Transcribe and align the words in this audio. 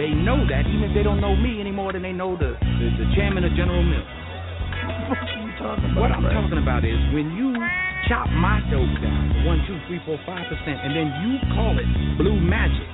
They 0.00 0.16
know 0.16 0.48
that 0.48 0.64
even 0.64 0.88
if 0.88 0.96
they 0.96 1.04
don't 1.04 1.20
know 1.20 1.36
me 1.36 1.60
any 1.60 1.68
more 1.68 1.92
than 1.92 2.00
they 2.00 2.16
know 2.16 2.32
the, 2.32 2.56
the, 2.56 2.86
the 2.96 3.06
chairman 3.12 3.44
of 3.44 3.52
General 3.52 3.84
Mills. 3.84 4.08
What 6.00 6.08
I'm 6.08 6.24
talking 6.24 6.56
about 6.56 6.88
is 6.88 6.96
when 7.12 7.36
you 7.36 7.52
chop 8.08 8.24
my 8.32 8.64
dope 8.72 8.96
down, 9.04 9.44
one, 9.44 9.60
two, 9.68 9.76
three, 9.84 10.00
four, 10.08 10.16
five 10.24 10.48
percent, 10.48 10.80
and 10.80 10.96
then 10.96 11.12
you 11.20 11.36
call 11.52 11.76
it 11.76 11.84
blue 12.16 12.40
magic. 12.40 12.88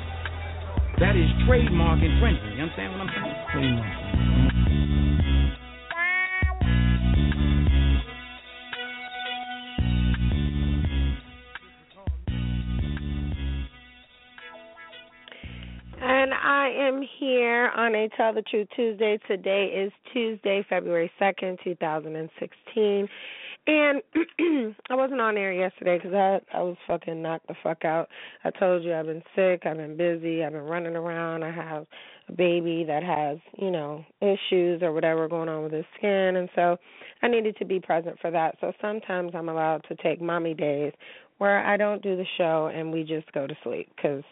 That 0.99 1.15
is 1.15 1.31
trademark 1.47 2.03
infringement. 2.03 2.59
You 2.59 2.67
understand 2.67 2.99
what 2.99 3.07
I'm 3.07 3.13
saying? 3.55 4.16
A 17.95 18.09
Tell 18.17 18.33
the 18.33 18.43
Truth 18.43 18.69
Tuesday. 18.75 19.19
Today 19.29 19.67
is 19.67 19.93
Tuesday, 20.13 20.65
February 20.69 21.11
2nd, 21.21 21.63
2016. 21.63 23.09
And 23.69 24.03
I 24.91 24.95
wasn't 24.95 25.21
on 25.21 25.37
air 25.37 25.53
yesterday 25.53 25.99
because 25.99 26.15
I 26.15 26.41
I 26.57 26.63
was 26.63 26.77
fucking 26.87 27.21
knocked 27.21 27.49
the 27.49 27.55
fuck 27.63 27.85
out. 27.85 28.09
I 28.45 28.51
told 28.51 28.83
you 28.83 28.95
I've 28.95 29.07
been 29.07 29.23
sick, 29.35 29.63
I've 29.67 29.77
been 29.77 29.97
busy, 29.97 30.45
I've 30.45 30.53
been 30.53 30.63
running 30.63 30.97
around. 30.97 31.43
I 31.43 31.51
have 31.51 31.87
a 32.29 32.33
baby 32.33 32.85
that 32.87 33.03
has 33.03 33.39
you 33.59 33.71
know 33.71 34.05
issues 34.21 34.83
or 34.83 34.93
whatever 34.93 35.29
going 35.29 35.49
on 35.49 35.63
with 35.65 35.73
his 35.73 35.85
skin, 35.99 36.37
and 36.37 36.49
so 36.55 36.77
I 37.23 37.29
needed 37.29 37.57
to 37.59 37.65
be 37.65 37.81
present 37.81 38.19
for 38.21 38.31
that. 38.31 38.57
So 38.61 38.73
sometimes 38.81 39.33
I'm 39.35 39.49
allowed 39.49 39.85
to 39.89 39.97
take 39.97 40.21
mommy 40.21 40.55
days 40.55 40.93
where 41.39 41.65
I 41.65 41.77
don't 41.77 42.03
do 42.03 42.17
the 42.17 42.27
show 42.39 42.71
and 42.75 42.93
we 42.93 43.03
just 43.03 43.31
go 43.33 43.47
to 43.47 43.55
sleep 43.63 43.89
because 43.97 44.23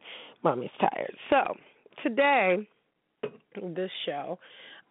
mommy's 0.42 0.70
tired. 0.80 1.14
So 1.28 1.54
today, 2.02 2.66
this 3.74 3.90
show 4.06 4.38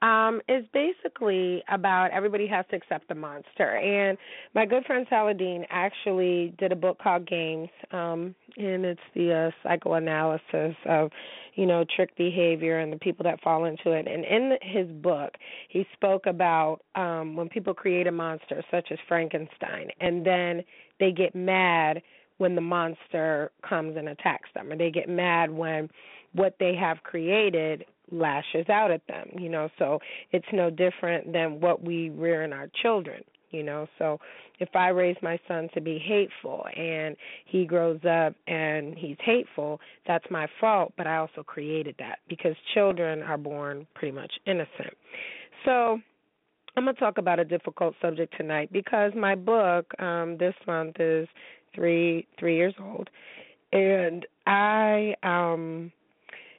um, 0.04 0.42
is 0.50 0.66
basically 0.74 1.64
about 1.70 2.12
everybody 2.12 2.46
has 2.48 2.66
to 2.70 2.76
accept 2.76 3.08
the 3.08 3.16
monster. 3.16 3.78
And 3.78 4.18
my 4.54 4.66
good 4.66 4.84
friend 4.86 5.08
Saladin 5.10 5.66
actually 5.70 6.54
did 6.60 6.74
a 6.74 6.76
book 6.76 7.00
called 7.02 7.26
Games, 7.26 7.70
um, 7.92 8.36
and 8.58 8.84
it's 8.84 9.00
the 9.16 9.34
uh, 9.34 9.52
psychoanalysis 9.64 10.76
of, 10.86 11.10
you 11.56 11.66
know, 11.66 11.86
trick 11.96 12.16
behavior 12.18 12.80
and 12.80 12.92
the 12.92 12.98
people 12.98 13.24
that 13.24 13.42
fall 13.42 13.64
into 13.64 13.92
it. 13.92 14.06
And 14.06 14.26
in 14.26 14.58
his 14.62 14.88
book, 15.02 15.36
he 15.70 15.86
spoke 15.94 16.26
about 16.26 16.82
um, 16.96 17.38
when 17.38 17.48
people 17.48 17.74
create 17.74 18.06
a 18.06 18.12
monster, 18.12 18.62
such 18.70 18.90
as 18.92 19.00
Frankenstein, 19.08 19.88
and 20.02 20.26
then 20.26 20.64
they 21.00 21.14
get 21.14 21.34
mad 21.34 22.02
when 22.40 22.56
the 22.56 22.62
monster 22.62 23.52
comes 23.68 23.96
and 23.96 24.10
attacks 24.10 24.50
them, 24.54 24.70
or 24.70 24.76
they 24.76 24.92
get 24.92 25.08
mad 25.08 25.50
when 25.50 25.90
what 26.34 26.56
they 26.60 26.76
have 26.76 27.04
created 27.04 27.86
lashes 28.14 28.70
out 28.70 28.92
at 28.92 29.06
them, 29.08 29.30
you 29.38 29.50
know. 29.50 29.70
So 29.80 30.00
it's 30.32 30.46
no 30.54 30.70
different 30.70 31.34
than 31.34 31.60
what 31.60 31.84
we 31.84 32.10
rear 32.10 32.44
in 32.44 32.54
our 32.54 32.70
children, 32.82 33.24
you 33.52 33.64
know. 33.64 33.88
So 33.98 34.20
if 34.60 34.70
I 34.76 34.90
raise 34.90 35.18
my 35.22 35.40
son 35.48 35.70
to 35.74 35.82
be 35.82 36.00
hateful 36.00 36.66
and 36.76 37.16
he 37.46 37.66
grows 37.66 38.00
up 38.06 38.36
and 38.48 38.98
he's 38.98 39.18
hateful, 39.20 39.80
that's 40.08 40.26
my 40.30 40.48
fault, 40.62 40.94
but 40.98 41.08
I 41.08 41.18
also 41.18 41.44
created 41.44 41.96
that 42.00 42.20
because 42.30 42.56
children 42.74 43.24
are 43.24 43.38
born 43.38 43.88
pretty 43.96 44.16
much 44.16 44.32
innocent. 44.46 44.96
So 45.66 46.00
I'm 46.76 46.86
going 46.86 46.96
to 46.96 47.00
talk 47.00 47.18
about 47.18 47.40
a 47.40 47.46
difficult 47.46 47.96
subject 48.02 48.36
tonight 48.38 48.72
because 48.72 49.12
my 49.16 49.36
book 49.36 49.92
um 50.00 50.38
this 50.38 50.56
month 50.68 51.00
is 51.00 51.28
3 51.76 52.26
3 52.40 52.56
years 52.56 52.74
old 52.80 53.10
and 53.72 54.26
I 54.46 55.16
um 55.24 55.92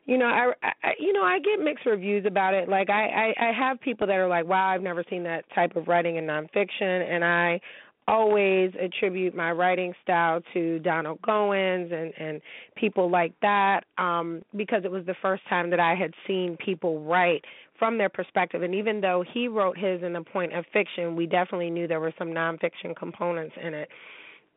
you 0.06 0.18
know 0.18 0.26
I, 0.26 0.52
I 0.62 0.92
you 0.98 1.12
know 1.12 1.22
i 1.22 1.38
get 1.38 1.62
mixed 1.62 1.86
reviews 1.86 2.26
about 2.26 2.54
it. 2.54 2.68
Like 2.68 2.90
I, 2.90 3.32
I 3.38 3.48
i 3.48 3.52
have 3.52 3.80
people 3.80 4.06
that 4.06 4.14
are 4.16 4.28
like 4.28 4.46
wow 4.46 4.68
i've 4.68 4.82
never 4.82 5.04
seen 5.08 5.22
that 5.24 5.44
type 5.54 5.76
of 5.76 5.88
writing 5.88 6.16
in 6.16 6.24
nonfiction. 6.26 7.10
And 7.10 7.24
i 7.24 7.60
always 8.06 8.70
attribute 8.78 9.34
my 9.34 9.50
writing 9.50 9.94
style 10.02 10.38
to 10.52 10.78
donald 10.80 11.18
goines 11.22 11.90
and 11.90 12.12
and 12.18 12.42
people 12.76 13.10
like 13.10 13.32
that 13.40 13.80
um 13.96 14.42
because 14.56 14.82
it 14.84 14.90
was 14.90 15.06
the 15.06 15.14
first 15.22 15.42
time 15.48 15.70
that 15.70 15.80
i 15.80 15.94
had 15.94 16.12
seen 16.26 16.54
people 16.62 17.02
write 17.02 17.42
from 17.78 17.98
their 17.98 18.08
perspective. 18.08 18.62
And 18.62 18.74
even 18.74 19.00
though 19.00 19.24
he 19.32 19.48
wrote 19.48 19.76
his 19.76 20.02
in 20.02 20.12
the 20.12 20.22
point 20.22 20.54
of 20.54 20.64
fiction 20.72 21.16
we 21.16 21.26
definitely 21.26 21.70
knew 21.70 21.86
there 21.88 22.00
were 22.00 22.14
some 22.18 22.28
nonfiction 22.28 22.94
components 22.96 23.54
in 23.60 23.74
it. 23.74 23.88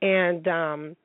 And 0.02 0.48
um 0.48 0.96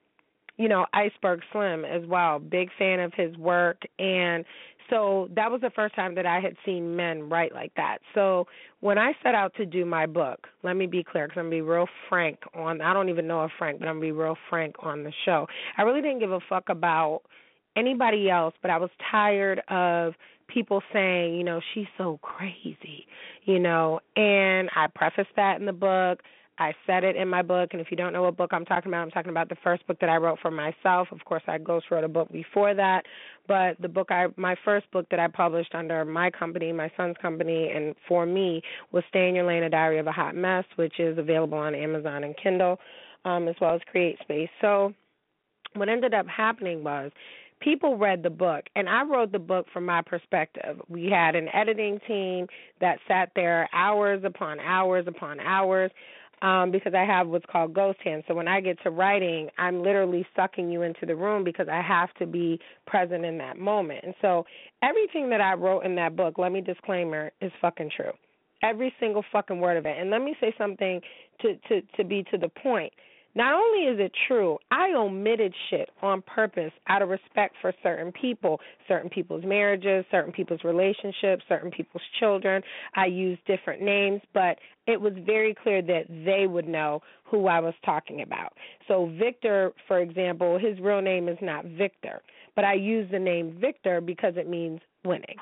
you 0.56 0.68
know, 0.68 0.86
Iceberg 0.92 1.40
Slim 1.50 1.84
as 1.84 2.02
well. 2.06 2.38
Big 2.38 2.68
fan 2.78 3.00
of 3.00 3.12
his 3.14 3.36
work 3.36 3.82
and 3.98 4.44
so 4.92 5.28
that 5.34 5.50
was 5.50 5.62
the 5.62 5.70
first 5.70 5.94
time 5.94 6.14
that 6.16 6.26
I 6.26 6.38
had 6.40 6.54
seen 6.66 6.96
men 6.96 7.28
write 7.28 7.54
like 7.54 7.72
that. 7.76 7.98
So 8.14 8.46
when 8.80 8.98
I 8.98 9.12
set 9.22 9.34
out 9.34 9.54
to 9.54 9.64
do 9.64 9.86
my 9.86 10.04
book, 10.04 10.48
let 10.62 10.76
me 10.76 10.86
be 10.86 11.02
clear 11.02 11.26
because 11.26 11.38
I'm 11.38 11.46
gonna 11.46 11.56
be 11.56 11.60
real 11.62 11.86
frank 12.10 12.38
on. 12.54 12.82
I 12.82 12.92
don't 12.92 13.08
even 13.08 13.26
know 13.26 13.40
a 13.40 13.48
Frank, 13.58 13.78
but 13.78 13.88
I'm 13.88 13.94
gonna 13.94 14.06
be 14.06 14.12
real 14.12 14.36
frank 14.50 14.76
on 14.80 15.02
the 15.02 15.12
show. 15.24 15.46
I 15.78 15.82
really 15.82 16.02
didn't 16.02 16.18
give 16.18 16.32
a 16.32 16.40
fuck 16.46 16.68
about 16.68 17.22
anybody 17.74 18.28
else, 18.28 18.54
but 18.60 18.70
I 18.70 18.76
was 18.76 18.90
tired 19.10 19.62
of 19.68 20.14
people 20.48 20.82
saying, 20.92 21.36
you 21.36 21.44
know, 21.44 21.60
she's 21.72 21.86
so 21.96 22.18
crazy, 22.20 23.06
you 23.44 23.58
know. 23.58 24.00
And 24.16 24.68
I 24.76 24.88
prefaced 24.94 25.34
that 25.36 25.58
in 25.58 25.66
the 25.66 25.72
book. 25.72 26.20
I 26.62 26.72
said 26.86 27.02
it 27.02 27.16
in 27.16 27.26
my 27.26 27.42
book, 27.42 27.70
and 27.72 27.80
if 27.80 27.88
you 27.90 27.96
don't 27.96 28.12
know 28.12 28.22
what 28.22 28.36
book 28.36 28.52
I'm 28.52 28.64
talking 28.64 28.88
about, 28.88 29.02
I'm 29.02 29.10
talking 29.10 29.30
about 29.30 29.48
the 29.48 29.56
first 29.64 29.84
book 29.88 29.98
that 30.00 30.08
I 30.08 30.16
wrote 30.16 30.38
for 30.40 30.52
myself. 30.52 31.08
Of 31.10 31.24
course, 31.24 31.42
I 31.48 31.58
ghost 31.58 31.86
wrote 31.90 32.04
a 32.04 32.08
book 32.08 32.30
before 32.30 32.72
that, 32.72 33.02
but 33.48 33.76
the 33.80 33.88
book 33.88 34.12
I, 34.12 34.26
my 34.36 34.54
first 34.64 34.88
book 34.92 35.04
that 35.10 35.18
I 35.18 35.26
published 35.26 35.74
under 35.74 36.04
my 36.04 36.30
company, 36.30 36.70
my 36.70 36.88
son's 36.96 37.16
company, 37.20 37.72
and 37.74 37.96
for 38.06 38.26
me 38.26 38.62
was 38.92 39.02
"Stay 39.08 39.28
in 39.28 39.34
Your 39.34 39.44
Lane: 39.44 39.64
A 39.64 39.70
Diary 39.70 39.98
of 39.98 40.06
a 40.06 40.12
Hot 40.12 40.36
Mess," 40.36 40.64
which 40.76 41.00
is 41.00 41.18
available 41.18 41.58
on 41.58 41.74
Amazon 41.74 42.22
and 42.22 42.36
Kindle, 42.36 42.78
um, 43.24 43.48
as 43.48 43.56
well 43.60 43.74
as 43.74 43.80
Create 43.90 44.20
Space. 44.20 44.50
So, 44.60 44.94
what 45.74 45.88
ended 45.88 46.14
up 46.14 46.28
happening 46.28 46.84
was 46.84 47.10
people 47.58 47.96
read 47.96 48.22
the 48.22 48.30
book 48.30 48.64
and 48.74 48.88
I 48.88 49.02
wrote 49.04 49.32
the 49.32 49.38
book 49.38 49.66
from 49.72 49.86
my 49.86 50.02
perspective. 50.02 50.80
We 50.88 51.06
had 51.06 51.36
an 51.36 51.48
editing 51.54 52.00
team 52.06 52.48
that 52.80 52.98
sat 53.06 53.30
there 53.34 53.68
hours 53.72 54.22
upon 54.24 54.58
hours 54.60 55.06
upon 55.06 55.38
hours 55.40 55.90
um, 56.42 56.72
because 56.72 56.92
I 56.92 57.04
have 57.04 57.28
what's 57.28 57.46
called 57.50 57.72
ghost 57.72 58.00
hands. 58.04 58.24
So 58.26 58.34
when 58.34 58.48
I 58.48 58.60
get 58.60 58.82
to 58.82 58.90
writing, 58.90 59.48
I'm 59.58 59.82
literally 59.82 60.26
sucking 60.34 60.70
you 60.70 60.82
into 60.82 61.06
the 61.06 61.14
room 61.14 61.44
because 61.44 61.68
I 61.70 61.80
have 61.80 62.12
to 62.14 62.26
be 62.26 62.58
present 62.86 63.24
in 63.24 63.38
that 63.38 63.58
moment. 63.58 64.00
And 64.02 64.14
so 64.20 64.44
everything 64.82 65.30
that 65.30 65.40
I 65.40 65.54
wrote 65.54 65.84
in 65.84 65.94
that 65.94 66.16
book, 66.16 66.38
let 66.38 66.50
me 66.52 66.60
disclaimer, 66.60 67.30
is 67.40 67.52
fucking 67.60 67.90
true. 67.96 68.12
Every 68.62 68.92
single 69.00 69.24
fucking 69.32 69.60
word 69.60 69.76
of 69.76 69.86
it. 69.86 69.96
And 69.98 70.10
let 70.10 70.22
me 70.22 70.34
say 70.40 70.52
something 70.58 71.00
to 71.40 71.56
to 71.68 71.82
to 71.96 72.04
be 72.04 72.24
to 72.30 72.38
the 72.38 72.48
point. 72.48 72.92
Not 73.34 73.54
only 73.54 73.86
is 73.86 73.98
it 73.98 74.12
true, 74.28 74.58
I 74.70 74.92
omitted 74.94 75.54
shit 75.70 75.88
on 76.02 76.22
purpose 76.22 76.72
out 76.88 77.00
of 77.00 77.08
respect 77.08 77.54
for 77.62 77.72
certain 77.82 78.12
people, 78.12 78.60
certain 78.86 79.08
people's 79.08 79.44
marriages, 79.44 80.04
certain 80.10 80.32
people's 80.32 80.64
relationships, 80.64 81.42
certain 81.48 81.70
people's 81.70 82.02
children. 82.20 82.62
I 82.94 83.06
used 83.06 83.40
different 83.46 83.80
names, 83.80 84.20
but 84.34 84.58
it 84.86 85.00
was 85.00 85.14
very 85.24 85.54
clear 85.54 85.80
that 85.80 86.04
they 86.08 86.46
would 86.46 86.68
know 86.68 87.00
who 87.24 87.46
I 87.46 87.60
was 87.60 87.74
talking 87.84 88.20
about. 88.20 88.52
So, 88.86 89.10
Victor, 89.18 89.72
for 89.88 90.00
example, 90.00 90.58
his 90.58 90.78
real 90.78 91.00
name 91.00 91.28
is 91.28 91.38
not 91.40 91.64
Victor, 91.64 92.20
but 92.54 92.66
I 92.66 92.74
use 92.74 93.10
the 93.10 93.18
name 93.18 93.56
Victor 93.58 94.02
because 94.02 94.34
it 94.36 94.48
means 94.48 94.80
winning. 95.04 95.36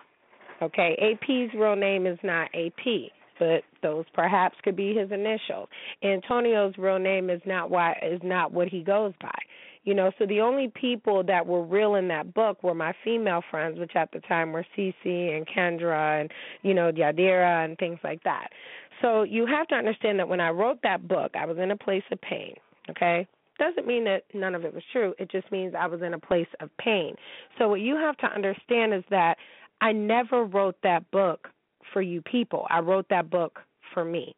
Okay, 0.63 0.97
AP's 1.01 1.55
real 1.59 1.75
name 1.75 2.07
is 2.07 2.19
not 2.23 2.51
AP 2.55 3.11
but 3.41 3.63
those 3.83 4.05
perhaps 4.15 4.57
could 4.63 4.77
be 4.77 4.95
his 4.95 5.11
initials. 5.11 5.69
Antonio's 6.05 6.75
real 6.79 7.01
name 7.01 7.31
is 7.31 7.41
not 7.47 7.71
why 7.71 7.99
is 8.03 8.21
not 8.23 8.53
what 8.53 8.69
he 8.69 8.85
goes 8.85 9.15
by. 9.21 9.35
You 9.85 9.95
know, 9.95 10.13
so 10.19 10.27
the 10.27 10.43
only 10.43 10.71
people 10.79 11.25
that 11.25 11.47
were 11.47 11.65
real 11.65 11.95
in 11.95 12.07
that 12.09 12.35
book 12.35 12.63
were 12.63 12.75
my 12.75 12.93
female 13.03 13.43
friends, 13.51 13.79
which 13.79 13.97
at 13.97 14.13
the 14.13 14.21
time 14.21 14.53
were 14.53 14.65
Cece 14.77 14.95
and 15.05 15.49
Kendra 15.49 16.21
and, 16.21 16.31
you 16.63 16.75
know, 16.75 16.93
Yadira 16.93 17.65
and 17.65 17.79
things 17.79 17.99
like 18.05 18.23
that. 18.25 18.49
So 19.01 19.23
you 19.23 19.47
have 19.47 19.67
to 19.69 19.75
understand 19.75 20.19
that 20.19 20.29
when 20.29 20.41
I 20.41 20.51
wrote 20.51 20.81
that 20.83 21.09
book, 21.09 21.33
I 21.35 21.47
was 21.47 21.57
in 21.57 21.71
a 21.71 21.77
place 21.77 22.03
of 22.13 22.21
pain, 22.21 22.55
okay? 22.91 23.27
Doesn't 23.59 23.87
mean 23.87 24.05
that 24.05 24.25
none 24.35 24.55
of 24.55 24.67
it 24.67 24.75
was 24.75 24.83
true. 24.93 25.15
It 25.19 25.31
just 25.31 25.51
means 25.51 25.75
I 25.75 25.87
was 25.87 26.03
in 26.03 26.13
a 26.13 26.19
place 26.19 26.49
of 26.61 26.69
pain. 26.77 27.15
So 27.57 27.67
what 27.71 27.81
you 27.81 27.97
have 27.97 28.19
to 28.19 28.27
understand 28.27 28.93
is 28.93 29.05
that 29.09 29.39
I 29.81 29.93
never 29.93 30.45
wrote 30.45 30.77
that 30.83 31.11
book 31.11 31.49
for 31.93 32.03
you 32.03 32.23
people. 32.23 32.67
I 32.71 32.81
wrote 32.81 33.07
that 33.11 33.31
book 33.31 33.61
for 33.93 34.05
me. 34.05 34.35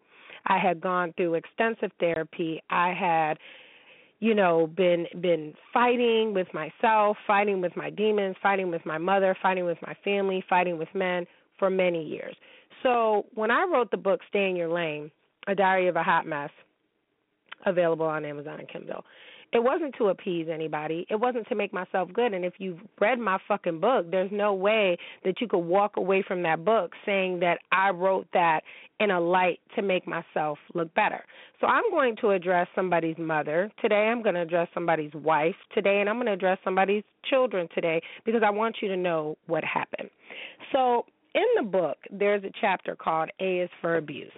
I 0.46 0.58
had 0.58 0.80
gone 0.80 1.12
through 1.16 1.34
extensive 1.34 1.90
therapy. 2.00 2.62
I 2.70 2.92
had 2.92 3.38
you 4.20 4.34
know 4.34 4.66
been 4.66 5.06
been 5.20 5.54
fighting 5.72 6.34
with 6.34 6.48
myself, 6.54 7.16
fighting 7.26 7.60
with 7.60 7.76
my 7.76 7.90
demons, 7.90 8.36
fighting 8.42 8.70
with 8.70 8.84
my 8.86 8.98
mother, 8.98 9.36
fighting 9.42 9.64
with 9.64 9.78
my 9.82 9.94
family, 10.04 10.44
fighting 10.48 10.78
with 10.78 10.88
men 10.94 11.26
for 11.58 11.70
many 11.70 12.04
years. 12.04 12.34
So, 12.82 13.26
when 13.34 13.50
I 13.50 13.64
wrote 13.64 13.90
the 13.90 13.96
book 13.96 14.20
Stay 14.28 14.48
in 14.48 14.56
Your 14.56 14.72
Lane, 14.72 15.10
A 15.46 15.54
Diary 15.54 15.88
of 15.88 15.96
a 15.96 16.02
Hot 16.02 16.26
Mess, 16.26 16.50
available 17.66 18.06
on 18.06 18.24
Amazon 18.24 18.58
and 18.58 18.68
Kindle, 18.68 19.04
it 19.52 19.62
wasn't 19.62 19.94
to 19.98 20.08
appease 20.08 20.48
anybody. 20.52 21.06
It 21.10 21.16
wasn't 21.16 21.46
to 21.48 21.54
make 21.54 21.72
myself 21.72 22.08
good. 22.12 22.32
And 22.32 22.44
if 22.44 22.54
you've 22.58 22.80
read 23.00 23.18
my 23.18 23.38
fucking 23.46 23.80
book, 23.80 24.10
there's 24.10 24.30
no 24.32 24.54
way 24.54 24.96
that 25.24 25.40
you 25.40 25.48
could 25.48 25.58
walk 25.58 25.96
away 25.96 26.24
from 26.26 26.42
that 26.42 26.64
book 26.64 26.92
saying 27.04 27.40
that 27.40 27.58
I 27.70 27.90
wrote 27.90 28.26
that 28.32 28.60
in 28.98 29.10
a 29.10 29.20
light 29.20 29.60
to 29.76 29.82
make 29.82 30.06
myself 30.06 30.58
look 30.74 30.92
better. 30.94 31.22
So 31.60 31.66
I'm 31.66 31.88
going 31.90 32.16
to 32.22 32.30
address 32.30 32.66
somebody's 32.74 33.18
mother 33.18 33.70
today. 33.80 34.08
I'm 34.08 34.22
going 34.22 34.36
to 34.36 34.42
address 34.42 34.68
somebody's 34.72 35.12
wife 35.12 35.56
today. 35.74 36.00
And 36.00 36.08
I'm 36.08 36.16
going 36.16 36.26
to 36.26 36.32
address 36.32 36.58
somebody's 36.64 37.04
children 37.28 37.68
today 37.74 38.00
because 38.24 38.42
I 38.44 38.50
want 38.50 38.76
you 38.80 38.88
to 38.88 38.96
know 38.96 39.36
what 39.46 39.64
happened. 39.64 40.08
So 40.72 41.04
in 41.34 41.44
the 41.56 41.62
book, 41.62 41.98
there's 42.10 42.44
a 42.44 42.50
chapter 42.60 42.94
called 42.94 43.30
A 43.40 43.60
is 43.60 43.70
for 43.80 43.96
Abuse. 43.96 44.32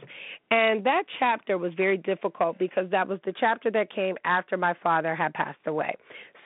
And 0.51 0.85
that 0.85 1.05
chapter 1.19 1.59
was 1.59 1.73
very 1.77 1.97
difficult 1.97 2.59
because 2.59 2.91
that 2.91 3.09
was 3.09 3.19
the 3.25 3.35
chapter 3.39 3.71
that 3.73 3.93
came 3.93 4.17
after 4.25 4.57
my 4.57 4.75
father 4.83 5.15
had 5.15 5.35
passed 5.35 5.67
away. 5.67 5.95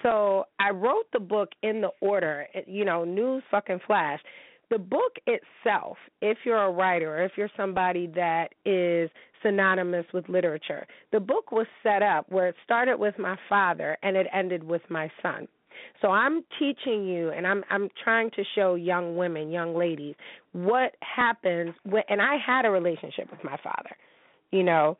So 0.02 0.44
I 0.58 0.70
wrote 0.70 1.06
the 1.12 1.20
book 1.20 1.50
in 1.62 1.80
the 1.80 1.90
order, 2.00 2.46
you 2.66 2.84
know, 2.84 3.04
news 3.04 3.42
fucking 3.50 3.80
flash. 3.86 4.20
The 4.70 4.78
book 4.78 5.16
itself, 5.26 5.96
if 6.20 6.38
you're 6.44 6.62
a 6.62 6.70
writer, 6.70 7.16
or 7.16 7.24
if 7.24 7.32
you're 7.36 7.50
somebody 7.56 8.06
that 8.08 8.48
is 8.64 9.10
synonymous 9.42 10.04
with 10.12 10.28
literature, 10.28 10.86
the 11.10 11.20
book 11.20 11.52
was 11.52 11.66
set 11.82 12.02
up 12.02 12.26
where 12.28 12.48
it 12.48 12.54
started 12.64 12.98
with 12.98 13.18
my 13.18 13.36
father 13.48 13.96
and 14.02 14.16
it 14.16 14.26
ended 14.32 14.62
with 14.62 14.82
my 14.88 15.10
son. 15.22 15.48
So 16.00 16.08
I'm 16.08 16.44
teaching 16.58 17.06
you, 17.06 17.30
and 17.30 17.46
I'm 17.46 17.64
I'm 17.70 17.88
trying 18.02 18.30
to 18.32 18.44
show 18.54 18.75
young 18.75 19.16
women, 19.16 19.50
young 19.50 19.76
ladies, 19.76 20.14
what 20.52 20.94
happens 21.00 21.75
when. 21.84 22.02
And 22.08 22.22
I 22.22 22.36
had 22.44 22.64
a 22.64 22.70
relationship 22.70 23.30
with 23.30 23.42
my 23.42 23.56
father, 23.62 23.96
you 24.50 24.62
know, 24.62 24.96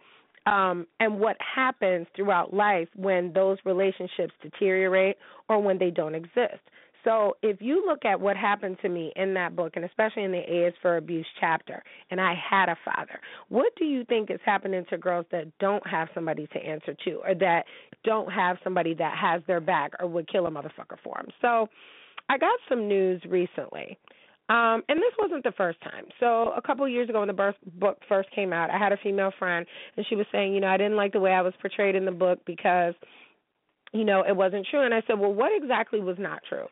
um, 0.47 0.87
and 1.01 1.21
what 1.21 1.37
happens 1.55 2.07
throughout 2.17 2.55
life 2.55 2.89
when 2.97 3.33
those 3.33 3.59
relationships 3.65 4.33
deteriorate 4.43 5.17
or 5.49 5.61
when 5.61 5.79
they 5.79 5.91
don't 5.91 6.15
exist. 6.15 6.61
So 7.05 7.37
if 7.43 7.61
you 7.61 7.85
look 7.87 8.05
at 8.05 8.21
what 8.21 8.37
happened 8.37 8.79
to 8.83 8.89
me 8.89 9.13
in 9.17 9.35
that 9.35 9.55
book, 9.55 9.75
and 9.77 9.85
especially 9.85 10.25
in 10.25 10.33
the 10.33 10.39
A 10.39 10.69
is 10.69 10.75
for 10.83 10.97
Abuse 10.97 11.27
chapter, 11.41 11.83
and 12.11 12.21
I 12.21 12.35
had 12.35 12.69
a 12.69 12.77
father, 12.85 13.21
what 13.49 13.73
do 13.77 13.85
you 13.85 14.05
think 14.05 14.31
is 14.31 14.41
happening 14.45 14.85
to 14.91 14.99
girls 14.99 15.27
that 15.31 15.47
don't 15.59 15.87
have 15.87 16.09
somebody 16.15 16.49
to 16.53 16.59
answer 16.59 16.95
to, 17.05 17.21
or 17.25 17.35
that 17.37 17.65
don't 18.05 18.31
have 18.31 18.57
somebody 18.65 18.95
that 18.95 19.17
has 19.17 19.43
their 19.47 19.61
back, 19.61 19.93
or 20.01 20.09
would 20.09 20.31
kill 20.31 20.47
a 20.47 20.51
motherfucker 20.51 20.99
for 21.03 21.17
them? 21.17 21.29
So 21.41 21.69
I 22.29 22.37
got 22.39 22.59
some 22.69 22.89
news 22.89 23.23
recently. 23.29 23.99
Um, 24.51 24.83
and 24.89 24.99
this 24.99 25.13
wasn't 25.19 25.45
the 25.45 25.53
first 25.53 25.79
time. 25.83 26.07
So 26.21 26.53
a 26.57 26.63
couple 26.63 26.85
of 26.85 26.91
years 26.91 27.11
ago 27.11 27.19
when 27.19 27.29
the 27.29 27.55
book 27.75 27.99
first 28.09 28.31
came 28.35 28.53
out, 28.53 28.71
I 28.71 28.79
had 28.79 28.93
a 28.93 28.97
female 28.97 29.31
friend 29.39 29.67
and 29.97 30.07
she 30.09 30.17
was 30.17 30.25
saying, 30.33 30.55
you 30.55 30.61
know, 30.61 30.69
I 30.69 30.79
didn't 30.79 30.97
like 30.97 31.13
the 31.13 31.21
way 31.21 31.33
I 31.33 31.43
was 31.43 31.53
portrayed 31.61 31.95
in 31.95 32.07
the 32.07 32.13
book 32.13 32.39
because, 32.47 32.95
you 33.93 34.05
know, 34.05 34.25
it 34.27 34.35
wasn't 34.35 34.67
true. 34.71 34.83
And 34.83 34.95
I 34.95 35.03
said, 35.07 35.19
well, 35.19 35.35
what 35.35 35.53
exactly 35.55 36.01
was 36.01 36.17
not 36.19 36.41
true? 36.49 36.67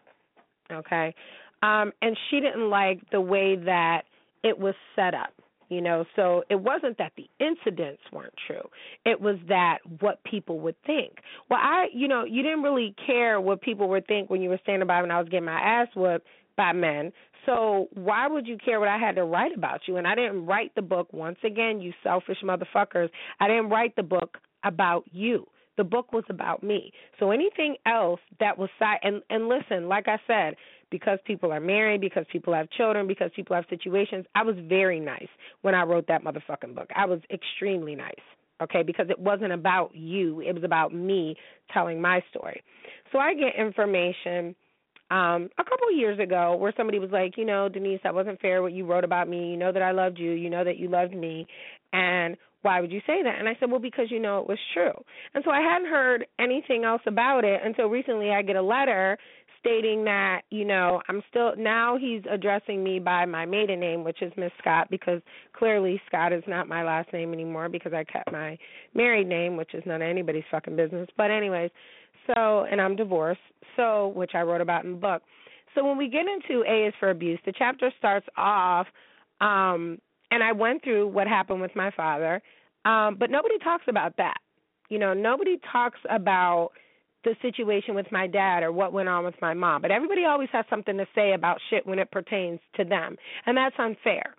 Okay? 0.73 1.15
Um 1.63 1.93
and 2.03 2.17
she 2.31 2.41
didn't 2.41 2.71
like 2.71 3.01
the 3.11 3.21
way 3.21 3.57
that 3.57 4.03
it 4.43 4.59
was 4.59 4.75
set 4.95 5.15
up 5.15 5.33
you 5.69 5.81
know? 5.81 6.05
So 6.15 6.45
it 6.49 6.57
wasn't 6.57 6.99
that 6.99 7.13
the 7.17 7.29
incidents 7.41 8.03
weren't 8.13 8.35
true. 8.47 8.69
It 9.05 9.21
was 9.21 9.37
that 9.49 9.79
what 10.01 10.23
people 10.25 10.61
would 10.61 10.77
think. 10.85 11.19
Well 11.51 11.61
i 11.63 11.87
you 11.93 12.09
know 12.09 12.25
you 12.25 12.43
didn't 12.43 12.63
really 12.63 12.95
care 13.07 13.41
what 13.41 13.61
people 13.61 13.89
would 13.89 14.07
think 14.07 14.31
when 14.31 14.43
you 14.43 14.49
were 14.49 14.61
standing 14.63 14.87
by 14.87 15.01
when 15.01 15.11
i 15.11 15.19
was 15.19 15.29
getting 15.29 15.47
my 15.47 15.61
ass 15.61 15.89
whooped 15.95 16.27
by 16.57 16.73
men. 16.73 17.12
So 17.45 17.89
why 17.95 18.27
would 18.27 18.47
you 18.47 18.57
care 18.65 18.81
what 18.81 18.89
i 18.89 18.99
had 18.99 19.17
to 19.17 19.25
write 19.25 19.53
about 19.57 19.81
you? 19.87 19.97
And 19.97 20.07
i 20.07 20.15
didn't 20.15 20.47
write 20.47 20.75
the 20.75 20.83
book 20.83 21.12
once 21.12 21.39
again 21.45 21.81
you 21.81 21.93
selfish 22.03 22.39
motherfuckers 22.45 23.11
i 23.41 23.49
didn't 23.49 23.71
write 23.71 23.97
the 23.97 24.03
book 24.03 24.39
about 24.65 25.05
you 25.12 25.47
the 25.76 25.84
book 25.84 26.12
was 26.12 26.25
about 26.28 26.62
me. 26.62 26.93
So 27.19 27.31
anything 27.31 27.76
else 27.87 28.20
that 28.40 28.56
was 28.58 28.70
side 28.78 28.99
and 29.02 29.23
and 29.31 29.49
listen, 29.49 29.88
like 29.88 30.08
I 30.08 30.19
said, 30.26 30.56
because 30.90 31.19
people 31.25 31.52
are 31.52 31.61
married, 31.61 32.00
because 32.00 32.25
people 32.31 32.55
have 32.55 32.70
children, 32.70 33.06
because 33.06 33.31
people 33.34 33.56
have 33.56 33.64
situations, 33.69 34.25
I 34.34 34.43
was 34.43 34.56
very 34.69 35.00
nice 35.00 35.28
when 35.62 35.75
I 35.75 35.82
wrote 35.82 36.06
that 36.08 36.23
motherfucking 36.25 36.75
book. 36.75 36.90
I 36.94 37.06
was 37.06 37.20
extremely 37.31 37.94
nice. 37.94 38.14
Okay, 38.62 38.82
because 38.82 39.11
it 39.11 39.19
wasn't 39.19 39.52
about 39.52 39.94
you, 39.94 40.40
it 40.40 40.55
was 40.55 40.64
about 40.64 40.94
me 40.94 41.37
telling 41.75 42.00
my 42.00 42.23
story. 42.31 42.62
So 43.12 43.19
I 43.19 43.34
get 43.34 43.55
information 43.58 44.55
um 45.08 45.49
a 45.56 45.62
couple 45.62 45.87
of 45.88 45.96
years 45.96 46.19
ago 46.19 46.56
where 46.56 46.73
somebody 46.76 46.99
was 46.99 47.11
like, 47.11 47.37
you 47.37 47.44
know, 47.44 47.69
Denise, 47.69 48.00
that 48.02 48.14
wasn't 48.14 48.40
fair 48.40 48.62
what 48.62 48.73
you 48.73 48.87
wrote 48.87 49.05
about 49.05 49.28
me. 49.28 49.50
You 49.50 49.56
know 49.56 49.73
that 49.73 49.82
I 49.82 49.93
loved 49.93 50.19
you. 50.19 50.32
You 50.32 50.50
know 50.50 50.64
that 50.64 50.78
you 50.78 50.88
loved 50.88 51.14
me. 51.14 51.46
And 51.93 52.37
why 52.67 52.81
would 52.81 52.91
you 52.91 53.01
say 53.07 53.23
that? 53.23 53.39
And 53.39 53.49
I 53.49 53.57
said, 53.61 53.71
well, 53.71 53.79
because 53.79 54.11
you 54.11 54.19
know 54.19 54.41
it 54.41 54.49
was 54.49 54.59
true. 54.75 54.93
And 55.35 55.45
so 55.45 55.53
I 55.53 55.61
hadn't 55.61 55.89
heard 55.89 56.27
anything 56.41 56.83
else 56.83 57.01
about 57.07 57.45
it 57.45 57.61
until 57.65 57.87
recently 57.87 58.31
I 58.33 58.43
get 58.43 58.57
a 58.57 58.63
letter 58.63 59.17
stating 59.61 60.03
that, 60.05 60.43
you 60.51 60.65
know, 60.65 61.01
I'm 61.09 61.23
still, 61.31 61.55
now 61.57 61.97
he's 61.97 62.23
addressing 62.29 62.83
me 62.83 62.99
by 62.99 63.25
my 63.25 63.47
maiden 63.47 63.79
name, 63.79 64.03
which 64.03 64.21
is 64.21 64.33
Miss 64.37 64.51
Scott, 64.59 64.89
because 64.91 65.23
clearly 65.53 66.01
Scott 66.09 66.33
is 66.33 66.43
not 66.49 66.67
my 66.67 66.83
last 66.83 67.13
name 67.13 67.33
anymore 67.33 67.69
because 67.69 67.93
I 67.93 68.03
kept 68.03 68.33
my 68.33 68.59
married 68.95 69.29
name, 69.29 69.57
which 69.57 69.73
is 69.73 69.85
none 69.87 70.03
of 70.03 70.09
anybody's 70.09 70.45
fucking 70.51 70.75
business. 70.75 71.09
But, 71.17 71.31
anyways, 71.31 71.71
so, 72.27 72.65
and 72.65 72.81
I'm 72.81 72.97
divorced, 72.97 73.41
so, 73.77 74.09
which 74.09 74.33
I 74.35 74.43
wrote 74.43 74.61
about 74.61 74.85
in 74.85 74.91
the 74.93 74.99
book. 74.99 75.23
So 75.77 75.85
when 75.85 75.97
we 75.99 76.09
get 76.09 76.25
into 76.27 76.65
A 76.69 76.89
is 76.89 76.95
for 76.99 77.11
abuse, 77.11 77.39
the 77.47 77.53
chapter 77.57 77.93
starts 77.99 78.27
off 78.37 78.88
um 79.40 79.99
and 80.31 80.43
I 80.43 80.52
went 80.52 80.83
through 80.83 81.09
what 81.09 81.26
happened 81.26 81.61
with 81.61 81.75
my 81.76 81.90
father, 81.93 82.43
um, 82.87 83.16
but 83.19 83.31
nobody 83.31 83.59
talks 83.59 83.85
about 83.88 84.16
that. 84.19 84.38
You 84.88 84.99
know, 84.99 85.12
nobody 85.12 85.59
talks 85.73 85.99
about 86.09 86.71
the 87.25 87.35
situation 87.43 87.95
with 87.95 88.07
my 88.12 88.28
dad 88.28 88.62
or 88.62 88.71
what 88.71 88.93
went 88.93 89.09
on 89.09 89.25
with 89.25 89.35
my 89.43 89.52
mom. 89.52 89.83
But 89.83 89.90
everybody 89.90 90.25
always 90.25 90.49
has 90.52 90.64
something 90.71 90.97
to 90.97 91.07
say 91.14 91.33
about 91.33 91.59
shit 91.69 91.85
when 91.85 91.99
it 91.99 92.11
pertains 92.12 92.61
to 92.76 92.85
them. 92.85 93.16
And 93.45 93.57
that's 93.57 93.75
unfair. 93.78 94.35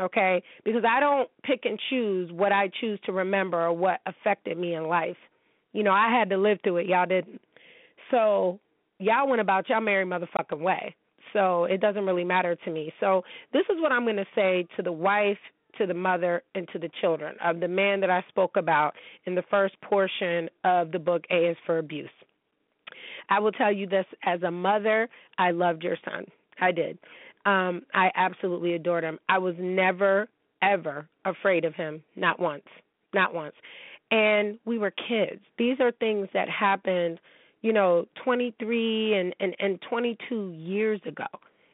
Okay? 0.00 0.42
Because 0.64 0.82
I 0.88 1.00
don't 1.00 1.28
pick 1.44 1.60
and 1.64 1.78
choose 1.90 2.32
what 2.32 2.50
I 2.50 2.70
choose 2.80 2.98
to 3.04 3.12
remember 3.12 3.60
or 3.60 3.74
what 3.74 4.00
affected 4.06 4.56
me 4.56 4.74
in 4.74 4.84
life. 4.84 5.18
You 5.74 5.82
know, 5.82 5.92
I 5.92 6.08
had 6.10 6.30
to 6.30 6.38
live 6.38 6.58
through 6.64 6.78
it, 6.78 6.86
y'all 6.86 7.04
didn't. 7.04 7.42
So 8.10 8.58
y'all 8.98 9.28
went 9.28 9.42
about 9.42 9.68
y'all 9.68 9.82
merry 9.82 10.06
motherfucking 10.06 10.60
way. 10.60 10.96
So 11.34 11.64
it 11.64 11.80
doesn't 11.80 12.06
really 12.06 12.24
matter 12.24 12.56
to 12.56 12.70
me. 12.70 12.92
So 13.00 13.22
this 13.52 13.64
is 13.70 13.76
what 13.80 13.92
I'm 13.92 14.04
going 14.04 14.16
to 14.16 14.26
say 14.34 14.66
to 14.76 14.82
the 14.82 14.92
wife, 14.92 15.38
to 15.78 15.86
the 15.86 15.94
mother, 15.94 16.42
and 16.54 16.68
to 16.72 16.78
the 16.78 16.90
children 17.00 17.36
of 17.44 17.60
the 17.60 17.68
man 17.68 18.00
that 18.00 18.10
I 18.10 18.24
spoke 18.28 18.56
about 18.56 18.94
in 19.26 19.34
the 19.34 19.44
first 19.50 19.80
portion 19.80 20.48
of 20.64 20.92
the 20.92 20.98
book 20.98 21.24
A 21.30 21.50
is 21.50 21.56
for 21.66 21.78
Abuse. 21.78 22.10
I 23.28 23.38
will 23.38 23.52
tell 23.52 23.72
you 23.72 23.86
this 23.86 24.06
as 24.24 24.42
a 24.42 24.50
mother, 24.50 25.08
I 25.38 25.52
loved 25.52 25.82
your 25.82 25.96
son. 26.04 26.26
I 26.60 26.72
did. 26.72 26.98
Um, 27.46 27.82
I 27.94 28.10
absolutely 28.16 28.74
adored 28.74 29.04
him. 29.04 29.18
I 29.28 29.38
was 29.38 29.54
never, 29.58 30.28
ever 30.62 31.08
afraid 31.24 31.64
of 31.64 31.74
him. 31.74 32.02
Not 32.16 32.40
once. 32.40 32.64
Not 33.14 33.32
once. 33.32 33.54
And 34.10 34.58
we 34.64 34.78
were 34.78 34.90
kids. 34.90 35.40
These 35.56 35.78
are 35.80 35.92
things 35.92 36.28
that 36.34 36.48
happened 36.48 37.20
you 37.62 37.72
know, 37.72 38.06
23 38.24 39.14
and, 39.14 39.34
and, 39.40 39.54
and 39.58 39.80
22 39.88 40.52
years 40.52 41.00
ago. 41.06 41.26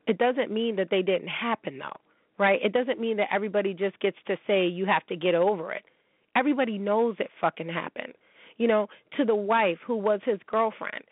It 0.06 0.18
doesn't 0.18 0.50
mean 0.50 0.76
that 0.76 0.88
they 0.90 1.02
didn't 1.02 1.28
happen, 1.28 1.78
though, 1.78 1.96
right? 2.38 2.60
It 2.62 2.72
doesn't 2.72 3.00
mean 3.00 3.16
that 3.18 3.28
everybody 3.32 3.74
just 3.74 3.98
gets 4.00 4.16
to 4.26 4.36
say 4.46 4.66
you 4.66 4.86
have 4.86 5.06
to 5.06 5.16
get 5.16 5.34
over 5.34 5.72
it. 5.72 5.84
Everybody 6.34 6.78
knows 6.78 7.16
it 7.18 7.30
fucking 7.40 7.68
happened. 7.68 8.12
You 8.58 8.68
know, 8.68 8.88
to 9.16 9.24
the 9.24 9.34
wife 9.34 9.78
who 9.86 9.96
was 9.96 10.20
his 10.24 10.38
girlfriend, 10.46 11.04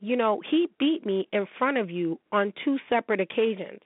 you 0.00 0.16
know, 0.16 0.42
he 0.50 0.68
beat 0.78 1.06
me 1.06 1.28
in 1.32 1.46
front 1.58 1.78
of 1.78 1.90
you 1.90 2.18
on 2.32 2.52
two 2.64 2.76
separate 2.88 3.20
occasions. 3.20 3.80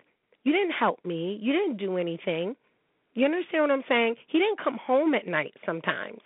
You 0.45 0.52
didn't 0.52 0.73
help 0.73 1.05
me. 1.05 1.38
You 1.40 1.52
didn't 1.52 1.76
do 1.76 1.99
anything. 1.99 2.57
You 3.14 3.25
understand 3.25 3.64
what 3.64 3.71
I'm 3.71 3.85
saying? 3.88 4.16
He 4.28 4.38
didn't 4.38 4.62
come 4.62 4.78
home 4.78 5.14
at 5.14 5.26
night 5.26 5.55
sometimes. 5.64 6.21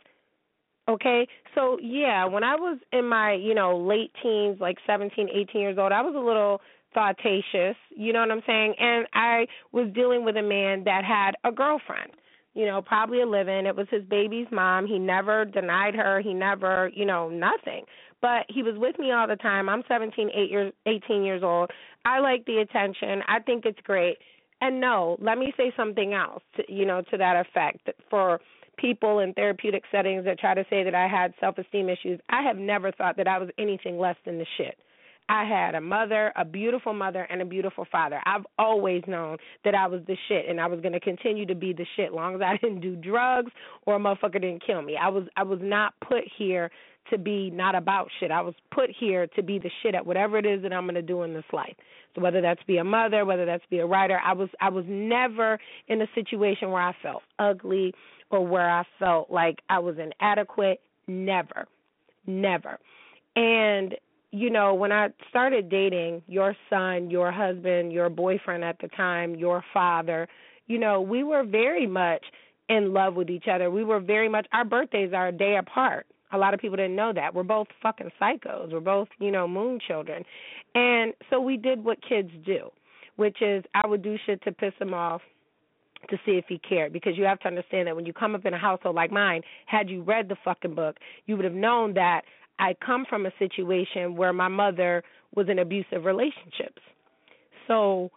Okay? 0.89 1.27
So, 1.55 1.79
yeah, 1.81 2.25
when 2.27 2.45
I 2.45 2.57
was 2.57 2.79
in 2.93 3.09
my, 3.09 3.33
you 3.33 3.55
know, 3.55 3.79
late 3.79 4.13
teens, 4.23 4.59
like 4.61 4.79
17, 4.87 5.29
18 5.33 5.61
years 5.61 5.79
old, 5.79 5.93
I 5.93 6.03
was 6.03 6.15
a 6.15 6.19
little 6.19 6.61
thoughtacious, 6.95 7.77
you 7.91 8.13
know 8.13 8.21
what 8.21 8.31
I'm 8.31 8.43
saying? 8.47 8.75
And 8.79 9.07
I 9.13 9.47
was 9.73 9.89
dealing 9.95 10.25
with 10.25 10.37
a 10.37 10.43
man 10.43 10.85
that 10.85 11.05
had 11.05 11.33
a 11.45 11.53
girlfriend, 11.55 12.13
you 12.55 12.67
know, 12.67 12.83
probably 12.83 13.23
a 13.23 13.27
living. 13.27 13.67
It 13.67 13.77
was 13.77 13.87
his 13.91 14.05
baby's 14.05 14.49
mom. 14.51 14.87
He 14.87 14.99
never 14.99 15.45
denied 15.45 15.95
her. 15.95 16.21
He 16.21 16.35
never, 16.35 16.91
you 16.95 17.05
know, 17.05 17.29
nothing. 17.29 17.85
But 18.21 18.45
he 18.49 18.63
was 18.63 18.75
with 18.77 18.99
me 18.99 19.13
all 19.13 19.27
the 19.27 19.37
time. 19.37 19.69
I'm 19.69 19.83
17, 19.89 20.31
8 20.35 20.51
years 20.51 20.73
18 20.87 21.23
years 21.23 21.43
old. 21.43 21.71
I 22.05 22.21
like 22.21 22.45
the 22.45 22.59
attention. 22.59 23.23
I 23.29 23.41
think 23.41 23.65
it's 23.65 23.81
great. 23.83 24.19
And 24.61 24.81
no, 24.81 25.17
let 25.21 25.39
me 25.39 25.55
say 25.57 25.73
something 25.77 26.13
else, 26.13 26.43
to, 26.57 26.63
you 26.69 26.85
know, 26.85 27.03
to 27.11 27.17
that 27.17 27.47
effect 27.47 27.89
for 28.11 28.41
people 28.77 29.21
in 29.21 29.33
therapeutic 29.33 29.85
settings 29.91 30.25
that 30.25 30.39
try 30.39 30.55
to 30.55 30.65
say 30.69 30.85
that 30.85 30.95
I 30.95 31.07
had 31.07 31.33
self-esteem 31.41 31.89
issues. 31.89 32.21
I 32.29 32.43
have 32.43 32.57
never 32.57 32.93
thought 32.93 33.17
that 33.17 33.29
I 33.29 33.39
was 33.39 33.49
anything 33.59 33.99
less 33.99 34.17
than 34.27 34.39
the 34.39 34.47
shit. 34.59 34.77
I 35.31 35.45
had 35.45 35.77
a 35.77 35.81
mother, 35.81 36.33
a 36.35 36.45
beautiful 36.45 36.93
mother, 36.93 37.23
and 37.31 37.41
a 37.41 37.45
beautiful 37.45 37.87
father. 37.93 38.21
I've 38.27 38.45
always 38.59 39.05
known 39.07 39.37
that 39.65 39.77
I 39.77 39.87
was 39.87 40.01
the 40.09 40.17
shit, 40.27 40.49
and 40.49 40.61
I 40.61 40.67
was 40.67 40.81
going 40.81 40.93
to 40.93 40.99
continue 40.99 41.47
to 41.47 41.55
be 41.55 41.73
the 41.73 41.87
shit, 41.95 42.13
long 42.13 42.35
as 42.35 42.41
I 42.41 42.57
didn't 42.61 42.81
do 42.81 42.97
drugs 42.97 43.53
or 43.87 43.95
a 43.95 43.99
motherfucker 44.01 44.41
didn't 44.41 44.67
kill 44.67 44.83
me. 44.83 44.97
I 45.01 45.09
was 45.09 45.29
I 45.37 45.45
was 45.45 45.61
not 45.63 45.95
put 46.01 46.25
here 46.37 46.69
to 47.11 47.19
be 47.19 47.49
not 47.49 47.77
about 47.77 48.09
shit. 48.19 48.33
I 48.33 48.41
was 48.41 48.55
put 48.73 48.91
here 48.91 49.29
to 49.29 49.43
be 49.43 49.61
the 49.61 49.71
shit 49.85 49.95
at 49.95 50.05
whatever 50.05 50.37
it 50.37 50.47
is 50.47 50.63
that 50.63 50.73
I'm 50.73 50.83
going 50.83 50.97
to 50.97 51.03
do 51.03 51.23
in 51.23 51.33
this 51.33 51.45
life. 51.53 51.77
So 52.17 52.23
whether 52.23 52.41
that's 52.41 52.63
be 52.65 52.79
a 52.79 52.85
mother, 52.85 53.25
whether 53.25 53.47
that's 53.47 53.65
be 53.71 53.79
a 53.79 53.87
writer, 53.87 54.19
I 54.25 54.33
was 54.33 54.49
I 54.61 54.69
was 54.69 54.85
never 54.89 55.61
in 55.87 56.03
a 56.03 56.07
situation 56.13 56.73
where 56.73 56.83
I 56.83 56.97
felt 57.05 57.23
ugly 57.39 57.95
or 58.31 58.45
where 58.45 58.69
I 58.69 58.83
felt 58.99 59.31
like 59.31 59.61
I 59.69 59.79
was 59.79 59.95
inadequate. 59.97 60.81
Never, 61.07 61.69
never. 62.27 62.81
And 63.37 63.95
you 64.33 64.51
know, 64.51 64.75
when 64.75 64.93
I 64.93 65.09
started 65.29 65.69
dating 65.69 66.23
your 66.29 66.55
son, 66.69 67.11
your 67.11 67.33
husband, 67.33 67.93
your 67.93 68.09
boyfriend 68.09 68.65
at 68.65 68.79
the 68.81 68.89
time, 68.89 69.35
your 69.35 69.65
father, 69.73 70.29
you 70.67 70.79
know, 70.79 71.01
we 71.01 71.25
were 71.25 71.43
very 71.43 71.87
much 71.87 72.25
in 72.69 72.93
love 72.93 73.15
with 73.15 73.29
each 73.29 73.47
other. 73.53 73.71
We 73.71 73.83
were 73.83 73.99
very 73.99 74.29
much 74.29 74.47
our 74.53 74.65
birthdays 74.65 75.13
are 75.13 75.29
a 75.29 75.33
day 75.33 75.57
apart. 75.57 76.07
A 76.33 76.39
lot 76.39 76.55
of 76.55 76.61
people 76.61 76.77
didn't 76.77 76.95
know 76.95 77.13
that. 77.13 77.35
We're 77.35 77.43
both 77.43 77.67
fucking 77.83 78.11
psychos. 78.21 78.73
We're 78.73 78.79
both, 78.79 79.09
you 79.19 79.33
know, 79.33 79.49
moon 79.49 79.81
children. 79.85 80.23
And 80.77 81.13
so 81.29 81.41
we 81.41 81.57
did 81.57 81.83
what 81.83 81.99
kids 82.09 82.31
do, 82.47 82.71
which 83.17 83.43
is 83.43 83.65
I 83.75 83.89
would 83.89 84.03
do 84.03 84.17
shit 84.27 84.41
to 84.45 84.53
piss 84.53 84.75
him 84.79 84.95
off 84.95 85.23
to 86.09 86.17
see 86.25 86.33
if 86.33 86.45
he 86.49 86.59
cared 86.59 86.93
because 86.93 87.17
you 87.17 87.25
have 87.25 87.41
to 87.41 87.49
understand 87.49 87.89
that 87.89 87.97
when 87.97 88.07
you 88.07 88.13
come 88.13 88.37
up 88.37 88.47
in 88.47 88.55
a 88.55 88.59
household 88.59 88.95
like 88.95 89.11
mine, 89.11 89.43
had 89.67 89.91
you 89.91 90.03
read 90.03 90.29
the 90.29 90.37
fucking 90.45 90.75
book, 90.75 90.99
you 91.27 91.37
would 91.37 91.45
have 91.45 91.55
known 91.55 91.95
that 91.95 92.23
I 92.61 92.77
come 92.85 93.07
from 93.09 93.27
a 93.27 93.33
situation 93.39 94.15
where 94.17 94.33
my 94.33 94.49
mother 94.49 95.03
was 95.35 95.49
in 95.49 95.59
abusive 95.59 96.05
relationships. 96.05 96.83
So 97.67 98.11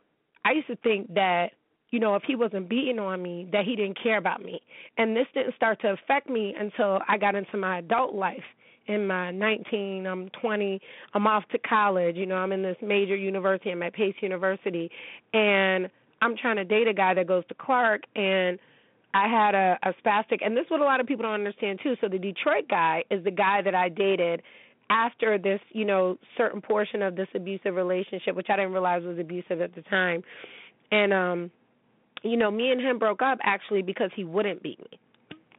I 0.46 0.52
used 0.52 0.68
to 0.68 0.76
think 0.78 1.14
that, 1.14 1.52
you 1.92 2.00
know, 2.00 2.16
if 2.16 2.24
he 2.28 2.36
wasn't 2.36 2.68
beating 2.68 3.00
on 3.00 3.22
me, 3.22 3.48
that 3.52 3.66
he 3.66 3.76
didn't 3.76 3.98
care 4.02 4.18
about 4.18 4.44
me. 4.44 4.62
And 4.98 5.16
this 5.16 5.28
didn't 5.34 5.56
start 5.56 5.80
to 5.82 5.94
affect 5.94 6.30
me 6.30 6.54
until 6.60 7.00
I 7.08 7.18
got 7.18 7.36
into 7.36 7.58
my 7.58 7.80
adult 7.80 8.14
life. 8.14 8.44
In 8.88 9.08
my 9.08 9.32
19, 9.32 10.06
I'm 10.06 10.30
20, 10.42 10.82
I'm 11.14 11.26
off 11.26 11.46
to 11.54 11.58
college. 11.60 12.18
You 12.18 12.26
know, 12.26 12.36
I'm 12.36 12.52
in 12.52 12.62
this 12.62 12.76
major 12.82 13.16
university, 13.16 13.72
I'm 13.72 13.82
at 13.82 13.94
Pace 13.94 14.16
University, 14.20 14.92
and 15.34 15.90
I'm 16.22 16.36
trying 16.36 16.58
to 16.58 16.66
date 16.66 16.90
a 16.90 16.94
guy 16.94 17.14
that 17.14 17.26
goes 17.26 17.46
to 17.48 17.54
Clark, 17.54 18.02
and 18.18 18.60
I 19.14 19.28
had 19.28 19.54
a, 19.54 19.78
a 19.84 19.94
spastic, 20.04 20.40
and 20.44 20.58
this 20.58 20.66
is 20.66 20.72
what 20.72 20.82
a 20.82 20.86
lot 20.86 21.00
of 21.00 21.06
people 21.06 21.24
don't 21.24 21.34
understand 21.34 21.80
too. 21.84 21.96
So 22.02 22.08
the 22.08 22.18
Detroit 22.18 22.68
guy 22.70 23.04
is 23.12 23.24
the 23.24 23.32
guy 23.32 23.62
that 23.62 23.76
I 23.76 23.90
dated 23.90 24.42
after 24.90 25.38
this, 25.38 25.60
you 25.72 25.86
know, 25.86 26.18
certain 26.38 26.62
portion 26.62 27.02
of 27.02 27.16
this 27.16 27.28
abusive 27.36 27.76
relationship, 27.76 28.36
which 28.36 28.48
I 28.50 28.56
didn't 28.56 28.74
realize 28.74 29.04
was 29.04 29.20
abusive 29.20 29.62
at 29.62 29.76
the 29.76 29.82
time. 29.84 30.24
And 30.92 31.14
um, 31.14 31.52
you 32.24 32.38
know, 32.38 32.50
me 32.50 32.72
and 32.72 32.82
him 32.82 32.98
broke 32.98 33.22
up 33.22 33.38
actually 33.44 33.82
because 33.82 34.10
he 34.16 34.24
wouldn't 34.24 34.64
beat 34.64 34.80
me. 34.80 35.00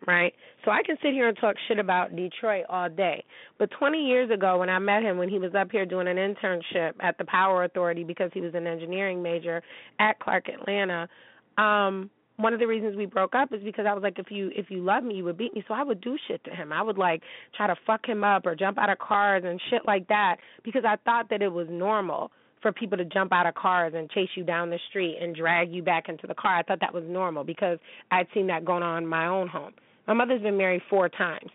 Right? 0.07 0.35
So 0.65 0.71
I 0.71 0.83
can 0.85 0.97
sit 1.03 1.15
here 1.15 1.29
and 1.29 1.39
talk 1.39 1.57
shit 1.67 1.79
about 1.79 2.15
Detroit 2.15 2.65
all 2.69 2.91
day. 2.91 3.25
But 3.59 3.71
20 3.79 4.07
years 4.07 4.31
ago 4.31 4.59
when 4.59 4.69
I 4.69 4.79
met 4.79 5.03
him 5.03 5.17
when 5.17 5.31
he 5.31 5.39
was 5.39 5.55
up 5.55 5.71
here 5.71 5.87
doing 5.87 6.09
an 6.09 6.17
internship 6.17 6.93
at 7.01 7.17
the 7.17 7.25
Power 7.25 7.65
Authority 7.65 8.05
because 8.05 8.31
he 8.35 8.43
was 8.43 8.55
an 8.55 8.67
engineering 8.67 9.23
major 9.23 9.63
at 9.99 10.19
Clark 10.21 10.49
Atlanta, 10.49 11.09
um 11.57 12.11
one 12.37 12.53
of 12.53 12.59
the 12.61 12.67
reasons 12.67 12.97
we 12.97 13.07
broke 13.07 13.35
up 13.35 13.53
is 13.53 13.63
because 13.63 13.87
I 13.89 13.95
was 13.95 14.03
like, 14.03 14.19
if 14.19 14.31
you 14.31 14.51
if 14.55 14.71
you 14.71 14.83
love 14.83 15.05
me, 15.05 15.15
you 15.15 15.25
would 15.25 15.39
beat 15.39 15.55
me. 15.55 15.65
So 15.69 15.75
I 15.75 15.85
would 15.85 16.01
do 16.01 16.17
shit 16.27 16.43
to 16.45 16.51
him. 16.51 16.73
I 16.73 16.83
would 16.83 16.99
like 16.99 17.23
try 17.57 17.67
to 17.67 17.77
fuck 17.87 18.07
him 18.07 18.25
up 18.25 18.47
or 18.47 18.55
jump 18.55 18.79
out 18.79 18.91
of 18.91 18.99
cars 18.99 19.45
and 19.47 19.61
shit 19.71 19.83
like 19.87 20.09
that 20.09 20.37
because 20.65 20.83
I 20.87 20.97
thought 21.05 21.31
that 21.31 21.43
it 21.43 21.53
was 21.53 21.69
normal 21.71 22.33
for 22.61 22.73
people 22.73 22.97
to 22.97 23.05
jump 23.05 23.33
out 23.33 23.47
of 23.47 23.55
cars 23.55 23.93
and 23.95 24.11
chase 24.11 24.31
you 24.37 24.43
down 24.43 24.71
the 24.71 24.79
street 24.89 25.19
and 25.21 25.37
drag 25.37 25.71
you 25.73 25.83
back 25.83 26.09
into 26.09 26.27
the 26.27 26.35
car. 26.35 26.57
I 26.57 26.63
thought 26.63 26.81
that 26.81 26.95
was 26.95 27.05
normal 27.07 27.45
because 27.45 27.79
I'd 28.11 28.27
seen 28.33 28.47
that 28.49 28.65
going 28.65 28.83
on 28.83 29.05
in 29.05 29.09
my 29.09 29.27
own 29.27 29.49
home. 29.49 29.75
My 30.09 30.15
mother's 30.15 30.43
been 30.43 30.57
married 30.57 30.83
four 30.89 31.09
times, 31.09 31.51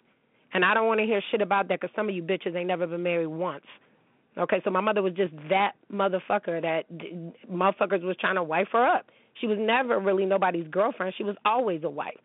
and 0.53 0.63
I 0.63 0.74
don't 0.74 0.88
want 0.88 1.00
to 1.00 1.05
hear 1.05 1.21
shit 1.31 1.41
about 1.41 1.67
that 1.67 1.81
because 1.81 1.93
some 1.95 2.09
of 2.09 2.15
you 2.15 2.24
bitches 2.24 2.55
ain't 2.55 2.67
never 2.67 2.88
been 2.88 3.03
married 3.03 3.27
once. 3.27 3.65
Okay, 4.38 4.62
so 4.63 4.69
my 4.69 4.81
mother 4.81 5.01
was 5.01 5.13
just 5.13 5.33
that 5.50 5.74
motherfucker 5.91 6.62
that 6.62 6.83
motherfuckers 7.51 8.03
was 8.03 8.15
trying 8.21 8.36
to 8.36 8.43
wife 8.43 8.67
her 8.71 8.86
up. 8.86 9.07
She 9.39 9.48
was 9.48 9.58
never 9.60 10.00
really 10.00 10.25
nobody's 10.25 10.67
girlfriend. 10.67 11.13
She 11.17 11.24
was 11.24 11.36
always 11.46 11.84
a 11.84 11.89
wife. 11.89 12.17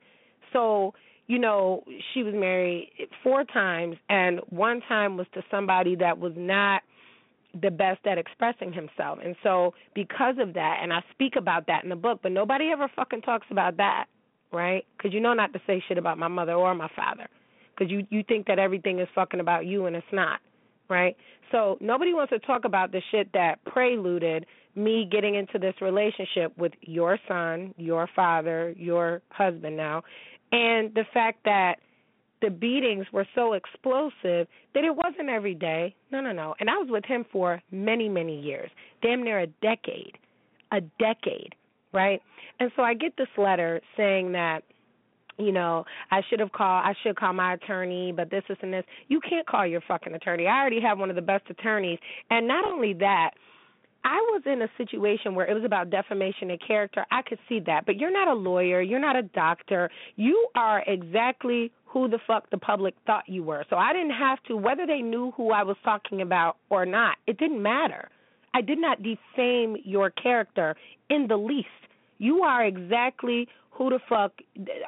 So, 0.53 0.95
you 1.27 1.39
know, 1.39 1.85
she 2.13 2.23
was 2.23 2.35
married 2.35 2.91
four 3.23 3.45
times, 3.45 3.97
and 4.09 4.41
one 4.51 4.81
time 4.89 5.17
was 5.17 5.27
to 5.35 5.43
somebody 5.51 5.97
that 5.97 6.19
was 6.19 6.33
not 6.37 6.83
the 7.61 7.71
best 7.71 8.05
at 8.07 8.19
expressing 8.19 8.73
himself. 8.73 9.19
And 9.25 9.37
so, 9.43 9.75
because 9.95 10.37
of 10.41 10.55
that, 10.55 10.79
and 10.83 10.93
I 10.93 11.01
speak 11.13 11.35
about 11.37 11.67
that 11.69 11.85
in 11.85 11.91
the 11.91 11.97
book, 11.97 12.21
but 12.23 12.33
nobody 12.33 12.71
ever 12.73 12.91
fucking 12.95 13.23
talks 13.23 13.47
about 13.51 13.77
that, 13.77 14.07
right? 14.53 14.85
Because 14.97 15.15
you 15.15 15.21
know 15.21 15.35
not 15.35 15.53
to 15.53 15.61
say 15.67 15.83
shit 15.87 15.99
about 15.99 16.19
my 16.19 16.29
mother 16.29 16.55
or 16.55 16.75
my 16.75 16.91
father, 16.97 17.29
because 17.75 17.91
you 17.91 18.07
you 18.11 18.25
think 18.27 18.47
that 18.47 18.59
everything 18.59 18.99
is 18.99 19.09
fucking 19.15 19.41
about 19.41 19.67
you, 19.67 19.87
and 19.87 19.95
it's 19.97 20.07
not, 20.13 20.41
right? 20.91 21.17
So 21.53 21.79
nobody 21.81 22.13
wants 22.13 22.33
to 22.33 22.39
talk 22.41 22.65
about 22.65 22.91
the 22.93 23.01
shit 23.11 23.33
that 23.35 23.65
preluded 23.65 24.47
me 24.77 25.09
getting 25.11 25.35
into 25.35 25.59
this 25.59 25.75
relationship 25.81 26.57
with 26.59 26.73
your 26.83 27.19
son, 27.29 27.75
your 27.77 28.09
father, 28.15 28.75
your 28.77 29.23
husband 29.31 29.77
now, 29.77 30.03
and 30.53 30.93
the 30.95 31.05
fact 31.13 31.39
that 31.45 31.77
the 32.43 32.51
beatings 32.51 33.07
were 33.13 33.27
so 33.35 33.55
explosive 33.55 34.47
that 34.75 34.85
it 34.85 34.95
wasn't 34.95 35.29
every 35.29 35.55
day. 35.55 35.95
No, 36.13 36.21
no, 36.21 36.33
no. 36.33 36.55
And 36.61 36.69
I 36.69 36.75
was 36.75 36.89
with 36.91 37.05
him 37.05 37.25
for 37.33 37.63
many, 37.71 38.09
many 38.09 38.39
years, 38.39 38.71
damn 39.03 39.25
near 39.25 39.41
a 39.41 39.47
decade. 39.47 40.19
A 40.73 40.81
decade, 40.99 41.55
right? 41.93 42.21
And 42.61 42.71
so 42.77 42.83
I 42.83 42.95
get 42.95 43.17
this 43.17 43.29
letter 43.39 43.81
saying 43.97 44.33
that 44.33 44.63
you 45.39 45.53
know, 45.53 45.85
I 46.11 46.21
should 46.29 46.41
have 46.41 46.53
called, 46.53 46.85
I 46.85 46.95
should 47.03 47.17
call 47.17 47.33
my 47.33 47.55
attorney, 47.55 48.13
but 48.13 48.31
this, 48.31 48.45
this, 48.49 48.59
and 48.63 48.73
this. 48.73 48.85
You 49.09 49.21
can't 49.21 49.47
call 49.47 49.67
your 49.67 49.81
fucking 49.87 50.15
attorney. 50.15 50.47
I 50.47 50.61
already 50.61 50.81
have 50.81 50.99
one 50.99 51.11
of 51.11 51.17
the 51.17 51.23
best 51.23 51.45
attorneys. 51.51 51.99
And 52.31 52.47
not 52.47 52.65
only 52.65 52.93
that, 52.95 53.31
I 54.05 54.17
was 54.33 54.43
in 54.45 54.63
a 54.63 54.69
situation 54.77 55.35
where 55.35 55.47
it 55.47 55.55
was 55.55 55.65
about 55.65 55.91
defamation 55.91 56.51
of 56.51 56.61
character. 56.67 57.07
I 57.11 57.23
could 57.23 57.39
see 57.49 57.61
that. 57.67 57.87
But 57.87 57.97
you're 57.97 58.13
not 58.13 58.29
a 58.29 58.35
lawyer. 58.35 58.83
You're 58.83 59.01
not 59.01 59.17
a 59.17 59.23
doctor. 59.23 59.91
You 60.17 60.47
are 60.55 60.85
exactly 60.87 61.73
who 61.87 62.09
the 62.09 62.19
fuck 62.27 62.51
the 62.51 62.59
public 62.59 62.95
thought 63.07 63.25
you 63.27 63.43
were. 63.43 63.65
So 63.71 63.77
I 63.77 63.93
didn't 63.93 64.11
have 64.11 64.43
to, 64.49 64.57
whether 64.57 64.87
they 64.87 65.01
knew 65.01 65.33
who 65.37 65.53
I 65.53 65.63
was 65.63 65.77
talking 65.85 66.21
about 66.21 66.57
or 66.69 66.85
not, 66.85 67.17
it 67.27 67.39
didn't 67.39 67.63
matter. 67.63 68.11
I 68.53 68.61
did 68.61 68.79
not 68.79 68.99
defame 69.03 69.77
your 69.85 70.11
character 70.11 70.77
in 71.09 71.27
the 71.29 71.37
least. 71.37 71.69
You 72.19 72.43
are 72.43 72.65
exactly 72.65 73.49
who 73.71 73.91
the 73.91 74.01
fuck 74.09 74.33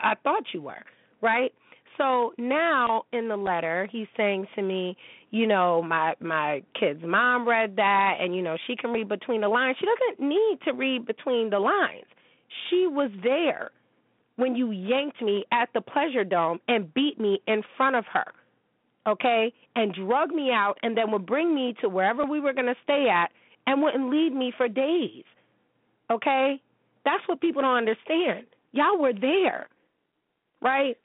I 0.02 0.14
thought 0.23 0.44
you 0.52 0.62
were, 0.62 0.82
right? 1.23 1.52
So 1.98 2.32
now 2.38 3.04
in 3.12 3.28
the 3.28 3.36
letter, 3.36 3.88
he's 3.90 4.06
saying 4.16 4.46
to 4.54 4.62
me, 4.62 4.96
you 5.30 5.46
know, 5.46 5.82
my 5.82 6.14
my 6.20 6.62
kid's 6.78 7.02
mom 7.04 7.48
read 7.48 7.76
that, 7.76 8.18
and 8.20 8.34
you 8.34 8.42
know, 8.42 8.56
she 8.66 8.76
can 8.76 8.90
read 8.90 9.08
between 9.08 9.40
the 9.40 9.48
lines. 9.48 9.76
She 9.80 9.86
doesn't 9.86 10.28
need 10.28 10.58
to 10.64 10.72
read 10.72 11.06
between 11.06 11.50
the 11.50 11.58
lines. 11.58 12.06
She 12.68 12.86
was 12.86 13.10
there 13.22 13.70
when 14.36 14.54
you 14.54 14.70
yanked 14.70 15.20
me 15.22 15.44
at 15.52 15.68
the 15.74 15.80
Pleasure 15.80 16.24
Dome 16.24 16.60
and 16.68 16.92
beat 16.92 17.18
me 17.18 17.40
in 17.46 17.62
front 17.76 17.96
of 17.96 18.04
her, 18.12 18.32
okay, 19.06 19.52
and 19.74 19.94
drug 19.94 20.30
me 20.30 20.50
out, 20.52 20.74
and 20.82 20.96
then 20.96 21.10
would 21.10 21.26
bring 21.26 21.54
me 21.54 21.74
to 21.80 21.88
wherever 21.88 22.24
we 22.24 22.40
were 22.40 22.52
going 22.52 22.66
to 22.66 22.76
stay 22.84 23.06
at, 23.10 23.30
and 23.66 23.82
wouldn't 23.82 24.10
leave 24.10 24.32
me 24.32 24.52
for 24.56 24.68
days, 24.68 25.24
okay. 26.10 26.60
That's 27.04 27.22
what 27.28 27.40
people 27.40 27.62
don't 27.62 27.76
understand. 27.76 28.46
Y'all 28.72 28.98
were 28.98 29.12
there, 29.12 29.68
right? 30.60 30.96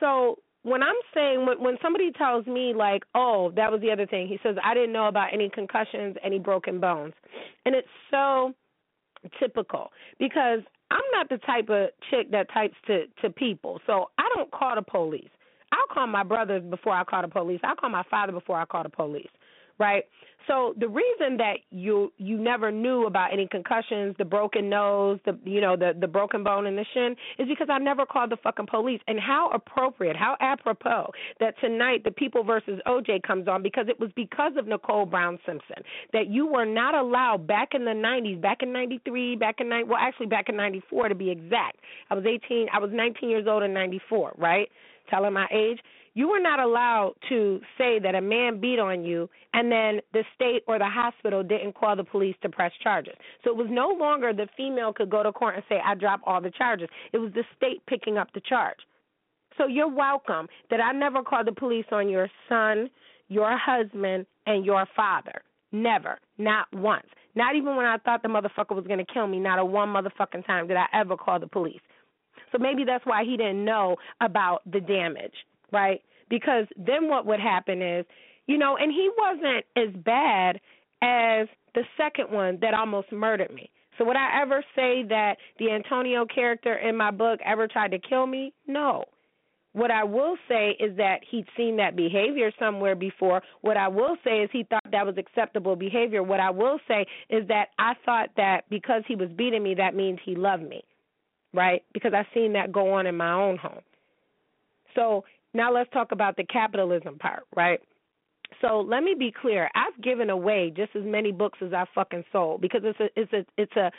So 0.00 0.38
when 0.62 0.82
I'm 0.82 0.96
saying 1.14 1.46
when 1.46 1.60
when 1.62 1.76
somebody 1.82 2.10
tells 2.12 2.46
me 2.46 2.74
like, 2.74 3.04
"Oh, 3.14 3.52
that 3.56 3.70
was 3.70 3.80
the 3.80 3.90
other 3.90 4.06
thing," 4.06 4.28
he 4.28 4.38
says, 4.42 4.56
"I 4.62 4.74
didn't 4.74 4.92
know 4.92 5.06
about 5.06 5.32
any 5.32 5.48
concussions, 5.48 6.16
any 6.22 6.38
broken 6.38 6.80
bones," 6.80 7.14
and 7.64 7.74
it's 7.74 7.88
so 8.10 8.54
typical 9.38 9.92
because 10.18 10.60
I'm 10.90 11.02
not 11.12 11.28
the 11.28 11.38
type 11.38 11.68
of 11.68 11.90
chick 12.10 12.30
that 12.30 12.50
types 12.52 12.76
to 12.86 13.06
to 13.22 13.30
people, 13.30 13.80
so 13.86 14.10
I 14.18 14.28
don't 14.34 14.50
call 14.50 14.74
the 14.74 14.82
police. 14.82 15.30
I'll 15.72 15.94
call 15.94 16.06
my 16.06 16.22
brothers 16.22 16.62
before 16.64 16.94
I 16.94 17.04
call 17.04 17.22
the 17.22 17.28
police. 17.28 17.60
I'll 17.62 17.76
call 17.76 17.90
my 17.90 18.04
father 18.10 18.32
before 18.32 18.58
I 18.58 18.64
call 18.64 18.82
the 18.82 18.88
police 18.88 19.30
right? 19.78 20.04
So 20.48 20.74
the 20.78 20.88
reason 20.88 21.36
that 21.36 21.58
you 21.70 22.10
you 22.16 22.38
never 22.38 22.72
knew 22.72 23.04
about 23.06 23.34
any 23.34 23.46
concussions, 23.46 24.16
the 24.18 24.24
broken 24.24 24.70
nose, 24.70 25.20
the 25.26 25.38
you 25.44 25.60
know 25.60 25.76
the 25.76 25.92
the 25.98 26.08
broken 26.08 26.42
bone 26.42 26.66
in 26.66 26.74
the 26.74 26.86
shin 26.94 27.14
is 27.38 27.46
because 27.46 27.68
I 27.70 27.78
never 27.78 28.06
called 28.06 28.30
the 28.30 28.38
fucking 28.42 28.66
police. 28.66 29.00
And 29.06 29.20
how 29.20 29.50
appropriate, 29.50 30.16
how 30.16 30.36
apropos 30.40 31.10
that 31.38 31.54
tonight 31.60 32.02
the 32.04 32.10
People 32.10 32.42
versus 32.42 32.80
OJ 32.86 33.22
comes 33.22 33.46
on 33.46 33.62
because 33.62 33.86
it 33.88 34.00
was 34.00 34.10
because 34.16 34.52
of 34.56 34.66
Nicole 34.66 35.04
Brown 35.04 35.38
Simpson 35.44 35.84
that 36.14 36.28
you 36.28 36.46
were 36.46 36.64
not 36.64 36.94
allowed 36.94 37.46
back 37.46 37.74
in 37.74 37.84
the 37.84 37.90
90s, 37.90 38.40
back 38.40 38.62
in 38.62 38.72
93, 38.72 39.36
back 39.36 39.56
in 39.60 39.68
well 39.86 39.98
actually 40.00 40.26
back 40.26 40.48
in 40.48 40.56
94 40.56 41.10
to 41.10 41.14
be 41.14 41.30
exact. 41.30 41.76
I 42.10 42.14
was 42.14 42.24
18, 42.24 42.68
I 42.72 42.78
was 42.78 42.90
19 42.90 43.28
years 43.28 43.46
old 43.46 43.62
in 43.62 43.74
94, 43.74 44.32
right? 44.38 44.68
Telling 45.10 45.34
my 45.34 45.46
age 45.52 45.78
you 46.14 46.28
were 46.28 46.40
not 46.40 46.60
allowed 46.60 47.14
to 47.28 47.60
say 47.76 47.98
that 47.98 48.14
a 48.14 48.20
man 48.20 48.60
beat 48.60 48.78
on 48.78 49.04
you 49.04 49.28
and 49.54 49.70
then 49.70 50.00
the 50.12 50.24
state 50.34 50.62
or 50.66 50.78
the 50.78 50.88
hospital 50.88 51.42
didn't 51.42 51.74
call 51.74 51.96
the 51.96 52.04
police 52.04 52.36
to 52.42 52.48
press 52.48 52.72
charges. 52.82 53.14
So 53.44 53.50
it 53.50 53.56
was 53.56 53.68
no 53.70 53.88
longer 53.88 54.32
the 54.32 54.48
female 54.56 54.92
could 54.92 55.10
go 55.10 55.22
to 55.22 55.32
court 55.32 55.54
and 55.56 55.64
say, 55.68 55.80
I 55.84 55.94
drop 55.94 56.20
all 56.24 56.40
the 56.40 56.50
charges. 56.50 56.88
It 57.12 57.18
was 57.18 57.32
the 57.32 57.44
state 57.56 57.84
picking 57.86 58.18
up 58.18 58.28
the 58.34 58.40
charge. 58.40 58.78
So 59.56 59.66
you're 59.66 59.88
welcome 59.92 60.48
that 60.70 60.80
I 60.80 60.92
never 60.92 61.22
called 61.22 61.46
the 61.46 61.52
police 61.52 61.86
on 61.90 62.08
your 62.08 62.28
son, 62.48 62.90
your 63.28 63.56
husband, 63.58 64.26
and 64.46 64.64
your 64.64 64.86
father. 64.94 65.42
Never. 65.72 66.18
Not 66.38 66.66
once. 66.72 67.06
Not 67.34 67.56
even 67.56 67.76
when 67.76 67.86
I 67.86 67.98
thought 67.98 68.22
the 68.22 68.28
motherfucker 68.28 68.74
was 68.74 68.86
going 68.86 69.04
to 69.04 69.12
kill 69.12 69.26
me. 69.26 69.38
Not 69.38 69.58
a 69.58 69.64
one 69.64 69.88
motherfucking 69.88 70.46
time 70.46 70.68
did 70.68 70.76
I 70.76 70.86
ever 70.92 71.16
call 71.16 71.38
the 71.38 71.46
police. 71.46 71.80
So 72.52 72.58
maybe 72.58 72.84
that's 72.84 73.04
why 73.04 73.24
he 73.24 73.36
didn't 73.36 73.64
know 73.64 73.96
about 74.20 74.62
the 74.70 74.80
damage, 74.80 75.34
right? 75.72 76.00
because 76.30 76.66
then 76.76 77.08
what 77.08 77.26
would 77.26 77.40
happen 77.40 77.82
is, 77.82 78.04
you 78.46 78.58
know, 78.58 78.76
and 78.76 78.92
he 78.92 79.10
wasn't 79.16 79.64
as 79.76 80.02
bad 80.04 80.60
as 81.02 81.48
the 81.74 81.82
second 81.96 82.30
one 82.30 82.58
that 82.60 82.74
almost 82.74 83.12
murdered 83.12 83.52
me. 83.52 83.70
So 83.96 84.04
would 84.04 84.16
I 84.16 84.40
ever 84.42 84.64
say 84.76 85.02
that 85.08 85.36
the 85.58 85.70
Antonio 85.70 86.24
character 86.24 86.76
in 86.76 86.96
my 86.96 87.10
book 87.10 87.40
ever 87.44 87.66
tried 87.66 87.90
to 87.90 87.98
kill 87.98 88.26
me? 88.26 88.52
No. 88.66 89.04
What 89.72 89.90
I 89.90 90.02
will 90.04 90.36
say 90.48 90.76
is 90.80 90.96
that 90.96 91.20
he'd 91.30 91.44
seen 91.56 91.76
that 91.76 91.94
behavior 91.94 92.50
somewhere 92.58 92.94
before. 92.94 93.42
What 93.60 93.76
I 93.76 93.88
will 93.88 94.16
say 94.24 94.42
is 94.42 94.50
he 94.52 94.64
thought 94.64 94.82
that 94.90 95.04
was 95.04 95.16
acceptable 95.18 95.76
behavior. 95.76 96.22
What 96.22 96.40
I 96.40 96.50
will 96.50 96.78
say 96.88 97.06
is 97.28 97.46
that 97.48 97.68
I 97.78 97.92
thought 98.04 98.30
that 98.36 98.62
because 98.70 99.02
he 99.06 99.14
was 99.14 99.28
beating 99.36 99.62
me, 99.62 99.74
that 99.74 99.94
means 99.94 100.18
he 100.24 100.34
loved 100.34 100.66
me, 100.66 100.82
right? 101.52 101.82
Because 101.92 102.12
I've 102.16 102.26
seen 102.32 102.54
that 102.54 102.72
go 102.72 102.94
on 102.94 103.06
in 103.06 103.16
my 103.16 103.32
own 103.32 103.56
home. 103.56 103.82
So 104.94 105.24
now 105.54 105.72
let's 105.72 105.90
talk 105.90 106.12
about 106.12 106.36
the 106.36 106.44
capitalism 106.44 107.18
part, 107.18 107.44
right? 107.56 107.80
So 108.60 108.80
let 108.80 109.02
me 109.02 109.14
be 109.18 109.32
clear. 109.32 109.70
I've 109.74 110.02
given 110.02 110.30
away 110.30 110.72
just 110.74 110.94
as 110.96 111.02
many 111.04 111.32
books 111.32 111.58
as 111.62 111.72
I 111.72 111.84
fucking 111.94 112.24
sold 112.32 112.60
because 112.60 112.82
it's 112.84 112.98
a 113.00 113.08
it's 113.20 113.32
a 113.32 113.46
it's 113.56 113.76
a 113.76 113.90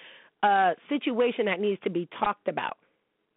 a 0.46 0.72
situation 0.88 1.46
that 1.46 1.60
needs 1.60 1.82
to 1.84 1.89
be 1.89 2.08
talked 2.20 2.48
about, 2.48 2.77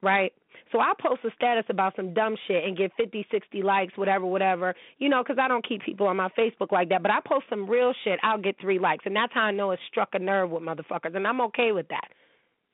right? 0.02 0.33
So 0.71 0.81
I 0.81 0.92
post 1.00 1.21
a 1.25 1.31
status 1.35 1.64
about 1.69 1.95
some 1.97 2.14
dumb 2.14 2.37
shit 2.47 2.64
and 2.64 2.76
get 2.76 2.92
50, 2.97 3.26
60 3.31 3.62
likes, 3.62 3.97
whatever, 3.97 4.25
whatever, 4.25 4.75
you 4.99 5.09
know, 5.09 5.23
because 5.23 5.38
I 5.38 5.49
don't 5.49 5.66
keep 5.66 5.83
people 5.83 6.07
on 6.07 6.16
my 6.16 6.28
Facebook 6.38 6.73
like 6.73 6.88
that. 6.88 7.02
But 7.02 7.11
I 7.11 7.19
post 7.26 7.47
some 7.50 7.69
real 7.69 7.92
shit, 8.04 8.19
I'll 8.23 8.40
get 8.40 8.57
three 8.61 8.78
likes, 8.78 9.04
and 9.04 9.14
that's 9.14 9.35
how 9.35 9.42
I 9.42 9.50
know 9.50 9.73
it 9.73 9.81
struck 9.90 10.11
a 10.14 10.19
nerve 10.19 10.50
with 10.50 10.62
motherfuckers, 10.62 11.14
and 11.14 11.26
I'm 11.26 11.40
okay 11.42 11.73
with 11.73 11.88
that. 11.88 12.09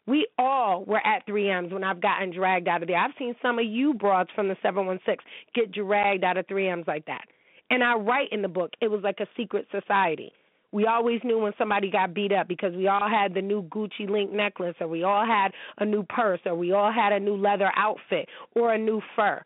We 0.08 0.26
all 0.38 0.84
were 0.86 1.06
at 1.06 1.26
3Ms 1.26 1.70
when 1.70 1.84
I've 1.84 2.00
gotten 2.00 2.32
dragged 2.32 2.66
out 2.66 2.80
of 2.80 2.88
there. 2.88 2.96
I've 2.96 3.10
seen 3.18 3.36
some 3.42 3.58
of 3.58 3.66
you 3.66 3.92
broads 3.92 4.30
from 4.34 4.48
the 4.48 4.56
716 4.62 5.16
get 5.54 5.70
dragged 5.70 6.24
out 6.24 6.38
of 6.38 6.46
3Ms 6.46 6.88
like 6.88 7.04
that. 7.04 7.26
And 7.68 7.84
I 7.84 7.94
write 7.94 8.32
in 8.32 8.40
the 8.40 8.48
book, 8.48 8.70
it 8.80 8.88
was 8.88 9.02
like 9.04 9.20
a 9.20 9.26
secret 9.36 9.66
society. 9.70 10.32
We 10.72 10.86
always 10.86 11.20
knew 11.24 11.38
when 11.38 11.52
somebody 11.58 11.90
got 11.90 12.14
beat 12.14 12.32
up 12.32 12.48
because 12.48 12.74
we 12.74 12.88
all 12.88 13.06
had 13.08 13.34
the 13.34 13.42
new 13.42 13.64
Gucci 13.64 14.08
link 14.08 14.32
necklace, 14.32 14.76
or 14.80 14.88
we 14.88 15.02
all 15.02 15.26
had 15.26 15.52
a 15.76 15.84
new 15.84 16.02
purse, 16.04 16.40
or 16.46 16.54
we 16.54 16.72
all 16.72 16.90
had 16.90 17.12
a 17.12 17.20
new 17.20 17.36
leather 17.36 17.70
outfit, 17.76 18.28
or 18.54 18.72
a 18.72 18.78
new 18.78 19.02
fur. 19.14 19.42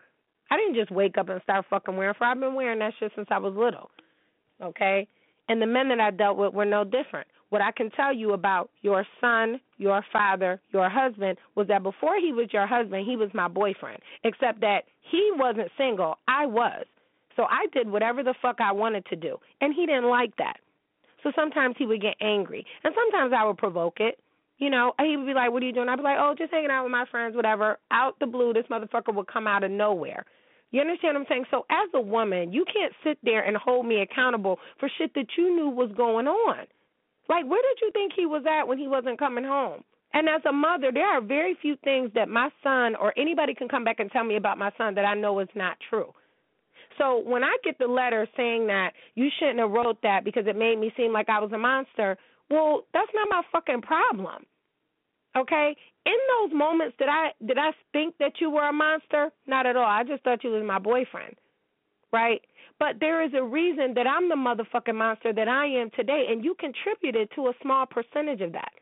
I 0.51 0.57
didn't 0.57 0.77
just 0.77 0.93
wake 0.93 1.19
up 1.19 1.29
and 1.29 1.43
start 1.43 1.67
fucking 1.71 1.97
wearing 1.97 2.15
fur. 2.17 2.27
I've 2.27 2.39
been 2.39 2.55
wearing 2.55 2.79
that 2.81 2.93
shit 3.01 3.11
since 3.17 3.29
I 3.31 3.39
was 3.39 3.55
little. 3.57 3.91
Okay? 4.63 5.09
And 5.49 5.61
the 5.61 5.67
men 5.67 5.89
that 5.89 5.99
I 5.99 6.13
dealt 6.13 6.39
with 6.39 6.55
were 6.55 6.65
no 6.65 6.85
different. 6.85 7.27
What 7.49 7.63
I 7.63 7.71
can 7.71 7.91
tell 7.91 8.15
you 8.15 8.33
about 8.33 8.71
your 8.81 9.07
son, 9.21 9.61
your 9.83 10.05
father, 10.13 10.61
your 10.71 10.89
husband 10.89 11.37
was 11.57 11.67
that 11.69 11.83
before 11.83 12.17
he 12.19 12.33
was 12.33 12.49
your 12.53 12.67
husband, 12.67 13.05
he 13.07 13.17
was 13.17 13.29
my 13.35 13.49
boyfriend, 13.49 14.01
except 14.25 14.61
that 14.61 14.83
he 15.11 15.31
wasn't 15.35 15.69
single. 15.77 16.19
I 16.29 16.47
was. 16.47 16.87
So 17.37 17.45
I 17.45 17.67
did 17.73 17.91
whatever 17.91 18.23
the 18.23 18.35
fuck 18.41 18.61
I 18.61 18.73
wanted 18.73 19.05
to 19.07 19.17
do. 19.17 19.37
And 19.61 19.75
he 19.75 19.87
didn't 19.87 20.09
like 20.09 20.37
that. 20.37 20.59
So 21.23 21.33
sometimes 21.35 21.77
he 21.79 21.87
would 21.87 22.01
get 22.01 22.15
angry. 22.21 22.65
And 22.85 22.95
sometimes 22.95 23.33
I 23.37 23.45
would 23.45 23.59
provoke 23.59 23.99
it. 23.99 24.19
You 24.59 24.71
know, 24.71 24.93
he 25.01 25.17
would 25.17 25.27
be 25.27 25.35
like, 25.35 25.51
What 25.51 25.63
are 25.63 25.67
you 25.67 25.73
doing? 25.73 25.89
I'd 25.89 25.97
be 25.97 26.03
like, 26.03 26.19
Oh, 26.21 26.35
just 26.37 26.53
hanging 26.53 26.71
out 26.71 26.85
with 26.85 26.93
my 26.93 27.05
friends, 27.11 27.35
whatever. 27.35 27.79
Out 27.91 28.19
the 28.21 28.27
blue, 28.27 28.53
this 28.53 28.67
motherfucker 28.71 29.15
would 29.15 29.27
come 29.27 29.47
out 29.47 29.65
of 29.65 29.71
nowhere. 29.71 30.25
You 30.71 30.81
understand 30.81 31.15
what 31.15 31.21
I'm 31.23 31.27
saying? 31.29 31.45
So 31.51 31.67
as 31.71 31.89
a 31.95 32.01
woman, 32.01 32.53
you 32.53 32.65
can't 32.65 32.93
sit 33.05 33.19
there 33.23 33.43
and 33.43 33.57
hold 33.57 33.87
me 33.87 34.01
accountable 34.01 34.59
for 34.79 34.89
shit 34.99 35.13
that 35.15 35.27
you 35.37 35.55
knew 35.55 35.69
was 35.69 35.91
going 35.97 36.27
on. 36.27 36.67
Like, 37.33 37.47
where 37.49 37.63
did 37.63 37.79
you 37.81 37.91
think 37.93 38.13
he 38.15 38.27
was 38.27 38.45
at 38.45 38.69
when 38.69 38.77
he 38.77 38.87
wasn't 38.87 39.19
coming 39.19 39.43
home? 39.43 39.83
And 40.13 40.29
as 40.29 40.43
a 40.47 40.53
mother, 40.53 40.91
there 40.93 41.07
are 41.07 41.23
very 41.23 41.57
few 41.63 41.77
things 41.83 42.11
that 42.15 42.29
my 42.29 42.51
son 42.63 42.95
or 42.95 43.15
anybody 43.17 43.55
can 43.55 43.71
come 43.71 43.85
back 43.85 44.01
and 44.01 44.11
tell 44.11 44.23
me 44.23 44.37
about 44.37 44.59
my 44.59 44.71
son 44.77 44.95
that 44.97 45.07
I 45.07 45.15
know 45.15 45.41
is 45.41 45.49
not 45.55 45.79
true. 45.89 46.13
So 46.99 47.23
when 47.25 47.43
I 47.43 47.57
get 47.65 47.79
the 47.79 47.87
letter 47.87 48.29
saying 48.37 48.67
that 48.67 48.91
you 49.15 49.31
shouldn't 49.39 49.61
have 49.61 49.71
wrote 49.71 49.97
that 50.03 50.27
because 50.27 50.45
it 50.47 50.57
made 50.57 50.79
me 50.79 50.93
seem 50.95 51.11
like 51.11 51.31
I 51.31 51.41
was 51.41 51.51
a 51.53 51.59
monster, 51.59 52.19
well, 52.51 52.83
that's 52.93 53.11
not 53.15 53.29
my 53.31 53.41
fucking 53.51 53.81
problem. 53.81 54.45
Okay? 55.35 55.75
In 56.05 56.19
those 56.37 56.55
moments 56.55 56.97
did 56.99 57.09
I 57.09 57.31
did 57.47 57.57
I 57.57 57.71
think 57.95 58.17
that 58.19 58.33
you 58.43 58.51
were 58.51 58.69
a 58.69 58.75
monster? 58.75 59.31
Not 59.47 59.65
at 59.65 59.77
all. 59.77 59.89
I 59.89 60.05
just 60.05 60.23
thought 60.23 60.45
you 60.45 60.51
was 60.51 60.65
my 60.67 60.79
boyfriend. 60.79 61.37
Right? 62.13 62.43
But 62.83 62.99
there 62.99 63.23
is 63.23 63.31
a 63.33 63.45
reason 63.45 63.95
that 63.95 64.09
I'm 64.09 64.29
the 64.29 64.35
motherfucking 64.35 64.97
monster 64.97 65.33
that 65.33 65.47
I 65.47 65.67
am 65.67 65.91
today, 65.95 66.27
and 66.29 66.45
you 66.45 66.57
contributed 66.59 67.29
to 67.37 67.43
a 67.47 67.53
small 67.63 67.87
percentage 67.87 68.41
of 68.41 68.51
that. 68.55 68.73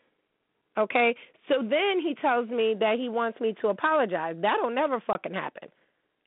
Okay? 0.78 1.14
So 1.48 1.56
then 1.60 2.00
he 2.02 2.14
tells 2.14 2.48
me 2.48 2.74
that 2.80 2.96
he 2.98 3.10
wants 3.10 3.38
me 3.42 3.54
to 3.60 3.68
apologize. 3.68 4.36
That'll 4.40 4.70
never 4.70 5.02
fucking 5.06 5.34
happen. 5.34 5.68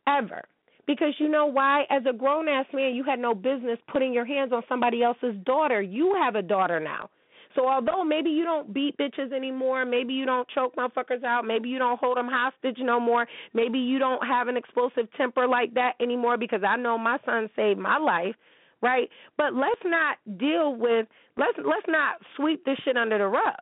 Ever. 0.08 0.44
Because 0.86 1.16
you 1.18 1.28
know 1.28 1.48
why? 1.48 1.86
As 1.90 2.04
a 2.08 2.14
grown 2.14 2.48
ass 2.48 2.68
man, 2.74 2.94
you 2.94 3.04
had 3.04 3.18
no 3.18 3.34
business 3.34 3.80
putting 3.92 4.14
your 4.14 4.26
hands 4.26 4.54
on 4.54 4.62
somebody 4.70 5.02
else's 5.02 5.34
daughter. 5.44 5.82
You 5.82 6.16
have 6.22 6.36
a 6.36 6.44
daughter 6.44 6.80
now. 6.80 7.10
So 7.56 7.68
although 7.68 8.04
maybe 8.04 8.30
you 8.30 8.44
don't 8.44 8.74
beat 8.74 8.98
bitches 8.98 9.32
anymore, 9.32 9.86
maybe 9.86 10.14
you 10.14 10.26
don't 10.26 10.48
choke 10.50 10.76
motherfuckers 10.76 11.24
out, 11.24 11.46
maybe 11.46 11.70
you 11.70 11.80
don't 11.80 12.00
hold 12.00 12.18
them 12.18 12.28
hostage 12.28 12.78
no 12.80 13.00
more, 13.00 13.28
maybe 13.54 13.80
you 13.80 14.00
don't 14.00 14.26
have 14.26 14.48
an 14.48 14.58
explosive 14.58 15.12
temper 15.18 15.48
like 15.48 15.74
that 15.76 15.94
anymore 16.02 16.38
because 16.38 16.62
I 16.68 16.78
know 16.78 16.98
my 16.98 17.18
son 17.26 17.50
saved 17.56 17.80
my 17.80 17.98
life, 17.98 18.36
right? 18.82 19.10
But 19.38 19.54
let's 19.54 19.82
not 19.86 20.18
deal 20.38 20.76
with 20.76 21.08
let's 21.38 21.58
let's 21.58 21.88
not 21.88 22.16
sweep 22.36 22.66
this 22.66 22.78
shit 22.84 22.98
under 22.98 23.18
the 23.18 23.28
rug. 23.28 23.56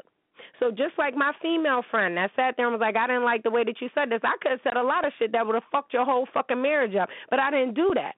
So 0.59 0.69
just 0.69 0.97
like 0.97 1.15
my 1.15 1.31
female 1.41 1.81
friend 1.89 2.15
that 2.17 2.31
sat 2.35 2.55
there 2.55 2.67
and 2.67 2.73
was 2.73 2.81
like, 2.81 2.95
I 2.95 3.07
didn't 3.07 3.25
like 3.25 3.43
the 3.43 3.49
way 3.49 3.63
that 3.63 3.81
you 3.81 3.89
said 3.95 4.09
this. 4.09 4.21
I 4.23 4.37
could 4.41 4.51
have 4.51 4.61
said 4.63 4.77
a 4.77 4.83
lot 4.83 5.05
of 5.05 5.13
shit 5.17 5.31
that 5.33 5.45
would 5.45 5.55
have 5.55 5.63
fucked 5.71 5.93
your 5.93 6.05
whole 6.05 6.27
fucking 6.33 6.61
marriage 6.61 6.95
up, 6.95 7.09
but 7.29 7.39
I 7.39 7.51
didn't 7.51 7.73
do 7.73 7.91
that. 7.95 8.15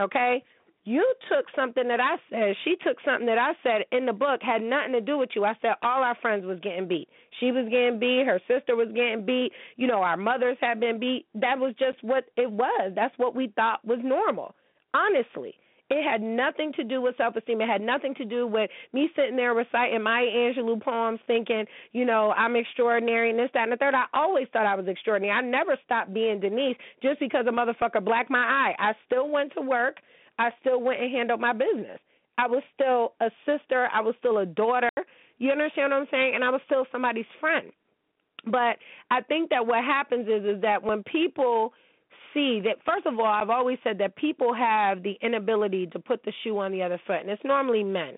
Okay? 0.00 0.42
You 0.84 1.14
took 1.28 1.44
something 1.54 1.86
that 1.88 2.00
I 2.00 2.16
said, 2.30 2.56
she 2.64 2.74
took 2.76 2.96
something 3.04 3.26
that 3.26 3.38
I 3.38 3.52
said 3.62 3.84
in 3.92 4.06
the 4.06 4.14
book, 4.14 4.40
had 4.42 4.62
nothing 4.62 4.92
to 4.92 5.00
do 5.00 5.18
with 5.18 5.30
you. 5.36 5.44
I 5.44 5.54
said 5.60 5.72
all 5.82 6.02
our 6.02 6.16
friends 6.22 6.46
was 6.46 6.58
getting 6.60 6.88
beat. 6.88 7.08
She 7.38 7.52
was 7.52 7.66
getting 7.70 7.98
beat, 7.98 8.24
her 8.26 8.40
sister 8.48 8.76
was 8.76 8.88
getting 8.94 9.26
beat, 9.26 9.52
you 9.76 9.86
know, 9.86 10.02
our 10.02 10.16
mothers 10.16 10.56
had 10.60 10.80
been 10.80 10.98
beat. 10.98 11.26
That 11.34 11.58
was 11.58 11.74
just 11.78 12.02
what 12.02 12.24
it 12.36 12.50
was. 12.50 12.92
That's 12.94 13.16
what 13.18 13.34
we 13.34 13.52
thought 13.54 13.84
was 13.84 13.98
normal. 14.02 14.54
Honestly. 14.94 15.54
It 15.92 16.08
had 16.08 16.22
nothing 16.22 16.72
to 16.74 16.84
do 16.84 17.02
with 17.02 17.16
self 17.16 17.34
esteem. 17.34 17.60
It 17.60 17.68
had 17.68 17.80
nothing 17.80 18.14
to 18.14 18.24
do 18.24 18.46
with 18.46 18.70
me 18.92 19.10
sitting 19.16 19.34
there 19.34 19.54
reciting 19.54 20.00
Maya 20.02 20.24
Angelou 20.24 20.80
poems 20.80 21.18
thinking, 21.26 21.64
you 21.92 22.04
know, 22.04 22.30
I'm 22.30 22.54
extraordinary 22.54 23.30
and 23.30 23.38
this, 23.38 23.50
that, 23.54 23.64
and 23.64 23.72
the 23.72 23.76
third. 23.76 23.94
I 23.94 24.04
always 24.14 24.46
thought 24.52 24.66
I 24.66 24.76
was 24.76 24.86
extraordinary. 24.86 25.36
I 25.36 25.42
never 25.42 25.76
stopped 25.84 26.14
being 26.14 26.38
Denise 26.38 26.76
just 27.02 27.18
because 27.18 27.46
a 27.48 27.50
motherfucker 27.50 28.04
blacked 28.04 28.30
my 28.30 28.38
eye. 28.38 28.74
I 28.78 28.92
still 29.06 29.28
went 29.28 29.52
to 29.54 29.62
work. 29.62 29.96
I 30.40 30.50
still 30.60 30.80
went 30.80 31.02
and 31.02 31.12
handled 31.12 31.38
my 31.40 31.52
business. 31.52 32.00
I 32.38 32.46
was 32.46 32.62
still 32.72 33.12
a 33.20 33.30
sister. 33.44 33.88
I 33.92 34.00
was 34.00 34.14
still 34.18 34.38
a 34.38 34.46
daughter. 34.46 34.88
You 35.36 35.50
understand 35.50 35.92
what 35.92 36.00
I'm 36.00 36.06
saying? 36.10 36.32
And 36.34 36.42
I 36.42 36.48
was 36.48 36.62
still 36.64 36.86
somebody's 36.90 37.26
friend. 37.38 37.70
But 38.46 38.78
I 39.10 39.20
think 39.20 39.50
that 39.50 39.66
what 39.66 39.84
happens 39.84 40.26
is 40.26 40.56
is 40.56 40.62
that 40.62 40.82
when 40.82 41.02
people 41.02 41.74
see 42.32 42.62
that 42.64 42.76
first 42.86 43.04
of 43.04 43.18
all, 43.18 43.26
I've 43.26 43.50
always 43.50 43.76
said 43.84 43.98
that 43.98 44.16
people 44.16 44.54
have 44.54 45.02
the 45.02 45.18
inability 45.20 45.88
to 45.88 45.98
put 45.98 46.24
the 46.24 46.32
shoe 46.42 46.58
on 46.58 46.72
the 46.72 46.82
other 46.82 46.98
foot, 47.06 47.20
and 47.20 47.28
it's 47.28 47.44
normally 47.44 47.84
men, 47.84 48.16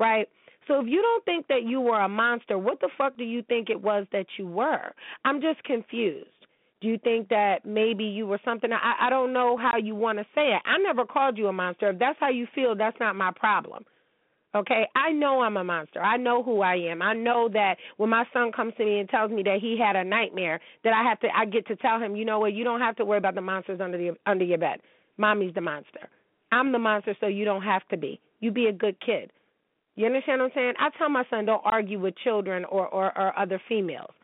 right? 0.00 0.28
So 0.66 0.80
if 0.80 0.86
you 0.88 1.00
don't 1.00 1.24
think 1.24 1.46
that 1.46 1.62
you 1.62 1.80
were 1.80 2.00
a 2.00 2.08
monster, 2.08 2.58
what 2.58 2.80
the 2.80 2.90
fuck 2.98 3.16
do 3.16 3.22
you 3.24 3.42
think 3.42 3.70
it 3.70 3.80
was 3.80 4.06
that 4.10 4.26
you 4.38 4.46
were? 4.48 4.92
I'm 5.24 5.40
just 5.40 5.62
confused 5.62 6.39
Do 6.80 6.88
you 6.88 6.98
think 6.98 7.28
that 7.28 7.66
maybe 7.66 8.04
you 8.04 8.26
were 8.26 8.40
something? 8.44 8.70
I, 8.72 9.06
I 9.06 9.10
don't 9.10 9.32
know 9.32 9.56
how 9.56 9.76
you 9.76 9.94
want 9.94 10.18
to 10.18 10.24
say 10.34 10.52
it. 10.54 10.62
I 10.64 10.78
never 10.78 11.04
called 11.04 11.36
you 11.36 11.48
a 11.48 11.52
monster. 11.52 11.90
If 11.90 11.98
that's 11.98 12.18
how 12.18 12.30
you 12.30 12.46
feel, 12.54 12.74
that's 12.74 12.98
not 12.98 13.16
my 13.16 13.32
problem. 13.32 13.84
Okay, 14.52 14.88
I 14.96 15.12
know 15.12 15.42
I'm 15.42 15.56
a 15.56 15.62
monster. 15.62 16.02
I 16.02 16.16
know 16.16 16.42
who 16.42 16.60
I 16.60 16.74
am. 16.74 17.02
I 17.02 17.14
know 17.14 17.48
that 17.52 17.76
when 17.98 18.10
my 18.10 18.24
son 18.32 18.50
comes 18.50 18.72
to 18.78 18.84
me 18.84 18.98
and 18.98 19.08
tells 19.08 19.30
me 19.30 19.44
that 19.44 19.58
he 19.60 19.78
had 19.78 19.94
a 19.94 20.02
nightmare, 20.02 20.58
that 20.82 20.92
I 20.92 21.08
have 21.08 21.20
to 21.20 21.28
I 21.36 21.44
get 21.44 21.68
to 21.68 21.76
tell 21.76 22.00
him, 22.00 22.16
you 22.16 22.24
know 22.24 22.40
what, 22.40 22.52
you 22.52 22.64
don't 22.64 22.80
have 22.80 22.96
to 22.96 23.04
worry 23.04 23.18
about 23.18 23.36
the 23.36 23.42
monsters 23.42 23.80
under 23.80 23.96
the 23.96 24.16
under 24.26 24.44
your 24.44 24.58
bed. 24.58 24.80
Mommy's 25.18 25.54
the 25.54 25.60
monster. 25.60 26.08
I'm 26.50 26.72
the 26.72 26.80
monster, 26.80 27.16
so 27.20 27.28
you 27.28 27.44
don't 27.44 27.62
have 27.62 27.86
to 27.88 27.96
be. 27.96 28.18
You 28.40 28.50
be 28.50 28.66
a 28.66 28.72
good 28.72 28.96
kid. 29.04 29.30
You 29.94 30.06
understand 30.06 30.40
what 30.40 30.46
I'm 30.46 30.52
saying? 30.56 30.72
I 30.80 30.88
tell 30.98 31.10
my 31.10 31.24
son 31.30 31.44
don't 31.44 31.62
argue 31.64 32.00
with 32.00 32.14
children 32.24 32.64
or 32.64 32.88
or, 32.88 33.16
or 33.16 33.38
other 33.38 33.60
females. 33.68 34.14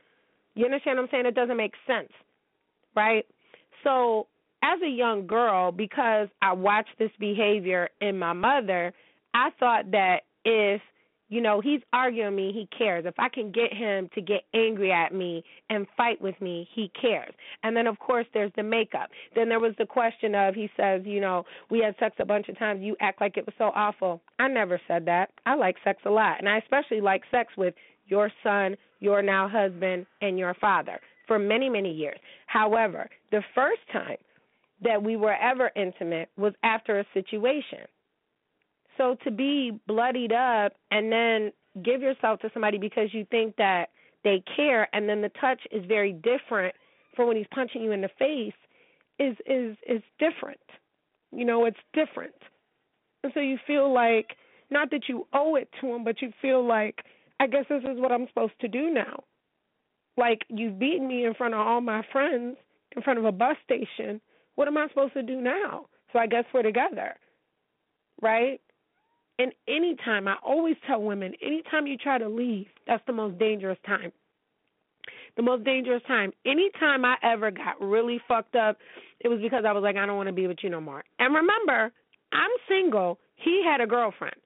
You 0.56 0.64
understand 0.64 0.96
what 0.96 1.04
I'm 1.04 1.08
saying? 1.12 1.26
It 1.26 1.34
doesn't 1.36 1.56
make 1.56 1.74
sense, 1.86 2.10
right? 2.96 3.26
So 3.84 4.26
as 4.62 4.80
a 4.82 4.88
young 4.88 5.26
girl, 5.26 5.70
because 5.70 6.28
I 6.42 6.52
watched 6.52 6.98
this 6.98 7.10
behavior 7.20 7.90
in 8.00 8.18
my 8.18 8.32
mother 8.32 8.92
I 9.36 9.50
thought 9.60 9.90
that 9.90 10.20
if 10.46 10.80
you 11.28 11.42
know 11.42 11.60
he's 11.60 11.82
arguing 11.92 12.34
me, 12.34 12.52
he 12.54 12.66
cares. 12.76 13.04
If 13.04 13.16
I 13.18 13.28
can 13.28 13.52
get 13.52 13.74
him 13.74 14.08
to 14.14 14.22
get 14.22 14.44
angry 14.54 14.90
at 14.90 15.12
me 15.12 15.44
and 15.68 15.86
fight 15.94 16.22
with 16.22 16.40
me, 16.40 16.66
he 16.74 16.90
cares. 16.98 17.34
And 17.62 17.76
then 17.76 17.86
of 17.86 17.98
course 17.98 18.24
there's 18.32 18.52
the 18.56 18.62
makeup. 18.62 19.10
Then 19.34 19.50
there 19.50 19.60
was 19.60 19.74
the 19.78 19.84
question 19.84 20.34
of 20.34 20.54
he 20.54 20.70
says, 20.74 21.02
you 21.04 21.20
know, 21.20 21.44
we 21.68 21.80
had 21.80 21.96
sex 21.98 22.16
a 22.18 22.24
bunch 22.24 22.48
of 22.48 22.58
times. 22.58 22.80
You 22.82 22.96
act 23.00 23.20
like 23.20 23.36
it 23.36 23.44
was 23.44 23.54
so 23.58 23.72
awful. 23.74 24.22
I 24.38 24.48
never 24.48 24.80
said 24.88 25.04
that. 25.04 25.32
I 25.44 25.54
like 25.54 25.76
sex 25.84 26.00
a 26.06 26.10
lot, 26.10 26.38
and 26.38 26.48
I 26.48 26.56
especially 26.56 27.02
like 27.02 27.22
sex 27.30 27.52
with 27.58 27.74
your 28.06 28.30
son, 28.42 28.76
your 29.00 29.20
now 29.20 29.48
husband, 29.48 30.06
and 30.22 30.38
your 30.38 30.54
father 30.54 30.98
for 31.26 31.38
many 31.38 31.68
many 31.68 31.92
years. 31.92 32.18
However, 32.46 33.08
the 33.30 33.42
first 33.54 33.80
time 33.92 34.18
that 34.82 35.02
we 35.02 35.16
were 35.16 35.34
ever 35.34 35.70
intimate 35.74 36.28
was 36.36 36.52
after 36.62 36.98
a 36.98 37.04
situation 37.14 37.86
so 38.96 39.16
to 39.24 39.30
be 39.30 39.78
bloodied 39.86 40.32
up 40.32 40.72
and 40.90 41.12
then 41.12 41.52
give 41.84 42.00
yourself 42.00 42.40
to 42.40 42.50
somebody 42.52 42.78
because 42.78 43.12
you 43.12 43.26
think 43.30 43.56
that 43.56 43.86
they 44.24 44.42
care 44.56 44.88
and 44.94 45.08
then 45.08 45.20
the 45.20 45.30
touch 45.40 45.60
is 45.70 45.84
very 45.86 46.12
different 46.12 46.74
for 47.14 47.26
when 47.26 47.36
he's 47.36 47.46
punching 47.54 47.82
you 47.82 47.92
in 47.92 48.00
the 48.00 48.10
face 48.18 48.54
is 49.18 49.36
is 49.46 49.76
is 49.88 50.02
different. 50.18 50.60
You 51.32 51.44
know, 51.44 51.64
it's 51.66 51.76
different. 51.92 52.34
And 53.22 53.32
so 53.34 53.40
you 53.40 53.58
feel 53.66 53.92
like 53.92 54.36
not 54.70 54.90
that 54.90 55.08
you 55.08 55.26
owe 55.32 55.56
it 55.56 55.68
to 55.80 55.94
him, 55.94 56.04
but 56.04 56.22
you 56.22 56.32
feel 56.42 56.66
like 56.66 57.00
I 57.40 57.46
guess 57.46 57.64
this 57.68 57.82
is 57.82 57.98
what 58.00 58.12
I'm 58.12 58.26
supposed 58.28 58.58
to 58.60 58.68
do 58.68 58.90
now. 58.90 59.24
Like 60.16 60.44
you've 60.48 60.78
beaten 60.78 61.06
me 61.06 61.24
in 61.24 61.34
front 61.34 61.54
of 61.54 61.60
all 61.60 61.80
my 61.80 62.02
friends, 62.12 62.56
in 62.94 63.02
front 63.02 63.18
of 63.18 63.24
a 63.24 63.32
bus 63.32 63.56
station. 63.64 64.20
What 64.54 64.68
am 64.68 64.76
I 64.76 64.88
supposed 64.88 65.14
to 65.14 65.22
do 65.22 65.40
now? 65.40 65.86
So 66.12 66.18
I 66.18 66.26
guess 66.26 66.44
we're 66.54 66.62
together. 66.62 67.14
Right? 68.22 68.60
And 69.38 69.52
anytime, 69.68 70.28
I 70.28 70.36
always 70.42 70.76
tell 70.86 71.02
women, 71.02 71.34
anytime 71.42 71.86
you 71.86 71.98
try 71.98 72.16
to 72.16 72.28
leave, 72.28 72.66
that's 72.86 73.02
the 73.06 73.12
most 73.12 73.38
dangerous 73.38 73.78
time. 73.84 74.12
The 75.36 75.42
most 75.42 75.64
dangerous 75.64 76.02
time. 76.08 76.32
Anytime 76.46 77.04
I 77.04 77.16
ever 77.22 77.50
got 77.50 77.78
really 77.78 78.18
fucked 78.26 78.56
up, 78.56 78.78
it 79.20 79.28
was 79.28 79.40
because 79.42 79.64
I 79.68 79.72
was 79.72 79.82
like, 79.82 79.96
I 79.96 80.06
don't 80.06 80.16
want 80.16 80.28
to 80.28 80.32
be 80.32 80.46
with 80.46 80.58
you 80.62 80.70
no 80.70 80.80
more. 80.80 81.04
And 81.18 81.34
remember, 81.34 81.92
I'm 82.32 82.50
single. 82.66 83.18
He 83.34 83.62
had 83.62 83.82
a 83.82 83.86
girlfriend 83.86 84.36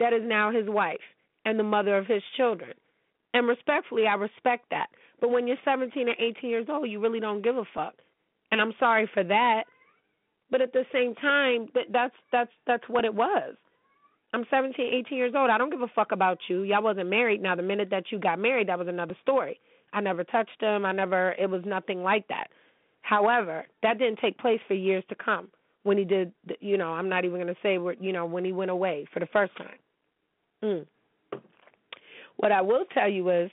that 0.00 0.14
is 0.14 0.22
now 0.24 0.50
his 0.50 0.66
wife 0.66 0.96
and 1.44 1.58
the 1.58 1.64
mother 1.64 1.98
of 1.98 2.06
his 2.06 2.22
children. 2.38 2.72
And 3.34 3.46
respectfully, 3.46 4.06
I 4.06 4.14
respect 4.14 4.66
that. 4.70 4.86
But 5.20 5.30
when 5.30 5.46
you're 5.46 5.58
17 5.64 6.08
or 6.08 6.14
18 6.18 6.48
years 6.48 6.66
old, 6.70 6.88
you 6.88 7.00
really 7.00 7.20
don't 7.20 7.42
give 7.42 7.56
a 7.56 7.64
fuck. 7.74 7.94
And 8.50 8.60
I'm 8.60 8.72
sorry 8.78 9.10
for 9.12 9.24
that. 9.24 9.64
But 10.50 10.62
at 10.62 10.72
the 10.72 10.84
same 10.92 11.14
time, 11.16 11.68
that's 11.92 12.14
that's 12.30 12.52
that's 12.66 12.84
what 12.88 13.04
it 13.04 13.14
was. 13.14 13.56
I'm 14.32 14.44
17, 14.50 14.84
18 15.06 15.16
years 15.16 15.32
old. 15.36 15.48
I 15.48 15.58
don't 15.58 15.70
give 15.70 15.82
a 15.82 15.88
fuck 15.94 16.10
about 16.10 16.38
you. 16.48 16.62
Y'all 16.62 16.82
wasn't 16.82 17.08
married. 17.08 17.40
Now, 17.40 17.54
the 17.54 17.62
minute 17.62 17.88
that 17.90 18.10
you 18.10 18.18
got 18.18 18.38
married, 18.38 18.68
that 18.68 18.78
was 18.78 18.88
another 18.88 19.16
story. 19.22 19.60
I 19.92 20.00
never 20.00 20.24
touched 20.24 20.60
him. 20.60 20.84
I 20.84 20.90
never, 20.90 21.32
it 21.38 21.48
was 21.48 21.62
nothing 21.64 22.02
like 22.02 22.26
that. 22.28 22.48
However, 23.02 23.64
that 23.84 23.98
didn't 23.98 24.18
take 24.18 24.36
place 24.38 24.60
for 24.66 24.74
years 24.74 25.04
to 25.08 25.14
come 25.14 25.50
when 25.84 25.98
he 25.98 26.04
did, 26.04 26.32
you 26.60 26.76
know, 26.76 26.88
I'm 26.88 27.08
not 27.08 27.24
even 27.24 27.36
going 27.36 27.54
to 27.54 27.60
say, 27.62 27.78
where, 27.78 27.94
you 28.00 28.12
know, 28.12 28.26
when 28.26 28.44
he 28.44 28.52
went 28.52 28.72
away 28.72 29.06
for 29.12 29.20
the 29.20 29.26
first 29.26 29.56
time. 29.56 29.78
Mm. 30.64 30.86
What 32.36 32.52
I 32.52 32.62
will 32.62 32.84
tell 32.92 33.08
you 33.08 33.30
is 33.30 33.50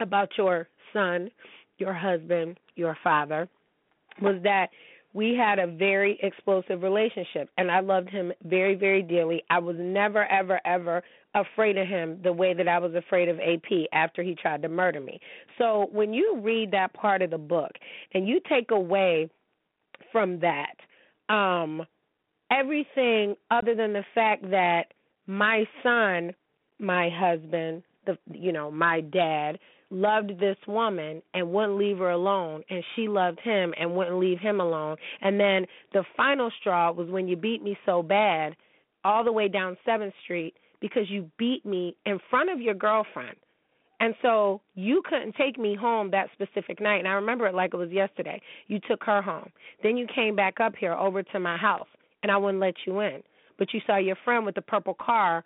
about 0.00 0.30
your 0.36 0.68
son, 0.92 1.30
your 1.78 1.92
husband, 1.92 2.58
your 2.76 2.96
father, 3.02 3.48
was 4.20 4.36
that 4.42 4.68
we 5.14 5.34
had 5.34 5.58
a 5.58 5.66
very 5.66 6.18
explosive 6.22 6.82
relationship 6.82 7.50
and 7.58 7.70
I 7.70 7.80
loved 7.80 8.08
him 8.08 8.32
very, 8.44 8.74
very 8.74 9.02
dearly. 9.02 9.42
I 9.50 9.58
was 9.58 9.76
never, 9.78 10.24
ever, 10.24 10.60
ever 10.64 11.02
afraid 11.34 11.76
of 11.76 11.86
him 11.86 12.18
the 12.22 12.32
way 12.32 12.54
that 12.54 12.68
I 12.68 12.78
was 12.78 12.94
afraid 12.94 13.28
of 13.28 13.38
AP 13.38 13.88
after 13.92 14.22
he 14.22 14.34
tried 14.34 14.62
to 14.62 14.68
murder 14.68 15.00
me. 15.00 15.20
So 15.58 15.88
when 15.92 16.12
you 16.12 16.40
read 16.42 16.70
that 16.72 16.92
part 16.94 17.22
of 17.22 17.30
the 17.30 17.38
book 17.38 17.72
and 18.14 18.26
you 18.26 18.40
take 18.48 18.70
away 18.70 19.30
from 20.10 20.40
that 20.40 20.74
um 21.32 21.82
everything 22.50 23.34
other 23.50 23.74
than 23.74 23.92
the 23.92 24.04
fact 24.14 24.42
that 24.50 24.92
my 25.26 25.64
son, 25.82 26.34
my 26.78 27.08
husband, 27.08 27.82
the 28.06 28.18
you 28.32 28.52
know, 28.52 28.70
my 28.70 29.00
dad 29.00 29.58
loved 29.90 30.40
this 30.40 30.56
woman 30.66 31.22
and 31.34 31.52
wouldn't 31.52 31.76
leave 31.76 31.98
her 31.98 32.10
alone 32.10 32.62
and 32.70 32.82
she 32.96 33.08
loved 33.08 33.38
him 33.40 33.74
and 33.78 33.94
wouldn't 33.94 34.18
leave 34.18 34.38
him 34.38 34.60
alone. 34.60 34.96
And 35.20 35.38
then 35.38 35.66
the 35.92 36.04
final 36.16 36.50
straw 36.60 36.90
was 36.90 37.08
when 37.10 37.28
you 37.28 37.36
beat 37.36 37.62
me 37.62 37.76
so 37.84 38.02
bad 38.02 38.56
all 39.04 39.22
the 39.22 39.32
way 39.32 39.48
down 39.48 39.76
7th 39.86 40.12
Street 40.24 40.54
because 40.80 41.10
you 41.10 41.30
beat 41.38 41.64
me 41.66 41.94
in 42.06 42.18
front 42.30 42.50
of 42.50 42.60
your 42.60 42.74
girlfriend. 42.74 43.36
And 44.00 44.14
so 44.20 44.60
you 44.74 45.02
couldn't 45.08 45.36
take 45.36 45.58
me 45.58 45.76
home 45.76 46.10
that 46.10 46.28
specific 46.32 46.80
night. 46.80 46.98
And 46.98 47.08
I 47.08 47.12
remember 47.12 47.46
it 47.46 47.54
like 47.54 47.72
it 47.72 47.76
was 47.76 47.90
yesterday. 47.90 48.40
You 48.66 48.80
took 48.80 49.04
her 49.04 49.22
home. 49.22 49.50
Then 49.82 49.96
you 49.96 50.06
came 50.12 50.34
back 50.34 50.58
up 50.58 50.74
here 50.74 50.94
over 50.94 51.22
to 51.22 51.38
my 51.38 51.56
house 51.56 51.86
and 52.22 52.32
I 52.32 52.36
wouldn't 52.36 52.60
let 52.60 52.74
you 52.86 53.00
in. 53.00 53.22
But 53.58 53.72
you 53.72 53.80
saw 53.86 53.98
your 53.98 54.16
friend 54.24 54.44
with 54.44 54.56
the 54.56 54.62
purple 54.62 54.94
car 54.94 55.44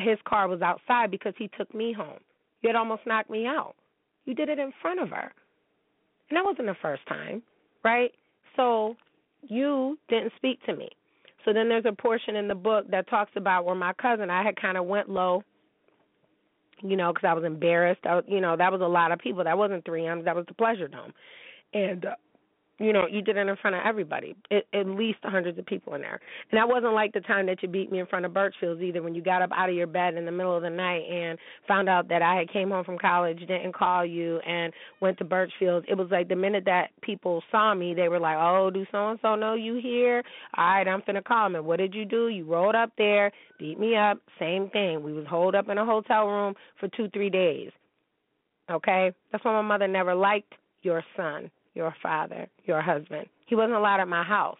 his 0.00 0.18
car 0.28 0.48
was 0.48 0.62
outside 0.62 1.10
because 1.10 1.34
he 1.38 1.48
took 1.56 1.72
me 1.74 1.92
home 1.92 2.18
you 2.66 2.68
had 2.68 2.76
almost 2.76 3.06
knocked 3.06 3.30
me 3.30 3.46
out. 3.46 3.74
You 4.24 4.34
did 4.34 4.48
it 4.48 4.58
in 4.58 4.72
front 4.82 5.00
of 5.00 5.10
her. 5.10 5.32
And 6.28 6.36
that 6.36 6.44
wasn't 6.44 6.66
the 6.66 6.76
first 6.82 7.06
time, 7.06 7.42
right? 7.84 8.10
So 8.56 8.96
you 9.42 9.98
didn't 10.08 10.32
speak 10.36 10.64
to 10.66 10.74
me. 10.74 10.88
So 11.44 11.52
then 11.52 11.68
there's 11.68 11.84
a 11.86 11.92
portion 11.92 12.34
in 12.34 12.48
the 12.48 12.54
book 12.56 12.90
that 12.90 13.08
talks 13.08 13.30
about 13.36 13.64
where 13.64 13.76
my 13.76 13.92
cousin, 13.92 14.30
I 14.30 14.42
had 14.42 14.60
kind 14.60 14.76
of 14.76 14.86
went 14.86 15.08
low, 15.08 15.44
you 16.82 16.96
know, 16.96 17.12
because 17.12 17.28
I 17.28 17.34
was 17.34 17.44
embarrassed. 17.44 18.00
I, 18.04 18.20
you 18.26 18.40
know, 18.40 18.56
that 18.56 18.72
was 18.72 18.80
a 18.80 18.84
lot 18.84 19.12
of 19.12 19.20
people. 19.20 19.44
That 19.44 19.56
wasn't 19.56 19.84
3M's. 19.84 20.24
That 20.24 20.34
was 20.34 20.46
the 20.48 20.54
Pleasure 20.54 20.88
Dome. 20.88 21.12
And 21.72 22.06
uh, 22.06 22.16
you 22.78 22.92
know, 22.92 23.06
you 23.10 23.22
did 23.22 23.36
it 23.36 23.48
in 23.48 23.56
front 23.56 23.74
of 23.74 23.82
everybody, 23.86 24.36
it, 24.50 24.66
at 24.74 24.86
least 24.86 25.18
hundreds 25.22 25.58
of 25.58 25.64
people 25.64 25.94
in 25.94 26.02
there. 26.02 26.20
And 26.50 26.58
that 26.58 26.68
wasn't 26.68 26.92
like 26.92 27.12
the 27.12 27.20
time 27.20 27.46
that 27.46 27.62
you 27.62 27.68
beat 27.68 27.90
me 27.90 28.00
in 28.00 28.06
front 28.06 28.26
of 28.26 28.32
Birchfields 28.32 28.82
either, 28.82 29.02
when 29.02 29.14
you 29.14 29.22
got 29.22 29.40
up 29.40 29.50
out 29.56 29.70
of 29.70 29.74
your 29.74 29.86
bed 29.86 30.14
in 30.14 30.26
the 30.26 30.32
middle 30.32 30.54
of 30.54 30.62
the 30.62 30.70
night 30.70 31.02
and 31.10 31.38
found 31.66 31.88
out 31.88 32.08
that 32.08 32.20
I 32.20 32.36
had 32.36 32.52
came 32.52 32.70
home 32.70 32.84
from 32.84 32.98
college, 32.98 33.38
didn't 33.40 33.74
call 33.74 34.04
you, 34.04 34.38
and 34.40 34.72
went 35.00 35.16
to 35.18 35.24
Birchfields. 35.24 35.84
It 35.88 35.96
was 35.96 36.08
like 36.10 36.28
the 36.28 36.36
minute 36.36 36.64
that 36.66 36.90
people 37.00 37.42
saw 37.50 37.74
me, 37.74 37.94
they 37.94 38.08
were 38.08 38.20
like, 38.20 38.36
"Oh, 38.38 38.70
do 38.70 38.84
so 38.92 39.10
and 39.10 39.18
so 39.22 39.36
know 39.36 39.54
you 39.54 39.76
here? 39.76 40.22
All 40.56 40.66
right, 40.66 40.86
I'm 40.86 41.00
finna 41.02 41.24
call 41.24 41.48
me. 41.48 41.60
What 41.60 41.78
did 41.78 41.94
you 41.94 42.04
do? 42.04 42.28
You 42.28 42.44
rolled 42.44 42.74
up 42.74 42.92
there, 42.98 43.32
beat 43.58 43.78
me 43.80 43.96
up. 43.96 44.18
Same 44.38 44.68
thing. 44.70 45.02
We 45.02 45.14
was 45.14 45.26
holed 45.26 45.54
up 45.54 45.68
in 45.70 45.78
a 45.78 45.84
hotel 45.84 46.26
room 46.26 46.54
for 46.78 46.88
two, 46.88 47.08
three 47.10 47.30
days. 47.30 47.70
Okay, 48.70 49.12
that's 49.32 49.44
why 49.44 49.52
my 49.52 49.62
mother 49.62 49.88
never 49.88 50.14
liked 50.14 50.52
your 50.82 51.02
son 51.16 51.50
your 51.76 51.94
father, 52.02 52.48
your 52.64 52.80
husband. 52.80 53.28
He 53.46 53.54
wasn't 53.54 53.74
allowed 53.74 54.00
at 54.00 54.08
my 54.08 54.24
house. 54.24 54.58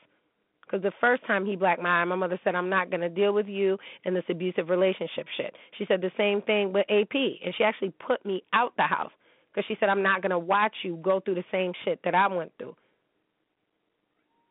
Because 0.62 0.82
the 0.82 0.92
first 1.00 1.24
time 1.26 1.46
he 1.46 1.54
blacked 1.54 1.80
my 1.80 1.88
eye, 1.88 2.04
my 2.04 2.16
mother 2.16 2.40
said, 2.42 2.56
I'm 2.56 2.68
not 2.68 2.90
going 2.90 3.00
to 3.00 3.08
deal 3.08 3.32
with 3.32 3.46
you 3.46 3.78
in 4.04 4.14
this 4.14 4.24
abusive 4.28 4.68
relationship 4.68 5.26
shit. 5.36 5.54
She 5.78 5.86
said 5.86 6.00
the 6.00 6.10
same 6.16 6.42
thing 6.42 6.72
with 6.72 6.84
AP. 6.90 7.14
And 7.14 7.54
she 7.56 7.64
actually 7.64 7.92
put 8.04 8.24
me 8.26 8.42
out 8.52 8.72
the 8.76 8.82
house 8.82 9.12
because 9.52 9.64
she 9.68 9.76
said, 9.78 9.88
I'm 9.88 10.02
not 10.02 10.22
going 10.22 10.30
to 10.30 10.38
watch 10.38 10.74
you 10.82 10.98
go 11.02 11.20
through 11.20 11.36
the 11.36 11.44
same 11.52 11.72
shit 11.84 12.00
that 12.04 12.14
I 12.14 12.26
went 12.26 12.52
through. 12.58 12.74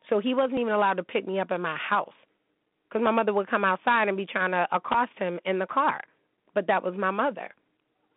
So 0.08 0.18
he 0.18 0.34
wasn't 0.34 0.60
even 0.60 0.72
allowed 0.72 0.94
to 0.94 1.02
pick 1.02 1.26
me 1.26 1.38
up 1.38 1.50
at 1.50 1.60
my 1.60 1.76
house 1.76 2.14
because 2.88 3.04
my 3.04 3.10
mother 3.10 3.34
would 3.34 3.48
come 3.48 3.64
outside 3.64 4.08
and 4.08 4.16
be 4.16 4.26
trying 4.26 4.52
to 4.52 4.66
accost 4.72 5.12
him 5.18 5.38
in 5.44 5.58
the 5.58 5.66
car. 5.66 6.00
But 6.54 6.66
that 6.68 6.82
was 6.82 6.94
my 6.96 7.10
mother, 7.10 7.50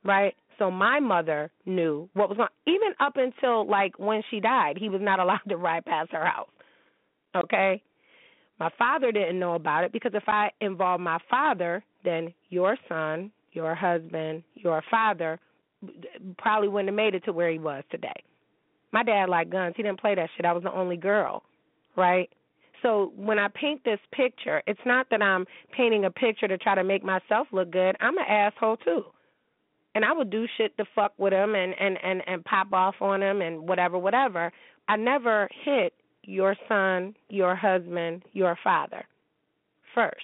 right? 0.06 0.36
So 0.60 0.70
my 0.70 1.00
mother 1.00 1.50
knew 1.66 2.10
what 2.14 2.30
was 2.30 2.38
going 2.38 2.50
even 2.68 2.94
up 3.00 3.14
until 3.16 3.68
like 3.68 3.98
when 3.98 4.22
she 4.30 4.40
died, 4.40 4.78
he 4.78 4.90
was 4.90 5.02
not 5.02 5.20
allowed 5.22 5.40
to 5.48 5.58
ride 5.58 5.86
past 5.86 6.12
her 6.12 6.26
house. 6.26 6.50
Okay? 7.36 7.82
My 8.60 8.70
father 8.78 9.12
didn't 9.12 9.40
know 9.40 9.56
about 9.56 9.86
it 9.86 9.94
because 9.94 10.12
if 10.14 10.28
I 10.28 10.52
involved 10.60 11.02
my 11.02 11.18
father, 11.30 11.84
then 12.04 12.34
your 12.50 12.78
son, 12.90 13.32
your 13.54 13.74
husband, 13.74 14.44
your 14.56 14.84
father 14.92 15.40
probably 16.38 16.68
wouldn't 16.68 16.90
have 16.90 16.96
made 16.96 17.16
it 17.16 17.24
to 17.24 17.32
where 17.32 17.50
he 17.50 17.58
was 17.58 17.84
today. 17.90 18.22
My 18.92 19.04
dad 19.04 19.30
liked 19.30 19.52
guns. 19.52 19.76
He 19.78 19.84
didn't 19.84 20.02
play 20.02 20.16
that 20.16 20.30
shit. 20.36 20.46
I 20.46 20.52
was 20.52 20.64
the 20.64 20.74
only 20.74 20.98
girl, 20.98 21.44
right? 21.96 22.30
So 22.82 23.14
when 23.16 23.40
I 23.40 23.48
paint 23.54 23.84
this 23.86 24.00
picture, 24.12 24.62
it's 24.68 24.80
not 24.86 25.08
that 25.12 25.22
I'm 25.22 25.46
painting 25.76 26.06
a 26.06 26.12
picture 26.12 26.48
to 26.48 26.58
try 26.58 26.76
to 26.76 26.84
make 26.84 27.04
myself 27.04 27.48
look 27.52 27.72
good. 27.72 27.96
I'm 28.02 28.18
an 28.18 28.26
asshole 28.28 28.78
too. 28.78 29.04
And 29.96 30.06
I 30.06 30.14
would 30.14 30.30
do 30.30 30.46
shit 30.58 30.78
to 30.78 30.86
fuck 30.96 31.14
with 31.18 31.34
him 31.34 31.56
and 31.56 31.74
and 31.80 31.98
and 32.04 32.22
and 32.28 32.46
pop 32.46 32.72
off 32.74 32.96
on 33.02 33.22
him 33.22 33.42
and 33.42 33.68
whatever 33.68 33.98
whatever. 33.98 34.52
I 34.88 34.96
never 34.96 35.50
hit 35.66 35.94
your 36.24 36.56
son, 36.68 37.16
your 37.30 37.56
husband, 37.56 38.24
your 38.34 38.58
father 38.64 39.06
first. 39.96 40.24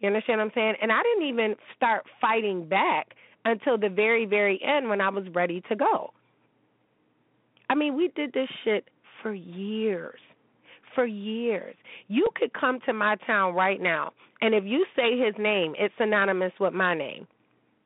You 0.00 0.08
understand 0.08 0.38
what 0.38 0.46
I'm 0.46 0.52
saying? 0.54 0.74
And 0.80 0.92
I 0.92 1.02
didn't 1.02 1.28
even 1.28 1.56
start 1.74 2.04
fighting 2.20 2.68
back 2.68 3.14
until 3.44 3.78
the 3.78 3.88
very, 3.88 4.26
very 4.26 4.60
end 4.62 4.88
when 4.88 5.00
I 5.00 5.08
was 5.08 5.24
ready 5.34 5.62
to 5.68 5.76
go. 5.76 6.12
I 7.70 7.74
mean, 7.74 7.96
we 7.96 8.10
did 8.14 8.32
this 8.32 8.48
shit 8.64 8.88
for 9.22 9.32
years. 9.32 10.20
For 10.94 11.06
years. 11.06 11.76
You 12.08 12.28
could 12.34 12.52
come 12.52 12.78
to 12.86 12.92
my 12.92 13.16
town 13.26 13.54
right 13.54 13.80
now, 13.80 14.12
and 14.40 14.54
if 14.54 14.64
you 14.64 14.86
say 14.94 15.18
his 15.18 15.34
name, 15.38 15.74
it's 15.78 15.94
synonymous 15.98 16.52
with 16.58 16.72
my 16.72 16.94
name. 16.94 17.26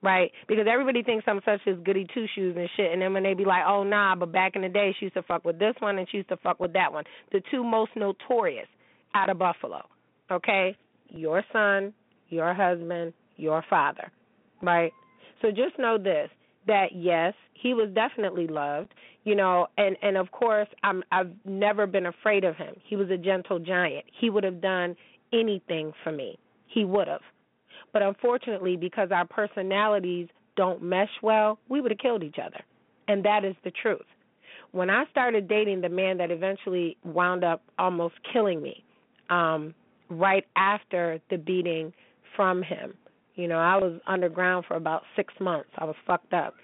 Right? 0.02 0.30
Because 0.48 0.66
everybody 0.70 1.02
thinks 1.02 1.24
I'm 1.26 1.40
such 1.44 1.60
as 1.66 1.76
goody 1.84 2.06
two 2.14 2.26
shoes 2.34 2.56
and 2.58 2.68
shit, 2.76 2.90
and 2.90 3.02
then 3.02 3.12
when 3.12 3.22
they 3.22 3.34
be 3.34 3.44
like, 3.44 3.64
oh, 3.66 3.82
nah, 3.82 4.14
but 4.14 4.32
back 4.32 4.56
in 4.56 4.62
the 4.62 4.68
day, 4.68 4.94
she 4.98 5.06
used 5.06 5.16
to 5.16 5.22
fuck 5.22 5.44
with 5.44 5.58
this 5.58 5.74
one 5.80 5.98
and 5.98 6.08
she 6.10 6.18
used 6.18 6.30
to 6.30 6.38
fuck 6.38 6.58
with 6.58 6.72
that 6.72 6.90
one. 6.90 7.04
The 7.32 7.42
two 7.50 7.62
most 7.62 7.90
notorious 7.96 8.66
out 9.14 9.28
of 9.28 9.38
Buffalo. 9.38 9.82
Okay? 10.30 10.74
Your 11.08 11.44
son, 11.52 11.92
your 12.30 12.54
husband, 12.54 13.12
your 13.36 13.62
father. 13.68 14.10
Right? 14.62 14.92
So 15.42 15.48
just 15.48 15.78
know 15.78 15.98
this 15.98 16.30
that 16.66 16.88
yes, 16.94 17.34
he 17.54 17.74
was 17.74 17.88
definitely 17.94 18.46
loved, 18.46 18.92
you 19.24 19.34
know, 19.34 19.66
and 19.76 19.96
and 20.02 20.16
of 20.16 20.30
course 20.30 20.68
I'm 20.82 21.02
I've 21.10 21.32
never 21.44 21.86
been 21.86 22.06
afraid 22.06 22.44
of 22.44 22.56
him. 22.56 22.74
He 22.84 22.96
was 22.96 23.10
a 23.10 23.16
gentle 23.16 23.58
giant. 23.58 24.04
He 24.20 24.30
would 24.30 24.44
have 24.44 24.60
done 24.60 24.96
anything 25.32 25.92
for 26.04 26.12
me. 26.12 26.38
He 26.66 26.84
would 26.84 27.08
have. 27.08 27.22
But 27.92 28.03
unfortunately 28.03 28.76
because 28.76 29.11
our 29.11 29.26
personalities 29.26 30.29
don't 30.57 30.83
mesh 30.83 31.11
well, 31.22 31.59
we 31.68 31.81
would 31.81 31.90
have 31.90 31.98
killed 31.98 32.22
each 32.22 32.38
other. 32.44 32.61
And 33.09 33.24
that 33.24 33.44
is 33.44 33.55
the 33.64 33.70
truth. 33.70 34.07
When 34.72 34.90
I 34.90 35.05
started 35.11 35.48
dating 35.48 35.81
the 35.81 35.88
man 35.88 36.18
that 36.18 36.31
eventually 36.31 36.96
wound 37.05 37.42
up 37.42 37.62
almost 37.79 38.14
killing 38.33 38.62
me, 38.62 38.85
um, 39.29 39.74
right 40.09 40.44
after 40.57 41.20
the 41.31 41.38
beating 41.38 41.92
from 42.37 42.62
him, 42.62 42.94
you 43.35 43.48
know, 43.48 43.59
I 43.59 43.76
was 43.76 44.00
underground 44.07 44.66
for 44.66 44.76
about 44.76 45.03
six 45.16 45.33
months. 45.40 45.70
I 45.79 45.85
was 45.85 45.96
fucked 46.07 46.35
up. 46.35 46.55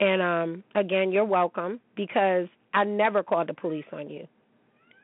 And 0.00 0.22
um 0.22 0.64
again, 0.74 1.12
you're 1.12 1.24
welcome 1.24 1.80
because 1.96 2.48
I 2.74 2.84
never 2.84 3.22
called 3.22 3.48
the 3.48 3.54
police 3.54 3.84
on 3.92 4.08
you. 4.10 4.26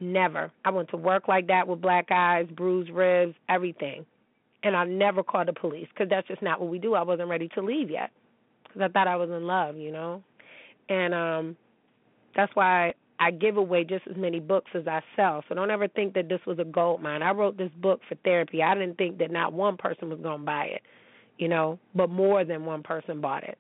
Never. 0.01 0.51
I 0.65 0.71
went 0.71 0.91
to 0.91 0.97
work 0.97 1.29
like 1.29 1.47
that 1.49 1.67
with 1.67 1.81
black 1.81 2.11
eyes, 2.11 2.47
bruised 2.55 2.91
ribs, 2.91 3.35
everything. 3.49 4.05
And 4.65 4.75
I 4.75 4.85
never 4.85 5.23
called 5.23 5.49
the 5.49 5.53
police 5.53 5.89
because 5.93 6.09
that's 6.09 6.27
just 6.27 6.43
not 6.43 6.61
what 6.61 6.71
we 6.71 6.79
do. 6.79 6.95
I 6.95 7.03
wasn't 7.03 7.29
ready 7.29 7.49
to 7.55 7.63
leave 7.63 7.91
yet 7.91 8.11
because 8.65 8.83
I 8.83 8.89
thought 8.89 9.07
I 9.07 9.17
was 9.17 9.31
in 9.31 9.47
love, 9.47 9.77
you 9.77 9.93
know. 9.93 10.23
And 10.89 11.15
um 11.15 11.57
that's 12.35 12.55
why 12.57 12.95
I 13.21 13.31
give 13.31 13.57
away 13.57 13.85
just 13.85 14.07
as 14.11 14.17
many 14.17 14.41
books 14.41 14.71
as 14.75 14.89
I 14.89 15.01
sell. 15.15 15.45
So 15.49 15.55
don't 15.55 15.71
ever 15.71 15.87
think 15.87 16.15
that 16.15 16.29
this 16.29 16.41
was 16.47 16.59
a 16.59 16.65
gold 16.65 17.01
mine. 17.01 17.23
I 17.23 17.31
wrote 17.31 17.57
this 17.57 17.71
book 17.81 18.01
for 18.09 18.17
therapy. 18.25 18.63
I 18.63 18.75
didn't 18.75 18.99
think 18.99 19.19
that 19.19 19.31
not 19.31 19.53
one 19.53 19.77
person 19.77 20.09
was 20.09 20.19
going 20.21 20.41
to 20.41 20.45
buy 20.45 20.65
it 20.65 20.83
you 21.39 21.49
know, 21.49 21.79
but 21.95 22.11
more 22.11 22.45
than 22.45 22.65
one 22.65 22.83
person 22.83 23.21
bought 23.21 23.45
it, 23.45 23.59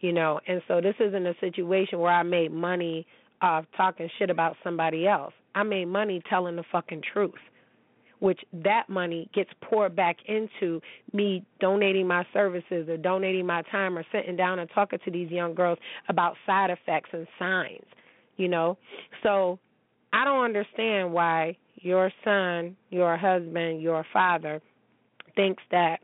you 0.00 0.12
know. 0.12 0.40
And 0.46 0.62
so 0.68 0.80
this 0.80 0.94
isn't 1.00 1.26
a 1.26 1.34
situation 1.40 1.98
where 1.98 2.12
I 2.12 2.22
made 2.22 2.52
money 2.52 3.06
off 3.40 3.64
talking 3.76 4.08
shit 4.18 4.30
about 4.30 4.56
somebody 4.62 5.06
else. 5.06 5.32
I 5.54 5.62
made 5.62 5.86
money 5.86 6.22
telling 6.28 6.56
the 6.56 6.64
fucking 6.70 7.02
truth, 7.12 7.32
which 8.24 8.40
that 8.54 8.88
money 8.88 9.28
gets 9.34 9.50
poured 9.60 9.94
back 9.94 10.16
into 10.26 10.80
me 11.12 11.44
donating 11.60 12.08
my 12.08 12.24
services 12.32 12.88
or 12.88 12.96
donating 12.96 13.44
my 13.44 13.60
time 13.70 13.98
or 13.98 14.04
sitting 14.10 14.34
down 14.34 14.60
and 14.60 14.70
talking 14.74 14.98
to 15.04 15.10
these 15.10 15.30
young 15.30 15.54
girls 15.54 15.78
about 16.08 16.34
side 16.46 16.70
effects 16.70 17.10
and 17.12 17.26
signs, 17.38 17.84
you 18.38 18.48
know. 18.48 18.78
So 19.22 19.58
I 20.14 20.24
don't 20.24 20.42
understand 20.42 21.12
why 21.12 21.58
your 21.74 22.10
son, 22.24 22.74
your 22.88 23.18
husband, 23.18 23.82
your 23.82 24.06
father 24.10 24.62
thinks 25.36 25.62
that 25.70 25.98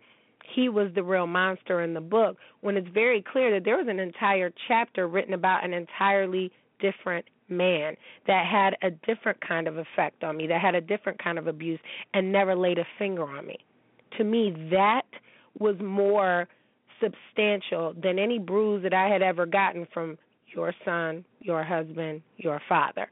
he 0.54 0.68
was 0.68 0.90
the 0.94 1.02
real 1.02 1.26
monster 1.26 1.80
in 1.80 1.94
the 1.94 2.02
book 2.02 2.36
when 2.60 2.76
it's 2.76 2.88
very 2.92 3.24
clear 3.32 3.50
that 3.54 3.64
there 3.64 3.78
was 3.78 3.86
an 3.88 3.98
entire 3.98 4.52
chapter 4.68 5.08
written 5.08 5.32
about 5.32 5.64
an 5.64 5.72
entirely 5.72 6.52
different 6.80 7.24
man 7.50 7.96
that 8.26 8.46
had 8.46 8.76
a 8.82 8.90
different 9.06 9.38
kind 9.46 9.68
of 9.68 9.76
effect 9.76 10.24
on 10.24 10.36
me, 10.36 10.46
that 10.46 10.60
had 10.60 10.74
a 10.74 10.80
different 10.80 11.22
kind 11.22 11.38
of 11.38 11.46
abuse 11.46 11.80
and 12.14 12.32
never 12.32 12.54
laid 12.54 12.78
a 12.78 12.84
finger 12.98 13.24
on 13.24 13.46
me. 13.46 13.58
To 14.18 14.24
me, 14.24 14.68
that 14.70 15.02
was 15.58 15.76
more 15.80 16.48
substantial 17.02 17.94
than 18.00 18.18
any 18.18 18.38
bruise 18.38 18.82
that 18.82 18.94
I 18.94 19.08
had 19.08 19.22
ever 19.22 19.46
gotten 19.46 19.86
from 19.92 20.18
your 20.54 20.74
son, 20.84 21.24
your 21.40 21.62
husband, 21.62 22.22
your 22.36 22.60
father, 22.68 23.08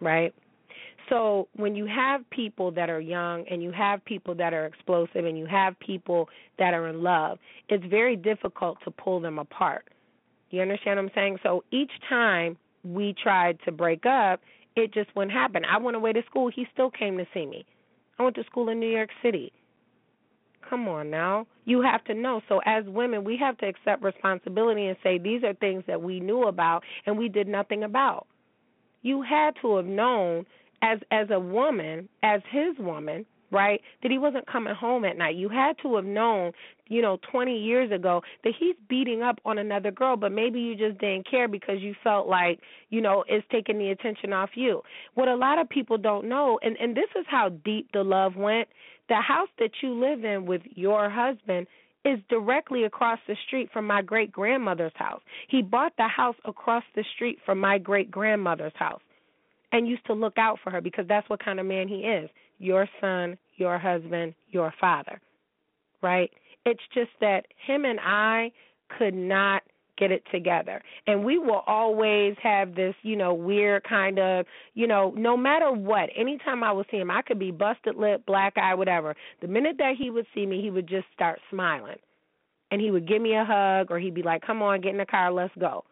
right? 0.00 0.34
So 1.08 1.48
when 1.56 1.74
you 1.74 1.86
have 1.86 2.28
people 2.30 2.70
that 2.72 2.90
are 2.90 3.00
young 3.00 3.44
and 3.50 3.62
you 3.62 3.72
have 3.72 4.04
people 4.04 4.34
that 4.36 4.52
are 4.52 4.66
explosive 4.66 5.24
and 5.24 5.38
you 5.38 5.46
have 5.46 5.78
people 5.80 6.28
that 6.58 6.74
are 6.74 6.88
in 6.88 7.02
love, 7.02 7.38
it's 7.68 7.84
very 7.86 8.16
difficult 8.16 8.78
to 8.84 8.90
pull 8.90 9.20
them 9.20 9.38
apart. 9.38 9.86
You 10.50 10.60
understand 10.62 10.96
what 10.96 11.04
I'm 11.04 11.10
saying? 11.14 11.38
So 11.42 11.64
each 11.70 11.90
time 12.08 12.56
we 12.84 13.14
tried 13.20 13.58
to 13.64 13.72
break 13.72 14.06
up, 14.06 14.40
it 14.76 14.92
just 14.92 15.14
wouldn't 15.16 15.32
happen. 15.32 15.64
I 15.64 15.78
went 15.78 15.96
away 15.96 16.12
to 16.12 16.22
school, 16.28 16.50
he 16.54 16.66
still 16.72 16.90
came 16.90 17.18
to 17.18 17.26
see 17.34 17.46
me. 17.46 17.64
I 18.18 18.22
went 18.24 18.36
to 18.36 18.44
school 18.44 18.68
in 18.68 18.80
New 18.80 18.90
York 18.90 19.10
City. 19.22 19.52
Come 20.68 20.88
on 20.88 21.10
now. 21.10 21.46
You 21.64 21.80
have 21.82 22.04
to 22.04 22.14
know. 22.14 22.42
So 22.48 22.60
as 22.66 22.84
women, 22.86 23.24
we 23.24 23.36
have 23.38 23.56
to 23.58 23.66
accept 23.66 24.02
responsibility 24.02 24.86
and 24.86 24.96
say 25.02 25.18
these 25.18 25.42
are 25.42 25.54
things 25.54 25.84
that 25.86 26.02
we 26.02 26.20
knew 26.20 26.44
about 26.44 26.82
and 27.06 27.16
we 27.16 27.28
did 27.28 27.48
nothing 27.48 27.84
about. 27.84 28.26
You 29.02 29.22
had 29.22 29.54
to 29.62 29.76
have 29.76 29.86
known 29.86 30.44
as 30.82 30.98
as 31.10 31.28
a 31.30 31.40
woman, 31.40 32.08
as 32.22 32.40
his 32.50 32.76
woman, 32.78 33.24
right? 33.50 33.80
That 34.02 34.10
he 34.10 34.18
wasn't 34.18 34.46
coming 34.46 34.74
home 34.74 35.04
at 35.04 35.16
night. 35.16 35.36
You 35.36 35.48
had 35.48 35.76
to 35.82 35.96
have 35.96 36.04
known, 36.04 36.52
you 36.88 37.02
know, 37.02 37.18
20 37.30 37.56
years 37.56 37.92
ago 37.92 38.22
that 38.44 38.52
he's 38.58 38.74
beating 38.88 39.22
up 39.22 39.38
on 39.44 39.58
another 39.58 39.90
girl, 39.90 40.16
but 40.16 40.32
maybe 40.32 40.60
you 40.60 40.74
just 40.74 40.98
didn't 40.98 41.30
care 41.30 41.48
because 41.48 41.80
you 41.80 41.94
felt 42.02 42.26
like, 42.26 42.60
you 42.90 43.00
know, 43.00 43.24
it's 43.28 43.46
taking 43.50 43.78
the 43.78 43.90
attention 43.90 44.32
off 44.32 44.50
you. 44.54 44.82
What 45.14 45.28
a 45.28 45.36
lot 45.36 45.58
of 45.58 45.68
people 45.68 45.98
don't 45.98 46.28
know, 46.28 46.58
and 46.62 46.76
and 46.78 46.96
this 46.96 47.10
is 47.18 47.26
how 47.28 47.50
deep 47.50 47.90
the 47.92 48.02
love 48.02 48.36
went. 48.36 48.68
The 49.08 49.16
house 49.16 49.48
that 49.58 49.70
you 49.82 49.94
live 49.94 50.24
in 50.24 50.46
with 50.46 50.62
your 50.74 51.08
husband 51.08 51.66
is 52.04 52.18
directly 52.28 52.84
across 52.84 53.18
the 53.26 53.36
street 53.46 53.70
from 53.72 53.86
my 53.86 54.02
great 54.02 54.30
grandmother's 54.32 54.92
house. 54.94 55.20
He 55.48 55.62
bought 55.62 55.92
the 55.96 56.08
house 56.08 56.36
across 56.44 56.84
the 56.94 57.04
street 57.14 57.38
from 57.44 57.58
my 57.58 57.78
great 57.78 58.10
grandmother's 58.10 58.72
house 58.76 59.00
and 59.72 59.88
used 59.88 60.06
to 60.06 60.14
look 60.14 60.38
out 60.38 60.58
for 60.62 60.70
her 60.70 60.80
because 60.80 61.06
that's 61.08 61.28
what 61.28 61.44
kind 61.44 61.60
of 61.60 61.66
man 61.66 61.88
he 61.88 61.96
is 61.96 62.30
your 62.60 62.88
son, 63.00 63.38
your 63.56 63.78
husband, 63.78 64.34
your 64.50 64.72
father. 64.80 65.20
Right? 66.02 66.30
It's 66.68 66.82
just 66.92 67.10
that 67.20 67.46
him 67.66 67.84
and 67.84 67.98
I 68.00 68.52
could 68.98 69.14
not 69.14 69.62
get 69.96 70.12
it 70.12 70.22
together. 70.30 70.82
And 71.06 71.24
we 71.24 71.38
will 71.38 71.62
always 71.66 72.36
have 72.42 72.74
this, 72.74 72.94
you 73.02 73.16
know, 73.16 73.34
weird 73.34 73.84
kind 73.84 74.18
of, 74.18 74.46
you 74.74 74.86
know, 74.86 75.12
no 75.16 75.36
matter 75.36 75.72
what, 75.72 76.10
anytime 76.16 76.62
I 76.62 76.70
would 76.70 76.86
see 76.90 76.98
him, 76.98 77.10
I 77.10 77.22
could 77.22 77.38
be 77.38 77.50
busted 77.50 77.96
lip, 77.96 78.24
black 78.26 78.56
eye, 78.56 78.74
whatever. 78.74 79.16
The 79.40 79.48
minute 79.48 79.76
that 79.78 79.94
he 79.98 80.10
would 80.10 80.26
see 80.34 80.46
me, 80.46 80.62
he 80.62 80.70
would 80.70 80.86
just 80.86 81.06
start 81.12 81.40
smiling. 81.50 81.96
And 82.70 82.80
he 82.80 82.90
would 82.90 83.08
give 83.08 83.22
me 83.22 83.34
a 83.34 83.44
hug 83.44 83.90
or 83.90 83.98
he'd 83.98 84.14
be 84.14 84.22
like, 84.22 84.42
come 84.42 84.62
on, 84.62 84.82
get 84.82 84.92
in 84.92 84.98
the 84.98 85.06
car, 85.06 85.32
let's 85.32 85.54
go. 85.58 85.84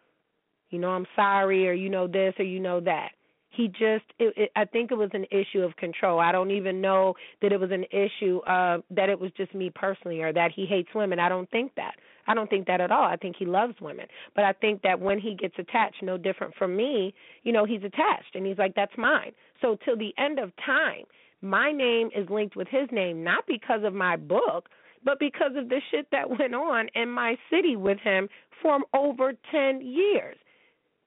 You 0.71 0.79
know, 0.79 0.91
I'm 0.91 1.07
sorry, 1.17 1.69
or 1.69 1.73
you 1.73 1.89
know 1.89 2.07
this, 2.07 2.35
or 2.39 2.45
you 2.45 2.61
know 2.61 2.81
that 2.81 3.11
he 3.57 3.69
just 3.69 4.05
it, 4.19 4.35
it, 4.37 4.51
i 4.57 4.65
think 4.65 4.91
it 4.91 4.97
was 4.97 5.11
an 5.15 5.25
issue 5.31 5.61
of 5.63 5.77
control. 5.77 6.21
I 6.21 6.33
don't 6.33 6.51
even 6.51 6.81
know 6.81 7.15
that 7.43 7.53
it 7.53 7.61
was 7.61 7.71
an 7.71 7.85
issue 7.91 8.41
of 8.47 8.83
that 8.91 9.09
it 9.09 9.19
was 9.19 9.31
just 9.37 9.55
me 9.55 9.71
personally 9.75 10.21
or 10.21 10.33
that 10.33 10.51
he 10.55 10.67
hates 10.67 10.91
women. 10.95 11.19
I 11.19 11.29
don't 11.29 11.51
think 11.51 11.75
that. 11.77 11.95
I 12.29 12.35
don't 12.35 12.51
think 12.51 12.67
that 12.67 12.81
at 12.81 12.91
all. 12.91 13.05
I 13.05 13.17
think 13.17 13.37
he 13.39 13.47
loves 13.47 13.75
women. 13.81 14.07
But 14.35 14.45
i 14.45 14.53
think 14.53 14.83
that 14.83 15.01
when 15.01 15.19
he 15.19 15.35
gets 15.35 15.55
attached 15.59 16.03
no 16.03 16.19
different 16.19 16.55
from 16.57 16.77
me 16.77 17.15
you 17.43 17.53
know 17.53 17.65
he's 17.65 17.83
attached 17.83 18.35
and 18.35 18.47
he's 18.47 18.59
like 18.59 18.75
that's 18.75 18.97
mine. 18.99 19.33
So 19.61 19.77
till 19.85 19.97
the 19.97 20.13
end 20.19 20.39
of 20.39 20.53
time 20.65 21.05
my 21.43 21.73
name 21.73 22.11
is 22.17 22.29
linked 22.31 22.57
with 22.57 22.69
his 22.69 22.89
name 22.93 23.25
not 23.25 23.45
because 23.47 23.83
of 23.85 23.95
my 23.95 24.17
book 24.17 24.69
but 25.05 25.19
because 25.21 25.53
of 25.57 25.69
the 25.69 25.81
shit 25.91 26.09
that 26.11 26.39
went 26.39 26.55
on 26.55 26.89
in 26.95 27.09
my 27.09 27.37
city 27.51 27.77
with 27.77 27.99
him 28.01 28.29
for 28.63 28.79
over 28.95 29.33
10 29.53 29.81
years 29.81 30.37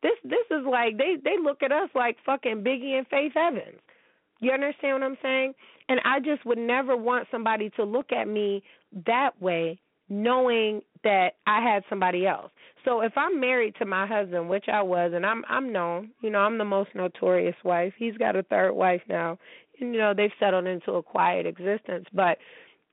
this 0.02 0.14
this 0.24 0.46
is 0.52 0.66
like 0.70 0.98
they 0.98 1.16
they 1.24 1.36
look 1.44 1.64
at 1.64 1.72
us 1.72 1.90
like 1.96 2.18
fucking 2.26 2.64
Biggie 2.64 2.98
and 2.98 3.08
Faith 3.08 3.34
Evans. 3.36 3.80
You 4.40 4.52
understand 4.52 4.94
what 4.94 5.04
I'm 5.04 5.18
saying? 5.22 5.54
And 5.90 6.00
I 6.06 6.20
just 6.20 6.46
would 6.46 6.58
never 6.58 6.96
want 6.96 7.28
somebody 7.32 7.70
to 7.72 7.84
look 7.84 8.12
at 8.12 8.28
me 8.28 8.64
that 9.06 9.32
way, 9.42 9.80
knowing 10.08 10.82
that 11.04 11.32
I 11.46 11.62
had 11.62 11.84
somebody 11.90 12.26
else. 12.26 12.52
So 12.86 13.02
if 13.02 13.12
I'm 13.18 13.40
married 13.40 13.76
to 13.80 13.86
my 13.86 14.08
husband, 14.08 14.50
which 14.50 14.66
I 14.72 14.82
was, 14.82 15.12
and 15.14 15.26
I'm 15.26 15.44
I'm 15.50 15.74
known, 15.74 16.12
you 16.22 16.30
know, 16.30 16.40
I'm 16.40 16.58
the 16.58 16.66
most 16.66 16.92
notorious 16.96 17.56
wife. 17.64 17.94
He's 17.98 18.16
got 18.18 18.36
a 18.36 18.44
third 18.44 18.74
wife 18.74 19.02
now. 19.10 19.38
You 19.78 19.92
know, 19.92 20.14
they've 20.16 20.32
settled 20.40 20.68
into 20.68 20.94
a 20.94 21.04
quiet 21.04 21.46
existence. 21.46 22.06
But 22.14 22.38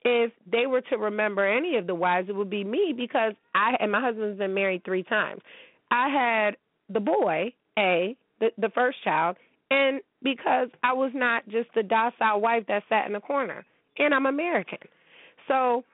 if 0.05 0.33
they 0.51 0.66
were 0.66 0.83
to 0.83 0.97
remember 0.97 1.47
any 1.47 1.77
of 1.77 1.87
the 1.87 1.95
wives, 1.95 2.29
it 2.29 2.35
would 2.35 2.51
be 2.51 2.64
me 2.64 2.95
because 2.97 3.35
I 3.55 3.77
and 3.81 3.92
my 3.92 4.01
husband's 4.01 4.38
been 4.38 4.55
married 4.55 4.85
three 4.85 5.03
times. 5.03 5.42
I 5.90 6.09
had 6.09 6.57
the 6.88 7.01
boy, 7.01 7.53
A, 7.79 8.16
the 8.40 8.51
the 8.59 8.70
first 8.70 9.03
child, 9.03 9.37
and 9.70 10.01
because 10.22 10.68
I 10.83 10.92
was 10.92 11.12
not 11.14 11.49
just 11.49 11.68
the 11.75 11.83
docile 11.83 12.40
wife 12.40 12.64
that 12.68 12.83
sat 12.88 13.07
in 13.07 13.12
the 13.12 13.20
corner. 13.20 13.64
And 13.99 14.12
I'm 14.12 14.27
American. 14.27 14.79
So 15.49 15.85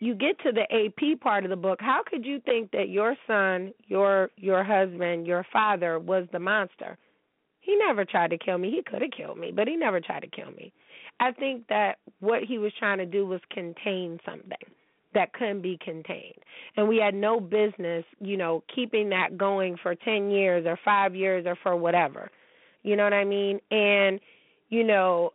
you 0.00 0.14
get 0.14 0.38
to 0.40 0.52
the 0.52 0.62
AP 0.62 1.20
part 1.20 1.44
of 1.44 1.50
the 1.50 1.56
book, 1.56 1.78
how 1.80 2.02
could 2.04 2.24
you 2.24 2.40
think 2.40 2.70
that 2.72 2.88
your 2.88 3.16
son, 3.26 3.72
your 3.86 4.30
your 4.36 4.64
husband, 4.64 5.26
your 5.26 5.46
father 5.52 5.98
was 5.98 6.26
the 6.32 6.38
monster? 6.38 6.98
He 7.60 7.76
never 7.76 8.04
tried 8.04 8.30
to 8.30 8.38
kill 8.38 8.58
me. 8.58 8.70
He 8.70 8.82
could 8.82 9.00
have 9.00 9.12
killed 9.16 9.38
me, 9.38 9.52
but 9.54 9.68
he 9.68 9.76
never 9.76 10.00
tried 10.00 10.20
to 10.20 10.28
kill 10.28 10.50
me. 10.50 10.72
I 11.20 11.32
think 11.32 11.66
that 11.68 11.98
what 12.20 12.42
he 12.42 12.58
was 12.58 12.72
trying 12.78 12.98
to 12.98 13.06
do 13.06 13.24
was 13.24 13.40
contain 13.50 14.18
something 14.26 14.58
that 15.14 15.32
couldn't 15.32 15.62
be 15.62 15.78
contained. 15.82 16.38
And 16.76 16.88
we 16.88 16.98
had 16.98 17.14
no 17.14 17.40
business, 17.40 18.04
you 18.20 18.36
know, 18.36 18.62
keeping 18.74 19.08
that 19.10 19.38
going 19.38 19.76
for 19.82 19.94
10 19.94 20.30
years 20.30 20.66
or 20.66 20.78
5 20.84 21.14
years 21.14 21.46
or 21.46 21.56
for 21.62 21.76
whatever. 21.76 22.30
You 22.82 22.96
know 22.96 23.04
what 23.04 23.14
I 23.14 23.24
mean? 23.24 23.60
And 23.70 24.20
you 24.70 24.82
know, 24.82 25.32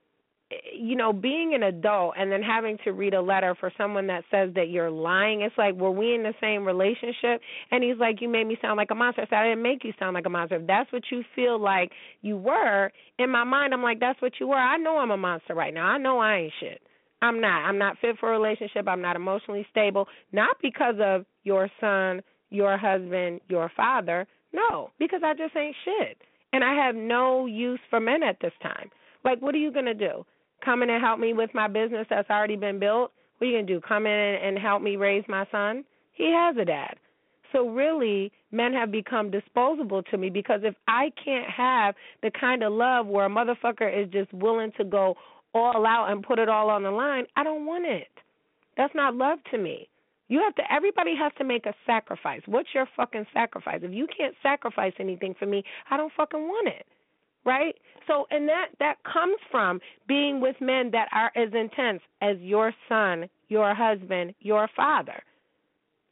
you 0.74 0.96
know, 0.96 1.14
being 1.14 1.54
an 1.54 1.62
adult 1.62 2.16
and 2.18 2.32
then 2.32 2.42
having 2.42 2.78
to 2.84 2.92
read 2.92 3.14
a 3.14 3.22
letter 3.22 3.56
for 3.60 3.72
someone 3.78 4.08
that 4.08 4.24
says 4.32 4.50
that 4.56 4.70
you're 4.70 4.90
lying, 4.90 5.42
it's 5.42 5.58
like, 5.58 5.76
were 5.76 5.92
we 5.92 6.16
in 6.16 6.24
the 6.24 6.34
same 6.42 6.66
relationship? 6.66 7.40
And 7.70 7.84
he's 7.84 7.98
like, 8.00 8.20
you 8.20 8.28
made 8.28 8.48
me 8.48 8.58
sound 8.60 8.78
like 8.78 8.90
a 8.90 8.96
monster. 8.96 9.22
I 9.22 9.26
said, 9.26 9.36
I 9.36 9.50
didn't 9.50 9.62
make 9.62 9.84
you 9.84 9.94
sound 10.00 10.16
like 10.16 10.26
a 10.26 10.30
monster. 10.30 10.56
If 10.56 10.66
that's 10.66 10.92
what 10.92 11.04
you 11.12 11.24
feel 11.36 11.60
like 11.60 11.92
you 12.22 12.36
were, 12.36 12.92
in 13.20 13.30
my 13.30 13.44
mind, 13.44 13.74
I'm 13.74 13.84
like, 13.84 14.00
that's 14.00 14.20
what 14.22 14.34
you 14.40 14.48
were. 14.48 14.56
I 14.56 14.78
know 14.78 14.98
I'm 14.98 15.12
a 15.12 15.18
monster 15.18 15.54
right 15.54 15.74
now. 15.74 15.86
I 15.86 16.00
know 16.00 16.18
I 16.18 16.38
ain't 16.38 16.54
shit. 16.60 16.82
I'm 17.22 17.42
not. 17.42 17.66
I'm 17.66 17.78
not 17.78 17.98
fit 18.00 18.18
for 18.20 18.34
a 18.34 18.40
relationship. 18.40 18.88
I'm 18.88 19.02
not 19.02 19.16
emotionally 19.16 19.66
stable. 19.72 20.08
Not 20.32 20.58
because 20.62 20.96
of 21.02 21.26
your 21.44 21.70
son, 21.80 22.22
your 22.50 22.78
husband, 22.78 23.42
your 23.50 23.72
father. 23.76 24.28
No, 24.54 24.90
because 25.00 25.22
I 25.24 25.34
just 25.34 25.56
ain't 25.56 25.76
shit. 25.86 26.18
And 26.54 26.64
I 26.64 26.74
have 26.74 26.96
no 26.96 27.46
use 27.46 27.80
for 27.90 28.00
men 28.00 28.24
at 28.24 28.38
this 28.42 28.54
time. 28.64 28.90
Like, 29.24 29.42
what 29.42 29.54
are 29.54 29.60
you 29.60 29.72
going 29.72 29.86
to 29.86 29.94
do? 29.94 30.26
come 30.64 30.84
in 30.84 30.90
and 30.90 31.04
help 31.04 31.20
me 31.20 31.34
with 31.34 31.50
my 31.54 31.68
business 31.68 32.08
that's 32.10 32.30
already 32.30 32.56
been 32.56 32.80
built? 32.80 33.12
What 33.38 33.48
are 33.48 33.50
you 33.50 33.58
gonna 33.58 33.68
do? 33.68 33.82
Come 33.88 34.06
in 34.06 34.12
and 34.12 34.58
help 34.58 34.82
me 34.82 34.96
raise 34.96 35.24
my 35.28 35.46
son? 35.52 35.86
He 36.14 36.34
has 36.36 36.56
a 36.58 36.66
dad. 36.66 36.96
So 37.52 37.70
really, 37.70 38.32
men 38.52 38.74
have 38.74 38.92
become 38.92 39.32
disposable 39.32 40.04
to 40.04 40.18
me 40.18 40.30
because 40.30 40.62
if 40.64 40.76
I 40.88 41.12
can't 41.24 41.50
have 41.50 41.96
the 42.22 42.32
kind 42.32 42.64
of 42.64 42.74
love 42.74 43.08
where 43.08 43.26
a 43.26 43.30
motherfucker 43.30 43.90
is 43.92 44.12
just 44.12 44.32
willing 44.34 44.72
to 44.78 44.84
go 44.84 45.16
all 45.54 45.86
out 45.86 46.12
and 46.12 46.24
put 46.24 46.40
it 46.40 46.50
all 46.50 46.70
on 46.70 46.84
the 46.84 46.92
line, 46.92 47.26
I 47.36 47.44
don't 47.44 47.66
want 47.66 47.86
it. 47.86 48.08
That's 48.78 48.94
not 48.96 49.16
love 49.16 49.40
to 49.52 49.58
me. 49.58 49.90
You 50.28 50.40
have 50.44 50.56
to 50.56 50.72
everybody 50.72 51.16
has 51.16 51.32
to 51.40 51.44
make 51.44 51.66
a 51.66 51.74
sacrifice. 51.86 52.42
What's 52.46 52.70
your 52.74 52.88
fucking 52.96 53.26
sacrifice? 53.34 53.80
If 53.82 53.94
you 53.94 54.08
can't 54.16 54.36
sacrifice 54.44 54.94
anything 55.00 55.34
for 55.38 55.48
me, 55.48 55.64
I 55.90 55.98
don't 55.98 56.14
fucking 56.16 56.40
want 56.40 56.68
it 56.68 56.86
right? 57.46 57.76
So, 58.08 58.26
and 58.32 58.48
that 58.48 58.68
that 58.80 58.96
comes 59.04 59.38
from 59.52 59.80
being 60.08 60.42
with 60.42 60.56
men 60.60 60.92
that 60.92 61.08
are 61.12 61.32
as 61.36 61.54
intense 61.54 62.02
as 62.22 62.38
your 62.40 62.74
son, 62.88 63.30
your 63.48 63.74
husband, 63.74 64.34
your 64.40 64.68
father. 64.76 65.22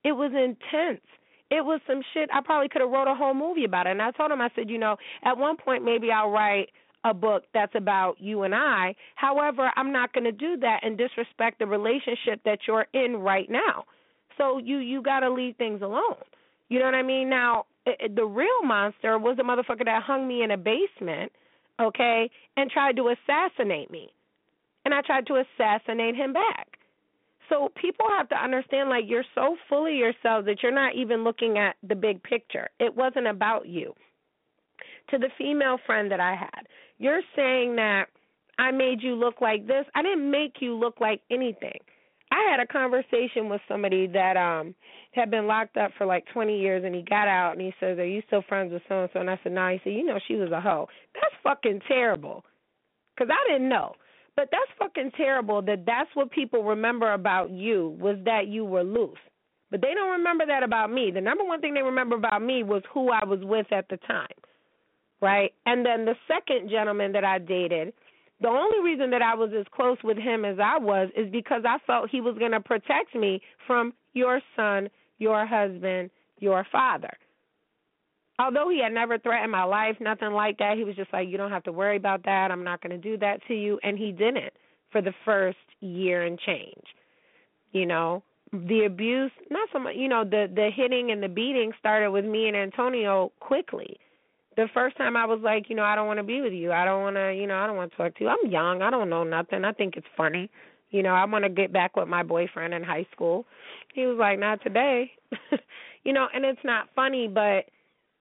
It 0.03 0.11
was 0.13 0.31
intense. 0.31 1.01
It 1.49 1.63
was 1.63 1.79
some 1.87 2.01
shit. 2.13 2.29
I 2.33 2.41
probably 2.41 2.69
could 2.69 2.81
have 2.81 2.91
wrote 2.91 3.09
a 3.11 3.15
whole 3.15 3.33
movie 3.33 3.65
about 3.65 3.87
it. 3.87 3.91
And 3.91 4.01
I 4.01 4.11
told 4.11 4.31
him, 4.31 4.41
I 4.41 4.49
said, 4.55 4.69
you 4.69 4.77
know, 4.77 4.97
at 5.23 5.37
one 5.37 5.57
point 5.57 5.83
maybe 5.83 6.11
I'll 6.11 6.29
write 6.29 6.69
a 7.07 7.13
book 7.13 7.43
that's 7.53 7.73
about 7.75 8.15
you 8.19 8.43
and 8.43 8.53
I. 8.53 8.95
However, 9.15 9.71
I'm 9.75 9.91
not 9.91 10.13
going 10.13 10.25
to 10.25 10.31
do 10.31 10.57
that 10.57 10.81
and 10.83 10.97
disrespect 10.97 11.59
the 11.59 11.65
relationship 11.65 12.41
that 12.45 12.59
you're 12.67 12.87
in 12.93 13.17
right 13.17 13.49
now. 13.49 13.85
So 14.37 14.57
you 14.57 14.77
you 14.77 15.01
got 15.01 15.21
to 15.21 15.31
leave 15.31 15.55
things 15.57 15.81
alone. 15.81 16.23
You 16.69 16.79
know 16.79 16.85
what 16.85 16.95
I 16.95 17.03
mean? 17.03 17.29
Now, 17.29 17.65
the 17.85 18.25
real 18.25 18.63
monster 18.63 19.17
was 19.17 19.37
the 19.37 19.43
motherfucker 19.43 19.85
that 19.85 20.03
hung 20.03 20.27
me 20.27 20.43
in 20.43 20.51
a 20.51 20.57
basement, 20.57 21.31
okay, 21.79 22.29
and 22.57 22.69
tried 22.69 22.97
to 22.97 23.09
assassinate 23.09 23.89
me. 23.89 24.09
And 24.83 24.93
I 24.93 25.01
tried 25.01 25.27
to 25.27 25.43
assassinate 25.43 26.15
him 26.15 26.33
back. 26.33 26.77
So 27.49 27.71
people 27.81 28.05
have 28.17 28.27
to 28.29 28.35
understand 28.35 28.89
like 28.89 29.05
you're 29.07 29.23
so 29.33 29.55
full 29.69 29.85
of 29.85 29.93
yourself 29.93 30.45
that 30.45 30.61
you're 30.61 30.73
not 30.73 30.95
even 30.95 31.23
looking 31.23 31.57
at 31.57 31.77
the 31.87 31.95
big 31.95 32.21
picture. 32.23 32.69
It 32.79 32.95
wasn't 32.95 33.27
about 33.27 33.67
you. 33.67 33.93
To 35.11 35.17
the 35.17 35.29
female 35.37 35.77
friend 35.85 36.11
that 36.11 36.19
I 36.19 36.35
had, 36.35 36.67
you're 36.97 37.21
saying 37.35 37.75
that 37.75 38.05
I 38.59 38.71
made 38.71 39.01
you 39.01 39.15
look 39.15 39.41
like 39.41 39.67
this. 39.67 39.85
I 39.95 40.01
didn't 40.01 40.29
make 40.29 40.55
you 40.59 40.75
look 40.75 40.99
like 40.99 41.21
anything. 41.29 41.79
I 42.31 42.45
had 42.49 42.59
a 42.59 42.67
conversation 42.67 43.49
with 43.49 43.61
somebody 43.67 44.07
that 44.07 44.35
um 44.35 44.75
had 45.13 45.31
been 45.31 45.47
locked 45.47 45.77
up 45.77 45.91
for 45.97 46.05
like 46.05 46.25
20 46.33 46.59
years 46.59 46.83
and 46.85 46.93
he 46.93 47.01
got 47.01 47.27
out 47.27 47.53
and 47.53 47.61
he 47.61 47.73
says, 47.79 47.97
"Are 47.97 48.05
you 48.05 48.21
still 48.27 48.41
friends 48.47 48.73
with 48.73 48.81
so 48.89 49.01
and 49.01 49.09
so?" 49.13 49.19
And 49.21 49.29
I 49.29 49.39
said, 49.43 49.53
"No." 49.53 49.61
Nah. 49.61 49.71
He 49.71 49.79
said, 49.83 49.93
"You 49.93 50.05
know 50.05 50.19
she 50.27 50.35
was 50.35 50.51
a 50.51 50.59
hoe." 50.59 50.87
That's 51.13 51.35
fucking 51.43 51.81
terrible. 51.87 52.43
Cuz 53.17 53.29
I 53.31 53.51
didn't 53.51 53.69
know. 53.69 53.95
But 54.35 54.49
that's 54.51 54.71
fucking 54.77 55.11
terrible 55.11 55.61
that 55.63 55.85
that's 55.85 56.13
what 56.15 56.29
people 56.31 56.63
remember 56.63 57.13
about 57.13 57.49
you 57.49 57.97
was 57.99 58.17
that 58.25 58.47
you 58.47 58.65
were 58.65 58.83
loose. 58.83 59.17
But 59.71 59.81
they 59.81 59.93
don't 59.93 60.11
remember 60.11 60.45
that 60.45 60.63
about 60.63 60.91
me. 60.91 61.11
The 61.11 61.21
number 61.21 61.43
one 61.43 61.59
thing 61.59 61.73
they 61.73 61.81
remember 61.81 62.15
about 62.15 62.41
me 62.41 62.63
was 62.63 62.83
who 62.93 63.11
I 63.11 63.25
was 63.25 63.39
with 63.43 63.71
at 63.71 63.89
the 63.89 63.97
time. 63.97 64.27
Right? 65.21 65.53
And 65.65 65.85
then 65.85 66.05
the 66.05 66.15
second 66.27 66.69
gentleman 66.69 67.11
that 67.13 67.23
I 67.23 67.39
dated, 67.39 67.93
the 68.39 68.49
only 68.49 68.79
reason 68.83 69.09
that 69.11 69.21
I 69.21 69.33
was 69.33 69.49
as 69.57 69.65
close 69.73 69.97
with 70.03 70.17
him 70.17 70.45
as 70.45 70.57
I 70.59 70.77
was 70.77 71.09
is 71.15 71.31
because 71.31 71.63
I 71.65 71.77
felt 71.87 72.09
he 72.09 72.21
was 72.21 72.37
going 72.37 72.51
to 72.51 72.59
protect 72.59 73.15
me 73.15 73.41
from 73.65 73.93
your 74.13 74.41
son, 74.55 74.89
your 75.17 75.45
husband, 75.45 76.11
your 76.39 76.65
father. 76.71 77.13
Although 78.39 78.69
he 78.69 78.79
had 78.81 78.93
never 78.93 79.17
threatened 79.17 79.51
my 79.51 79.63
life, 79.63 79.95
nothing 79.99 80.31
like 80.31 80.59
that, 80.59 80.77
he 80.77 80.83
was 80.83 80.95
just 80.95 81.11
like, 81.11 81.27
You 81.27 81.37
don't 81.37 81.51
have 81.51 81.63
to 81.63 81.71
worry 81.71 81.97
about 81.97 82.23
that. 82.25 82.51
I'm 82.51 82.63
not 82.63 82.81
going 82.81 82.91
to 82.91 83.09
do 83.09 83.17
that 83.17 83.39
to 83.47 83.55
you. 83.55 83.79
And 83.81 83.97
he 83.97 84.11
didn't 84.11 84.53
for 84.91 85.01
the 85.01 85.13
first 85.25 85.57
year 85.79 86.23
and 86.23 86.37
change. 86.39 86.83
You 87.71 87.87
know, 87.87 88.23
the 88.53 88.85
abuse, 88.85 89.31
not 89.49 89.67
so 89.73 89.79
much, 89.79 89.95
you 89.95 90.07
know, 90.07 90.23
the 90.23 90.47
the 90.53 90.69
hitting 90.73 91.09
and 91.11 91.21
the 91.21 91.27
beating 91.27 91.71
started 91.79 92.11
with 92.11 92.25
me 92.25 92.47
and 92.47 92.55
Antonio 92.55 93.31
quickly 93.39 93.97
the 94.57 94.67
first 94.73 94.97
time 94.97 95.15
I 95.15 95.25
was 95.25 95.39
like, 95.43 95.69
you 95.69 95.75
know, 95.75 95.83
I 95.83 95.95
don't 95.95 96.07
want 96.07 96.17
to 96.17 96.23
be 96.23 96.41
with 96.41 96.51
you. 96.51 96.71
I 96.71 96.83
don't 96.83 97.03
want 97.03 97.15
to, 97.15 97.31
you 97.33 97.45
know, 97.45 97.55
I 97.55 97.67
don't 97.67 97.77
want 97.77 97.91
to 97.91 97.97
talk 97.97 98.17
to 98.17 98.23
you. 98.23 98.29
I'm 98.29 98.51
young. 98.51 98.81
I 98.81 98.89
don't 98.89 99.09
know 99.09 99.23
nothing. 99.23 99.63
I 99.63 99.71
think 99.71 99.95
it's 99.95 100.07
funny. 100.17 100.49
You 100.89 101.03
know, 101.03 101.11
I 101.11 101.25
want 101.25 101.43
to 101.45 101.49
get 101.49 101.71
back 101.71 101.95
with 101.95 102.07
my 102.07 102.23
boyfriend 102.23 102.73
in 102.73 102.83
high 102.83 103.05
school. 103.11 103.45
He 103.93 104.07
was 104.07 104.17
like, 104.19 104.39
not 104.39 104.63
today. 104.63 105.11
you 106.03 106.11
know, 106.11 106.27
and 106.33 106.43
it's 106.43 106.63
not 106.63 106.89
funny, 106.95 107.27
but 107.27 107.65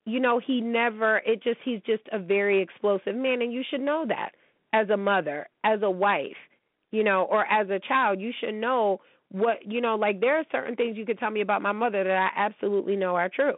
you 0.05 0.21
know, 0.21 0.39
he 0.39 0.61
never 0.61 1.19
it 1.25 1.43
just 1.43 1.59
he's 1.65 1.81
just 1.87 2.03
a 2.13 2.19
very 2.19 2.61
explosive 2.63 3.17
man 3.17 3.41
and 3.41 3.53
you 3.53 3.63
should 3.69 3.81
know 3.81 4.05
that 4.07 4.33
as 4.75 4.91
a 4.91 4.97
mother, 4.97 5.49
as 5.65 5.81
a 5.83 5.91
wife, 5.91 6.37
you 6.91 7.03
know, 7.03 7.27
or 7.31 7.47
as 7.47 7.71
a 7.71 7.81
child, 7.81 8.21
you 8.21 8.33
should 8.41 8.55
know 8.55 9.01
what, 9.33 9.57
you 9.67 9.81
know, 9.81 9.97
like 9.97 10.21
there 10.21 10.37
are 10.39 10.45
certain 10.53 10.77
things 10.77 10.99
you 10.99 11.07
could 11.07 11.19
tell 11.19 11.31
me 11.31 11.41
about 11.41 11.63
my 11.63 11.73
mother 11.73 12.05
that 12.05 12.31
I 12.37 12.47
absolutely 12.47 12.95
know 12.95 13.17
are 13.17 13.31
true 13.31 13.57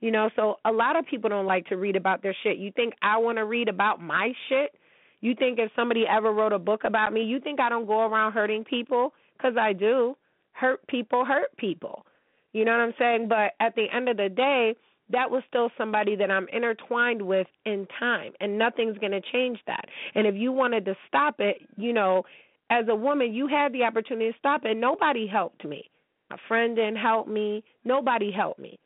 you 0.00 0.10
know, 0.10 0.30
so 0.36 0.56
a 0.64 0.72
lot 0.72 0.96
of 0.96 1.06
people 1.06 1.28
don't 1.28 1.46
like 1.46 1.66
to 1.66 1.76
read 1.76 1.96
about 1.96 2.22
their 2.22 2.36
shit. 2.42 2.58
You 2.58 2.70
think 2.72 2.94
I 3.02 3.18
want 3.18 3.38
to 3.38 3.44
read 3.44 3.68
about 3.68 4.00
my 4.00 4.32
shit? 4.48 4.72
You 5.20 5.34
think 5.34 5.58
if 5.58 5.72
somebody 5.74 6.04
ever 6.08 6.32
wrote 6.32 6.52
a 6.52 6.58
book 6.58 6.82
about 6.84 7.12
me, 7.12 7.22
you 7.22 7.40
think 7.40 7.58
I 7.58 7.68
don't 7.68 7.86
go 7.86 8.00
around 8.06 8.32
hurting 8.32 8.64
people? 8.64 9.12
Because 9.36 9.56
I 9.58 9.72
do. 9.72 10.16
Hurt 10.52 10.86
people 10.86 11.24
hurt 11.24 11.56
people. 11.56 12.06
You 12.52 12.64
know 12.64 12.72
what 12.72 12.80
I'm 12.80 12.94
saying? 12.98 13.28
But 13.28 13.52
at 13.60 13.74
the 13.74 13.86
end 13.92 14.08
of 14.08 14.16
the 14.16 14.28
day, 14.28 14.76
that 15.10 15.30
was 15.30 15.42
still 15.48 15.70
somebody 15.76 16.14
that 16.16 16.30
I'm 16.30 16.46
intertwined 16.52 17.22
with 17.22 17.46
in 17.64 17.86
time, 17.98 18.32
and 18.40 18.58
nothing's 18.58 18.98
going 18.98 19.12
to 19.12 19.22
change 19.32 19.58
that. 19.66 19.86
And 20.14 20.26
if 20.26 20.34
you 20.34 20.52
wanted 20.52 20.84
to 20.84 20.94
stop 21.08 21.36
it, 21.38 21.56
you 21.76 21.92
know, 21.92 22.24
as 22.70 22.84
a 22.88 22.94
woman, 22.94 23.32
you 23.32 23.48
had 23.48 23.72
the 23.72 23.84
opportunity 23.84 24.30
to 24.30 24.38
stop 24.38 24.64
it. 24.64 24.76
Nobody 24.76 25.26
helped 25.26 25.64
me. 25.64 25.90
A 26.30 26.36
friend 26.46 26.76
didn't 26.76 26.96
help 26.96 27.26
me. 27.26 27.64
Nobody 27.84 28.30
helped 28.30 28.60
me 28.60 28.78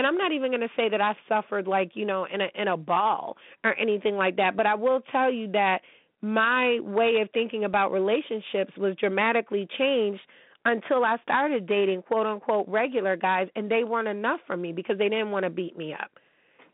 and 0.00 0.06
I'm 0.06 0.16
not 0.16 0.32
even 0.32 0.50
going 0.50 0.62
to 0.62 0.70
say 0.74 0.88
that 0.88 1.02
I 1.02 1.14
suffered 1.28 1.66
like 1.66 1.90
you 1.92 2.06
know 2.06 2.24
in 2.24 2.40
a 2.40 2.48
in 2.54 2.68
a 2.68 2.76
ball 2.78 3.36
or 3.62 3.78
anything 3.78 4.16
like 4.16 4.36
that, 4.36 4.56
but 4.56 4.64
I 4.64 4.74
will 4.74 5.02
tell 5.12 5.30
you 5.30 5.52
that 5.52 5.82
my 6.22 6.78
way 6.80 7.18
of 7.20 7.28
thinking 7.34 7.64
about 7.64 7.92
relationships 7.92 8.72
was 8.78 8.96
dramatically 8.96 9.68
changed 9.76 10.22
until 10.64 11.04
I 11.04 11.18
started 11.22 11.66
dating 11.66 12.00
quote 12.00 12.26
unquote 12.26 12.66
regular 12.66 13.14
guys, 13.14 13.48
and 13.54 13.70
they 13.70 13.84
weren't 13.84 14.08
enough 14.08 14.40
for 14.46 14.56
me 14.56 14.72
because 14.72 14.96
they 14.96 15.10
didn't 15.10 15.32
want 15.32 15.44
to 15.44 15.50
beat 15.50 15.76
me 15.76 15.92
up. 15.92 16.10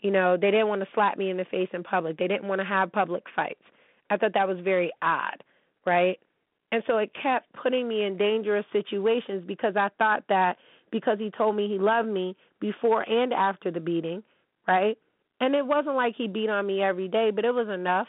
You 0.03 0.13
know, 0.13 0.37
they 0.41 0.53
didn't 0.53 0.69
want 0.69 0.83
to 0.83 0.89
slap 0.95 1.19
me 1.19 1.29
in 1.29 1.37
the 1.37 1.47
face 1.47 1.69
in 1.73 1.83
public. 1.83 2.19
They 2.19 2.29
didn't 2.29 2.47
want 2.47 2.61
to 2.61 2.65
have 2.65 2.93
public 2.93 3.25
fights. 3.35 3.63
I 4.09 4.19
thought 4.19 4.35
that 4.35 4.47
was 4.47 4.59
very 4.63 4.93
odd, 5.03 5.43
right? 5.85 6.21
And 6.71 6.85
so 6.87 6.99
it 6.99 7.11
kept 7.21 7.53
putting 7.61 7.89
me 7.89 8.05
in 8.05 8.17
dangerous 8.17 8.67
situations 8.73 9.43
because 9.49 9.75
I 9.75 9.89
thought 9.99 10.23
that 10.29 10.59
because 10.93 11.19
he 11.19 11.33
told 11.37 11.57
me 11.57 11.67
he 11.67 11.79
loved 11.81 12.09
me 12.09 12.37
before 12.61 13.03
and 13.09 13.33
after 13.33 13.71
the 13.71 13.81
beating, 13.81 14.23
right? 14.67 14.97
And 15.41 15.55
it 15.55 15.67
wasn't 15.67 15.97
like 15.97 16.15
he 16.17 16.29
beat 16.29 16.49
on 16.49 16.67
me 16.67 16.83
every 16.83 17.09
day, 17.09 17.31
but 17.31 17.45
it 17.45 17.53
was 17.53 17.69
enough, 17.69 18.09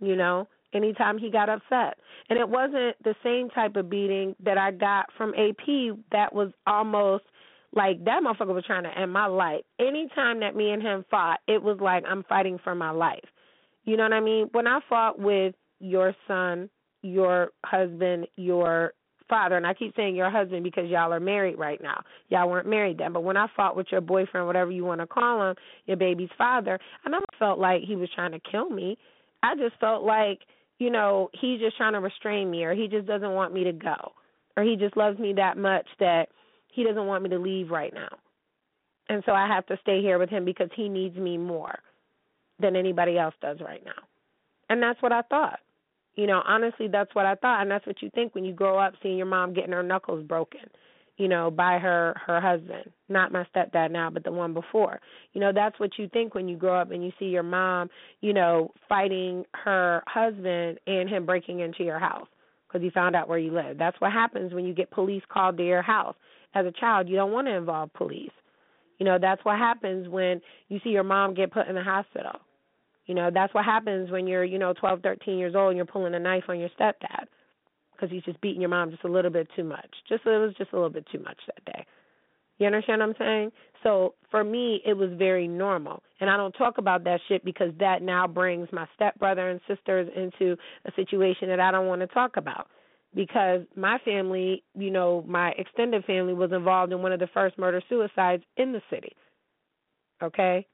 you 0.00 0.16
know, 0.16 0.48
anytime 0.72 1.18
he 1.18 1.30
got 1.30 1.48
upset. 1.48 1.98
And 2.30 2.38
it 2.38 2.48
wasn't 2.48 3.02
the 3.02 3.14
same 3.24 3.50
type 3.50 3.76
of 3.76 3.90
beating 3.90 4.36
that 4.44 4.58
I 4.58 4.70
got 4.70 5.06
from 5.16 5.30
AP 5.30 5.96
that 6.12 6.32
was 6.32 6.52
almost 6.66 7.24
like 7.74 8.04
that 8.04 8.22
motherfucker 8.22 8.54
was 8.54 8.64
trying 8.64 8.84
to 8.84 8.98
end 8.98 9.12
my 9.12 9.26
life. 9.26 9.62
Anytime 9.78 10.40
that 10.40 10.56
me 10.56 10.70
and 10.70 10.82
him 10.82 11.04
fought, 11.10 11.40
it 11.46 11.62
was 11.62 11.78
like 11.80 12.04
I'm 12.08 12.22
fighting 12.24 12.58
for 12.62 12.74
my 12.74 12.90
life. 12.90 13.24
You 13.84 13.96
know 13.96 14.04
what 14.04 14.12
I 14.12 14.20
mean? 14.20 14.48
When 14.52 14.66
I 14.66 14.80
fought 14.88 15.18
with 15.18 15.54
your 15.80 16.14
son, 16.26 16.70
your 17.02 17.50
husband, 17.64 18.26
your 18.36 18.92
father, 19.28 19.56
and 19.56 19.66
I 19.66 19.74
keep 19.74 19.94
saying 19.96 20.16
your 20.16 20.30
husband 20.30 20.64
because 20.64 20.88
y'all 20.88 21.12
are 21.12 21.20
married 21.20 21.58
right 21.58 21.80
now. 21.82 22.02
Y'all 22.28 22.48
weren't 22.48 22.68
married 22.68 22.98
then, 22.98 23.12
but 23.12 23.22
when 23.22 23.36
I 23.36 23.46
fought 23.56 23.76
with 23.76 23.86
your 23.90 24.00
boyfriend, 24.00 24.46
whatever 24.46 24.70
you 24.70 24.84
want 24.84 25.00
to 25.00 25.06
call 25.06 25.50
him, 25.50 25.56
your 25.86 25.96
baby's 25.96 26.30
father, 26.36 26.78
I 27.04 27.10
never 27.10 27.24
felt 27.38 27.58
like 27.58 27.82
he 27.82 27.96
was 27.96 28.08
trying 28.14 28.32
to 28.32 28.40
kill 28.40 28.68
me. 28.68 28.98
I 29.42 29.54
just 29.54 29.78
felt 29.80 30.02
like, 30.02 30.40
you 30.78 30.90
know, 30.90 31.30
he's 31.40 31.60
just 31.60 31.76
trying 31.76 31.92
to 31.92 32.00
restrain 32.00 32.50
me 32.50 32.64
or 32.64 32.74
he 32.74 32.88
just 32.88 33.06
doesn't 33.06 33.32
want 33.32 33.52
me 33.52 33.64
to 33.64 33.72
go. 33.72 34.12
Or 34.56 34.64
he 34.64 34.76
just 34.76 34.96
loves 34.96 35.18
me 35.18 35.32
that 35.34 35.56
much 35.56 35.86
that 36.00 36.28
he 36.68 36.84
doesn't 36.84 37.06
want 37.06 37.22
me 37.22 37.28
to 37.30 37.38
leave 37.38 37.70
right 37.70 37.94
now. 37.94 38.08
And 39.08 39.22
so 39.24 39.32
I 39.32 39.46
have 39.46 39.66
to 39.66 39.78
stay 39.82 40.02
here 40.02 40.18
with 40.18 40.30
him 40.30 40.44
because 40.44 40.68
he 40.74 40.88
needs 40.88 41.16
me 41.16 41.38
more 41.38 41.78
than 42.60 42.76
anybody 42.76 43.16
else 43.16 43.34
does 43.40 43.58
right 43.60 43.84
now. 43.84 44.02
And 44.68 44.82
that's 44.82 45.00
what 45.00 45.12
I 45.12 45.22
thought. 45.22 45.60
You 46.18 46.26
know, 46.26 46.42
honestly, 46.44 46.88
that's 46.88 47.14
what 47.14 47.26
I 47.26 47.36
thought, 47.36 47.62
and 47.62 47.70
that's 47.70 47.86
what 47.86 48.02
you 48.02 48.10
think 48.12 48.34
when 48.34 48.44
you 48.44 48.52
grow 48.52 48.76
up 48.76 48.94
seeing 49.00 49.16
your 49.16 49.26
mom 49.26 49.54
getting 49.54 49.70
her 49.70 49.84
knuckles 49.84 50.26
broken, 50.26 50.62
you 51.16 51.28
know, 51.28 51.48
by 51.48 51.78
her 51.78 52.20
her 52.26 52.40
husband, 52.40 52.90
not 53.08 53.30
my 53.30 53.46
stepdad 53.54 53.92
now, 53.92 54.10
but 54.10 54.24
the 54.24 54.32
one 54.32 54.52
before. 54.52 54.98
You 55.32 55.40
know, 55.40 55.52
that's 55.54 55.78
what 55.78 55.96
you 55.96 56.08
think 56.08 56.34
when 56.34 56.48
you 56.48 56.56
grow 56.56 56.74
up 56.74 56.90
and 56.90 57.04
you 57.04 57.12
see 57.20 57.26
your 57.26 57.44
mom, 57.44 57.88
you 58.20 58.32
know, 58.32 58.72
fighting 58.88 59.44
her 59.62 60.02
husband 60.08 60.80
and 60.88 61.08
him 61.08 61.24
breaking 61.24 61.60
into 61.60 61.84
your 61.84 62.00
house 62.00 62.26
because 62.66 62.82
he 62.82 62.90
found 62.90 63.14
out 63.14 63.28
where 63.28 63.38
you 63.38 63.52
live. 63.52 63.78
That's 63.78 64.00
what 64.00 64.10
happens 64.10 64.52
when 64.52 64.64
you 64.64 64.74
get 64.74 64.90
police 64.90 65.22
called 65.32 65.56
to 65.58 65.64
your 65.64 65.82
house. 65.82 66.16
As 66.52 66.66
a 66.66 66.72
child, 66.72 67.08
you 67.08 67.14
don't 67.14 67.30
want 67.30 67.46
to 67.46 67.54
involve 67.54 67.92
police. 67.92 68.32
You 68.98 69.06
know, 69.06 69.18
that's 69.20 69.44
what 69.44 69.56
happens 69.56 70.08
when 70.08 70.40
you 70.68 70.80
see 70.82 70.90
your 70.90 71.04
mom 71.04 71.34
get 71.34 71.52
put 71.52 71.68
in 71.68 71.76
the 71.76 71.84
hospital 71.84 72.40
you 73.08 73.14
know, 73.14 73.30
that's 73.32 73.52
what 73.54 73.64
happens 73.64 74.10
when 74.10 74.26
you're, 74.26 74.44
you 74.44 74.58
know, 74.58 74.74
12, 74.74 75.00
13 75.00 75.38
years 75.38 75.54
old 75.56 75.70
and 75.70 75.76
you're 75.76 75.86
pulling 75.86 76.14
a 76.14 76.18
knife 76.18 76.44
on 76.48 76.60
your 76.60 76.68
stepdad 76.78 77.24
because 77.92 78.10
he's 78.10 78.22
just 78.22 78.40
beating 78.42 78.60
your 78.60 78.70
mom 78.70 78.90
just 78.90 79.02
a 79.02 79.08
little 79.08 79.30
bit 79.30 79.48
too 79.56 79.64
much. 79.64 79.88
Just 80.08 80.26
it 80.26 80.38
was 80.38 80.54
just 80.58 80.72
a 80.72 80.76
little 80.76 80.90
bit 80.90 81.06
too 81.10 81.18
much 81.18 81.38
that 81.46 81.64
day. 81.64 81.86
You 82.58 82.66
understand 82.66 83.00
what 83.00 83.08
I'm 83.08 83.14
saying? 83.18 83.52
So 83.82 84.14
for 84.30 84.44
me, 84.44 84.82
it 84.84 84.92
was 84.92 85.08
very 85.16 85.48
normal. 85.48 86.02
And 86.20 86.28
I 86.28 86.36
don't 86.36 86.52
talk 86.52 86.76
about 86.76 87.04
that 87.04 87.20
shit 87.28 87.44
because 87.44 87.72
that 87.78 88.02
now 88.02 88.26
brings 88.26 88.68
my 88.72 88.86
stepbrother 88.94 89.48
and 89.48 89.60
sisters 89.66 90.10
into 90.14 90.56
a 90.84 90.92
situation 90.94 91.48
that 91.48 91.60
I 91.60 91.70
don't 91.70 91.86
want 91.86 92.02
to 92.02 92.08
talk 92.08 92.36
about. 92.36 92.68
Because 93.14 93.62
my 93.74 93.98
family, 94.04 94.64
you 94.76 94.90
know, 94.90 95.24
my 95.26 95.52
extended 95.56 96.04
family 96.04 96.34
was 96.34 96.52
involved 96.52 96.92
in 96.92 97.00
one 97.00 97.12
of 97.12 97.20
the 97.20 97.28
first 97.32 97.56
murder 97.56 97.80
suicides 97.88 98.42
in 98.58 98.72
the 98.72 98.82
city. 98.90 99.16
Okay? 100.22 100.66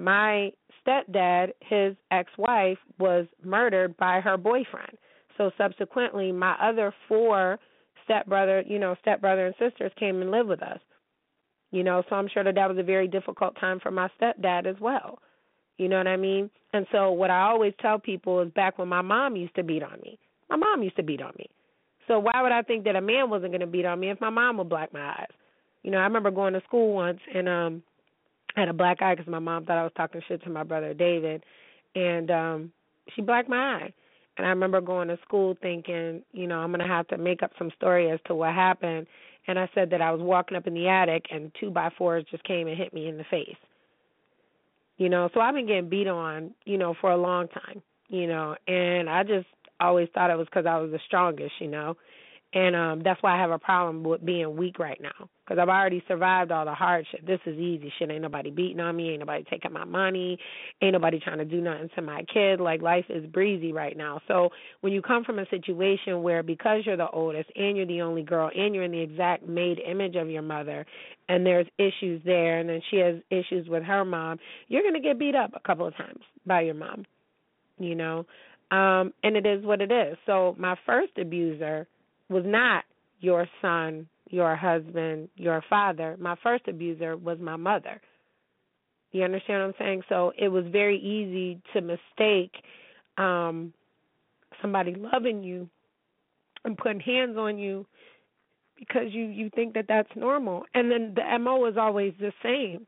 my 0.00 0.50
stepdad, 0.86 1.52
his 1.60 1.96
ex 2.10 2.30
wife, 2.38 2.78
was 2.98 3.26
murdered 3.44 3.96
by 3.96 4.20
her 4.20 4.36
boyfriend. 4.36 4.96
So 5.36 5.50
subsequently, 5.56 6.32
my 6.32 6.54
other 6.60 6.94
four 7.08 7.58
stepbrother, 8.04 8.62
you 8.66 8.78
know, 8.78 8.94
stepbrother 9.00 9.46
and 9.46 9.54
sisters 9.58 9.92
came 9.98 10.20
and 10.20 10.30
lived 10.30 10.48
with 10.48 10.62
us. 10.62 10.80
You 11.70 11.84
know, 11.84 12.02
so 12.08 12.16
I'm 12.16 12.28
sure 12.28 12.42
that 12.44 12.56
that 12.56 12.68
was 12.68 12.78
a 12.78 12.82
very 12.82 13.06
difficult 13.06 13.56
time 13.60 13.78
for 13.80 13.90
my 13.90 14.08
stepdad 14.20 14.66
as 14.66 14.76
well. 14.80 15.20
You 15.78 15.88
know 15.88 15.98
what 15.98 16.08
I 16.08 16.16
mean? 16.16 16.50
And 16.72 16.86
so 16.92 17.12
what 17.12 17.30
I 17.30 17.42
always 17.42 17.72
tell 17.80 17.98
people 17.98 18.40
is 18.40 18.50
back 18.52 18.78
when 18.78 18.88
my 18.88 19.02
mom 19.02 19.36
used 19.36 19.54
to 19.54 19.62
beat 19.62 19.82
on 19.82 19.98
me. 20.02 20.18
My 20.50 20.56
mom 20.56 20.82
used 20.82 20.96
to 20.96 21.02
beat 21.02 21.22
on 21.22 21.32
me. 21.38 21.46
So 22.08 22.18
why 22.18 22.42
would 22.42 22.52
I 22.52 22.62
think 22.62 22.84
that 22.84 22.96
a 22.96 23.00
man 23.00 23.30
wasn't 23.30 23.52
going 23.52 23.60
to 23.60 23.66
beat 23.66 23.86
on 23.86 24.00
me 24.00 24.10
if 24.10 24.20
my 24.20 24.30
mom 24.30 24.58
would 24.58 24.68
black 24.68 24.92
my 24.92 25.10
eyes? 25.10 25.30
You 25.82 25.90
know, 25.90 25.98
I 25.98 26.02
remember 26.02 26.30
going 26.30 26.54
to 26.54 26.60
school 26.62 26.92
once 26.92 27.20
and 27.32 27.48
um 27.48 27.82
Had 28.56 28.68
a 28.68 28.72
black 28.72 29.00
eye 29.02 29.14
because 29.14 29.30
my 29.30 29.38
mom 29.38 29.64
thought 29.64 29.78
I 29.78 29.82
was 29.84 29.92
talking 29.96 30.20
shit 30.26 30.42
to 30.44 30.50
my 30.50 30.64
brother 30.64 30.94
David, 30.94 31.44
and 31.94 32.30
um 32.30 32.72
she 33.14 33.22
blacked 33.22 33.48
my 33.48 33.56
eye. 33.56 33.92
And 34.36 34.46
I 34.46 34.50
remember 34.50 34.80
going 34.80 35.08
to 35.08 35.18
school 35.26 35.56
thinking, 35.60 36.22
you 36.32 36.46
know, 36.46 36.58
I'm 36.58 36.70
gonna 36.70 36.86
have 36.86 37.08
to 37.08 37.18
make 37.18 37.42
up 37.42 37.52
some 37.58 37.70
story 37.76 38.10
as 38.10 38.20
to 38.26 38.34
what 38.34 38.54
happened. 38.54 39.06
And 39.46 39.58
I 39.58 39.68
said 39.74 39.90
that 39.90 40.00
I 40.00 40.12
was 40.12 40.20
walking 40.20 40.56
up 40.56 40.66
in 40.66 40.74
the 40.74 40.88
attic 40.88 41.26
and 41.30 41.50
two 41.58 41.70
by 41.70 41.90
fours 41.96 42.24
just 42.30 42.44
came 42.44 42.68
and 42.68 42.76
hit 42.76 42.94
me 42.94 43.08
in 43.08 43.16
the 43.18 43.24
face. 43.24 43.56
You 44.98 45.08
know, 45.08 45.30
so 45.32 45.40
I've 45.40 45.54
been 45.54 45.66
getting 45.66 45.88
beat 45.88 46.08
on, 46.08 46.52
you 46.64 46.76
know, 46.78 46.94
for 47.00 47.10
a 47.10 47.16
long 47.16 47.48
time. 47.48 47.82
You 48.08 48.26
know, 48.26 48.56
and 48.66 49.08
I 49.08 49.22
just 49.22 49.46
always 49.78 50.08
thought 50.12 50.30
it 50.30 50.36
was 50.36 50.46
because 50.46 50.66
I 50.66 50.78
was 50.78 50.90
the 50.90 50.98
strongest, 51.06 51.54
you 51.60 51.68
know 51.68 51.96
and 52.52 52.74
um 52.74 53.02
that's 53.04 53.22
why 53.22 53.36
I 53.36 53.40
have 53.40 53.50
a 53.50 53.58
problem 53.58 54.02
with 54.02 54.24
being 54.24 54.56
weak 54.56 54.78
right 54.78 55.00
now 55.00 55.28
because 55.44 55.60
I've 55.60 55.68
already 55.68 56.02
survived 56.06 56.52
all 56.52 56.64
the 56.64 56.74
hardship. 56.74 57.26
This 57.26 57.40
is 57.44 57.58
easy 57.58 57.92
shit. 57.98 58.10
Ain't 58.10 58.22
nobody 58.22 58.50
beating 58.50 58.80
on 58.80 58.94
me. 58.94 59.10
Ain't 59.10 59.20
nobody 59.20 59.44
taking 59.50 59.72
my 59.72 59.84
money. 59.84 60.38
Ain't 60.80 60.92
nobody 60.92 61.18
trying 61.18 61.38
to 61.38 61.44
do 61.44 61.60
nothing 61.60 61.88
to 61.96 62.02
my 62.02 62.24
kid. 62.32 62.60
Like 62.60 62.82
life 62.82 63.04
is 63.08 63.26
breezy 63.26 63.72
right 63.72 63.96
now. 63.96 64.20
So 64.28 64.50
when 64.80 64.92
you 64.92 65.02
come 65.02 65.24
from 65.24 65.40
a 65.40 65.48
situation 65.48 66.22
where 66.22 66.42
because 66.42 66.82
you're 66.86 66.96
the 66.96 67.10
oldest 67.10 67.50
and 67.56 67.76
you're 67.76 67.86
the 67.86 68.00
only 68.00 68.22
girl 68.22 68.50
and 68.54 68.74
you're 68.74 68.84
in 68.84 68.92
the 68.92 69.00
exact 69.00 69.46
made 69.46 69.80
image 69.80 70.16
of 70.16 70.28
your 70.30 70.42
mother, 70.42 70.86
and 71.28 71.46
there's 71.46 71.66
issues 71.78 72.20
there, 72.24 72.58
and 72.58 72.68
then 72.68 72.80
she 72.90 72.96
has 72.96 73.16
issues 73.30 73.68
with 73.68 73.84
her 73.84 74.04
mom, 74.04 74.38
you're 74.66 74.82
gonna 74.82 75.00
get 75.00 75.18
beat 75.18 75.36
up 75.36 75.52
a 75.54 75.60
couple 75.60 75.86
of 75.86 75.96
times 75.96 76.20
by 76.46 76.62
your 76.62 76.74
mom. 76.74 77.04
You 77.78 77.94
know, 77.94 78.26
um, 78.70 79.12
and 79.24 79.36
it 79.36 79.46
is 79.46 79.64
what 79.64 79.80
it 79.80 79.90
is. 79.90 80.16
So 80.26 80.54
my 80.58 80.76
first 80.86 81.12
abuser 81.18 81.86
was 82.30 82.44
not 82.46 82.84
your 83.20 83.46
son, 83.60 84.06
your 84.30 84.56
husband, 84.56 85.28
your 85.36 85.62
father. 85.68 86.16
My 86.18 86.36
first 86.42 86.68
abuser 86.68 87.16
was 87.16 87.38
my 87.40 87.56
mother. 87.56 88.00
You 89.12 89.24
understand 89.24 89.60
what 89.60 89.68
I'm 89.68 89.74
saying? 89.78 90.02
So 90.08 90.32
it 90.38 90.48
was 90.48 90.64
very 90.70 90.98
easy 90.98 91.60
to 91.74 91.80
mistake 91.80 92.54
um 93.18 93.74
somebody 94.62 94.94
loving 94.94 95.42
you 95.42 95.68
and 96.64 96.78
putting 96.78 97.00
hands 97.00 97.36
on 97.36 97.58
you 97.58 97.86
because 98.78 99.08
you 99.10 99.24
you 99.24 99.50
think 99.50 99.74
that 99.74 99.86
that's 99.88 100.10
normal. 100.14 100.62
And 100.74 100.90
then 100.90 101.14
the 101.14 101.38
MO 101.38 101.66
is 101.66 101.76
always 101.76 102.14
the 102.20 102.32
same. 102.42 102.86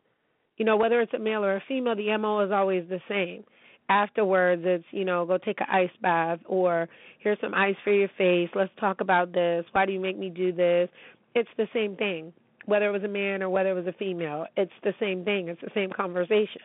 You 0.56 0.64
know, 0.64 0.76
whether 0.76 1.00
it's 1.00 1.14
a 1.14 1.18
male 1.18 1.44
or 1.44 1.56
a 1.56 1.62
female, 1.66 1.96
the 1.96 2.16
MO 2.18 2.40
is 2.40 2.52
always 2.52 2.84
the 2.88 3.00
same 3.08 3.44
afterwards 3.92 4.62
it's 4.64 4.84
you 4.90 5.04
know 5.04 5.26
go 5.26 5.38
take 5.38 5.60
an 5.60 5.66
ice 5.70 5.90
bath 6.00 6.40
or 6.46 6.88
here's 7.18 7.38
some 7.40 7.54
ice 7.54 7.76
for 7.84 7.92
your 7.92 8.08
face. 8.16 8.48
Let's 8.54 8.72
talk 8.80 9.00
about 9.00 9.32
this. 9.32 9.64
Why 9.72 9.86
do 9.86 9.92
you 9.92 10.00
make 10.00 10.18
me 10.18 10.30
do 10.30 10.52
this? 10.52 10.88
It's 11.34 11.48
the 11.56 11.68
same 11.72 11.96
thing 11.96 12.32
whether 12.66 12.88
it 12.88 12.92
was 12.92 13.02
a 13.02 13.08
man 13.08 13.42
or 13.42 13.50
whether 13.50 13.70
it 13.70 13.74
was 13.74 13.88
a 13.88 13.98
female. 13.98 14.46
It's 14.56 14.72
the 14.84 14.94
same 15.00 15.24
thing. 15.24 15.48
It's 15.48 15.60
the 15.60 15.70
same 15.74 15.90
conversation. 15.90 16.62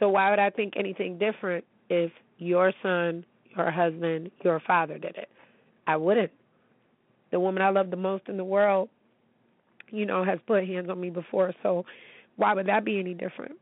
So 0.00 0.08
why 0.08 0.30
would 0.30 0.38
i 0.38 0.50
think 0.50 0.74
anything 0.76 1.18
different 1.18 1.64
if 1.88 2.10
your 2.38 2.72
son 2.82 3.24
your 3.56 3.70
husband 3.70 4.30
your 4.44 4.60
father 4.66 4.98
did 4.98 5.16
it? 5.16 5.28
I 5.86 5.96
wouldn't. 5.96 6.32
The 7.30 7.40
woman 7.40 7.62
i 7.62 7.70
love 7.70 7.90
the 7.90 7.96
most 7.96 8.24
in 8.28 8.36
the 8.36 8.44
world 8.44 8.88
you 9.90 10.06
know 10.06 10.24
has 10.24 10.38
put 10.46 10.66
hands 10.66 10.90
on 10.90 11.00
me 11.00 11.10
before. 11.10 11.54
So 11.62 11.84
why 12.36 12.54
would 12.54 12.66
that 12.66 12.84
be 12.84 12.98
any 12.98 13.14
different? 13.14 13.56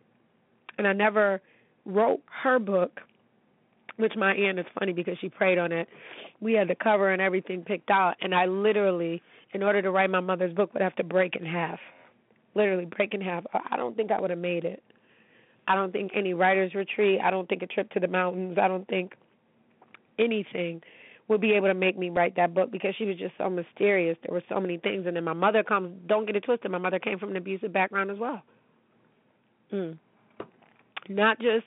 And 0.78 0.86
i 0.86 0.92
never 0.92 1.40
wrote 1.89 2.20
her 2.43 2.59
book, 2.59 3.01
which 3.97 4.12
my 4.16 4.32
aunt 4.34 4.59
is 4.59 4.66
funny 4.78 4.93
because 4.93 5.16
she 5.20 5.28
prayed 5.28 5.59
on 5.59 5.72
it. 5.72 5.89
We 6.41 6.53
had 6.53 6.68
the 6.68 6.76
cover 6.76 7.11
and 7.11 7.20
everything 7.20 7.62
picked 7.62 7.91
out, 7.91 8.14
and 8.20 8.34
I 8.34 8.47
literally, 8.47 9.22
in 9.53 9.62
order 9.62 9.82
to 9.82 9.91
write 9.91 10.11
my 10.11 10.20
mother's 10.20 10.55
book, 10.55 10.72
would 10.74 10.82
have 10.82 10.95
to 10.97 11.05
break 11.05 11.34
in 11.34 11.45
half. 11.45 11.80
Literally 12.55 12.84
break 12.84 13.14
in 13.14 13.20
half. 13.20 13.45
I 13.70 13.76
don't 13.76 13.97
think 13.97 14.12
I 14.12 14.20
would 14.20 14.30
have 14.30 14.39
made 14.39 14.64
it. 14.64 14.82
I 15.66 15.74
don't 15.74 15.93
think 15.93 16.12
any 16.14 16.32
writer's 16.34 16.74
retreat, 16.74 17.20
I 17.22 17.30
don't 17.30 17.49
think 17.49 17.62
a 17.62 17.66
trip 17.66 17.91
to 17.91 18.01
the 18.01 18.09
mountains, 18.09 18.57
I 18.61 18.68
don't 18.68 18.89
think 18.89 19.14
anything 20.18 20.82
would 21.28 21.43
be 21.43 21.53
able 21.53 21.68
to 21.68 21.74
make 21.74 21.99
me 21.99 22.09
write 22.09 22.36
that 22.36 22.55
book 22.55 22.70
because 22.72 22.95
she 22.97 23.05
was 23.05 23.16
just 23.18 23.34
so 23.36 23.51
mysterious. 23.51 24.16
There 24.24 24.32
were 24.32 24.43
so 24.49 24.59
many 24.61 24.78
things 24.78 25.05
and 25.07 25.14
then 25.14 25.24
my 25.24 25.34
mother 25.34 25.62
comes 25.62 25.95
don't 26.07 26.24
get 26.24 26.36
it 26.36 26.45
twisted, 26.45 26.70
my 26.70 26.78
mother 26.78 26.99
came 26.99 27.18
from 27.18 27.30
an 27.30 27.36
abusive 27.36 27.70
background 27.70 28.11
as 28.11 28.18
well. 28.18 28.43
Mm. 29.70 29.99
Not 31.11 31.39
just 31.39 31.66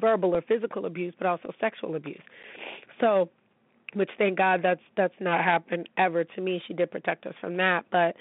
verbal 0.00 0.34
or 0.34 0.42
physical 0.42 0.86
abuse, 0.86 1.14
but 1.18 1.26
also 1.26 1.52
sexual 1.60 1.96
abuse. 1.96 2.22
So, 3.00 3.28
which 3.94 4.10
thank 4.18 4.38
God 4.38 4.60
that's 4.62 4.80
that's 4.96 5.14
not 5.20 5.44
happened 5.44 5.88
ever 5.96 6.24
to 6.24 6.40
me. 6.40 6.60
She 6.66 6.74
did 6.74 6.90
protect 6.90 7.26
us 7.26 7.34
from 7.40 7.56
that, 7.58 7.84
but 7.92 8.16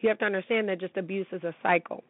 you 0.00 0.08
have 0.08 0.18
to 0.18 0.24
understand 0.24 0.68
that 0.68 0.80
just 0.80 0.96
abuse 0.96 1.26
is 1.32 1.42
a 1.42 1.54
cycle. 1.62 2.04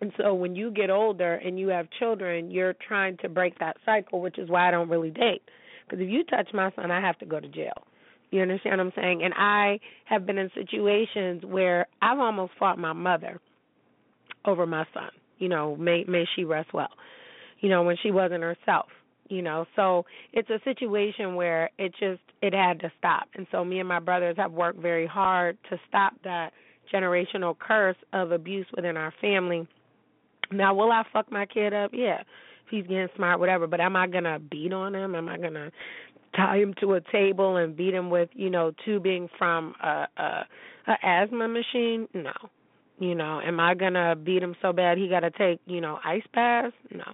And 0.00 0.12
so 0.16 0.32
when 0.32 0.56
you 0.56 0.70
get 0.70 0.88
older 0.90 1.34
and 1.34 1.58
you 1.58 1.68
have 1.68 1.86
children, 1.98 2.50
you're 2.50 2.74
trying 2.88 3.18
to 3.18 3.28
break 3.28 3.58
that 3.58 3.76
cycle, 3.84 4.20
which 4.20 4.38
is 4.38 4.48
why 4.48 4.68
I 4.68 4.70
don't 4.70 4.88
really 4.88 5.10
date. 5.10 5.42
Because 5.84 6.02
if 6.02 6.08
you 6.08 6.24
touch 6.24 6.48
my 6.54 6.70
son, 6.74 6.90
I 6.90 7.00
have 7.00 7.18
to 7.18 7.26
go 7.26 7.38
to 7.38 7.48
jail. 7.48 7.84
You 8.30 8.42
understand 8.42 8.78
what 8.78 8.86
I'm 8.86 8.92
saying? 8.96 9.22
And 9.24 9.34
I 9.36 9.80
have 10.04 10.24
been 10.24 10.38
in 10.38 10.50
situations 10.54 11.44
where 11.44 11.86
I've 12.00 12.18
almost 12.18 12.52
fought 12.58 12.78
my 12.78 12.92
mother 12.92 13.40
over 14.44 14.66
my 14.66 14.86
son. 14.94 15.10
You 15.38 15.48
know, 15.48 15.76
may 15.76 16.04
may 16.06 16.24
she 16.36 16.44
rest 16.44 16.72
well. 16.72 16.90
You 17.60 17.68
know, 17.68 17.82
when 17.82 17.96
she 18.02 18.10
wasn't 18.10 18.42
herself. 18.42 18.88
You 19.28 19.42
know, 19.42 19.64
so 19.76 20.06
it's 20.32 20.50
a 20.50 20.58
situation 20.64 21.36
where 21.36 21.70
it 21.78 21.92
just 22.00 22.20
it 22.42 22.52
had 22.52 22.80
to 22.80 22.90
stop. 22.98 23.28
And 23.36 23.46
so 23.52 23.64
me 23.64 23.78
and 23.78 23.88
my 23.88 24.00
brothers 24.00 24.36
have 24.38 24.50
worked 24.50 24.80
very 24.80 25.06
hard 25.06 25.56
to 25.70 25.78
stop 25.88 26.14
that 26.24 26.50
generational 26.92 27.56
curse 27.56 27.96
of 28.12 28.32
abuse 28.32 28.66
within 28.74 28.96
our 28.96 29.14
family. 29.20 29.68
Now, 30.50 30.74
will 30.74 30.90
I 30.90 31.04
fuck 31.12 31.30
my 31.30 31.46
kid 31.46 31.72
up? 31.72 31.92
Yeah. 31.94 32.20
If 32.20 32.70
he's 32.70 32.86
getting 32.88 33.06
smart, 33.14 33.38
whatever. 33.38 33.68
But 33.68 33.80
am 33.80 33.94
I 33.94 34.08
gonna 34.08 34.40
beat 34.40 34.72
on 34.72 34.96
him? 34.96 35.14
Am 35.14 35.28
I 35.28 35.38
gonna 35.38 35.70
tie 36.34 36.56
him 36.58 36.74
to 36.80 36.94
a 36.94 37.00
table 37.00 37.56
and 37.56 37.76
beat 37.76 37.94
him 37.94 38.10
with, 38.10 38.30
you 38.32 38.50
know, 38.50 38.72
tubing 38.84 39.28
from 39.38 39.74
a 39.80 40.06
a, 40.16 40.46
a 40.88 41.06
asthma 41.06 41.46
machine? 41.46 42.08
No. 42.14 42.32
You 42.98 43.14
know, 43.14 43.40
am 43.40 43.60
I 43.60 43.74
gonna 43.74 44.16
beat 44.16 44.42
him 44.42 44.56
so 44.60 44.72
bad 44.72 44.98
he 44.98 45.08
got 45.08 45.20
to 45.20 45.30
take, 45.30 45.60
you 45.66 45.80
know, 45.80 46.00
ice 46.04 46.26
baths? 46.34 46.74
No. 46.90 47.04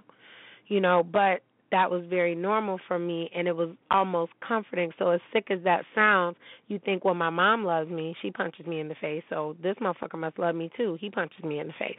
You 0.67 0.81
know, 0.81 1.03
but 1.03 1.41
that 1.71 1.89
was 1.91 2.03
very 2.09 2.35
normal 2.35 2.79
for 2.87 2.97
me 2.97 3.29
and 3.35 3.47
it 3.47 3.55
was 3.55 3.69
almost 3.91 4.31
comforting. 4.45 4.91
So 4.97 5.09
as 5.09 5.19
sick 5.33 5.47
as 5.51 5.59
that 5.63 5.83
sounds, 5.93 6.37
you 6.67 6.79
think, 6.83 7.03
well, 7.03 7.13
my 7.13 7.29
mom 7.29 7.65
loves 7.65 7.89
me. 7.89 8.15
She 8.21 8.31
punches 8.31 8.65
me 8.65 8.79
in 8.79 8.87
the 8.87 8.95
face, 8.95 9.23
so 9.29 9.55
this 9.61 9.75
motherfucker 9.81 10.17
must 10.17 10.39
love 10.39 10.55
me 10.55 10.69
too. 10.77 10.97
He 10.99 11.09
punches 11.09 11.43
me 11.43 11.59
in 11.59 11.67
the 11.67 11.73
face. 11.77 11.97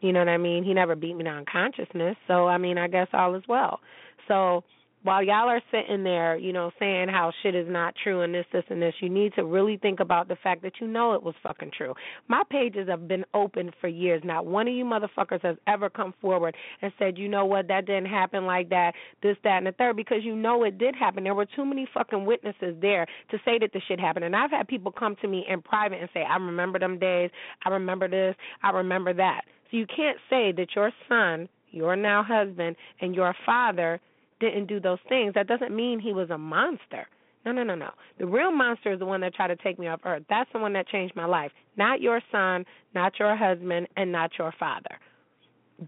You 0.00 0.12
know 0.12 0.18
what 0.18 0.28
I 0.28 0.36
mean? 0.36 0.64
He 0.64 0.74
never 0.74 0.96
beat 0.96 1.14
me 1.14 1.24
to 1.24 1.30
unconsciousness, 1.30 2.16
so 2.26 2.48
I 2.48 2.58
mean, 2.58 2.76
I 2.76 2.88
guess 2.88 3.06
all 3.12 3.36
is 3.36 3.44
well. 3.48 3.78
So 4.26 4.64
while 5.02 5.22
y'all 5.22 5.48
are 5.48 5.62
sitting 5.70 6.04
there, 6.04 6.36
you 6.36 6.52
know, 6.52 6.70
saying 6.78 7.08
how 7.08 7.32
shit 7.42 7.54
is 7.54 7.66
not 7.68 7.94
true 8.02 8.22
and 8.22 8.32
this, 8.32 8.46
this, 8.52 8.64
and 8.70 8.80
this, 8.80 8.94
you 9.00 9.08
need 9.08 9.34
to 9.34 9.44
really 9.44 9.76
think 9.76 10.00
about 10.00 10.28
the 10.28 10.36
fact 10.36 10.62
that 10.62 10.74
you 10.80 10.86
know 10.86 11.14
it 11.14 11.22
was 11.22 11.34
fucking 11.42 11.72
true. 11.76 11.94
My 12.28 12.42
pages 12.48 12.88
have 12.88 13.08
been 13.08 13.24
open 13.34 13.72
for 13.80 13.88
years. 13.88 14.22
Not 14.24 14.46
one 14.46 14.68
of 14.68 14.74
you 14.74 14.84
motherfuckers 14.84 15.42
has 15.42 15.56
ever 15.66 15.90
come 15.90 16.14
forward 16.20 16.54
and 16.80 16.92
said, 16.98 17.18
you 17.18 17.28
know 17.28 17.44
what, 17.44 17.68
that 17.68 17.86
didn't 17.86 18.06
happen 18.06 18.46
like 18.46 18.68
that, 18.70 18.92
this, 19.22 19.36
that, 19.44 19.58
and 19.58 19.66
the 19.66 19.72
third, 19.72 19.96
because 19.96 20.18
you 20.22 20.36
know 20.36 20.62
it 20.64 20.78
did 20.78 20.94
happen. 20.94 21.24
There 21.24 21.34
were 21.34 21.46
too 21.46 21.64
many 21.64 21.88
fucking 21.92 22.24
witnesses 22.24 22.76
there 22.80 23.06
to 23.30 23.38
say 23.44 23.58
that 23.58 23.72
the 23.72 23.80
shit 23.88 23.98
happened. 23.98 24.24
And 24.24 24.36
I've 24.36 24.50
had 24.50 24.68
people 24.68 24.92
come 24.92 25.16
to 25.22 25.28
me 25.28 25.44
in 25.48 25.62
private 25.62 26.00
and 26.00 26.08
say, 26.14 26.22
I 26.22 26.36
remember 26.36 26.78
them 26.78 26.98
days, 26.98 27.30
I 27.64 27.70
remember 27.70 28.08
this, 28.08 28.36
I 28.62 28.70
remember 28.70 29.12
that. 29.14 29.42
So 29.70 29.78
you 29.78 29.86
can't 29.86 30.18
say 30.30 30.52
that 30.52 30.68
your 30.76 30.92
son, 31.08 31.48
your 31.70 31.96
now 31.96 32.22
husband, 32.22 32.76
and 33.00 33.14
your 33.14 33.34
father 33.44 34.00
didn't 34.42 34.66
do 34.66 34.80
those 34.80 34.98
things, 35.08 35.32
that 35.34 35.46
doesn't 35.46 35.74
mean 35.74 36.00
he 36.00 36.12
was 36.12 36.30
a 36.30 36.38
monster. 36.38 37.06
No, 37.44 37.52
no, 37.52 37.62
no, 37.64 37.74
no. 37.74 37.90
The 38.18 38.26
real 38.26 38.52
monster 38.52 38.92
is 38.92 38.98
the 38.98 39.06
one 39.06 39.20
that 39.22 39.34
tried 39.34 39.48
to 39.48 39.56
take 39.56 39.78
me 39.78 39.88
off 39.88 40.00
earth. 40.04 40.22
That's 40.28 40.50
the 40.52 40.58
one 40.60 40.72
that 40.74 40.86
changed 40.88 41.16
my 41.16 41.24
life. 41.24 41.50
Not 41.76 42.00
your 42.00 42.20
son, 42.30 42.64
not 42.94 43.18
your 43.18 43.34
husband, 43.34 43.88
and 43.96 44.12
not 44.12 44.30
your 44.38 44.52
father 44.60 44.98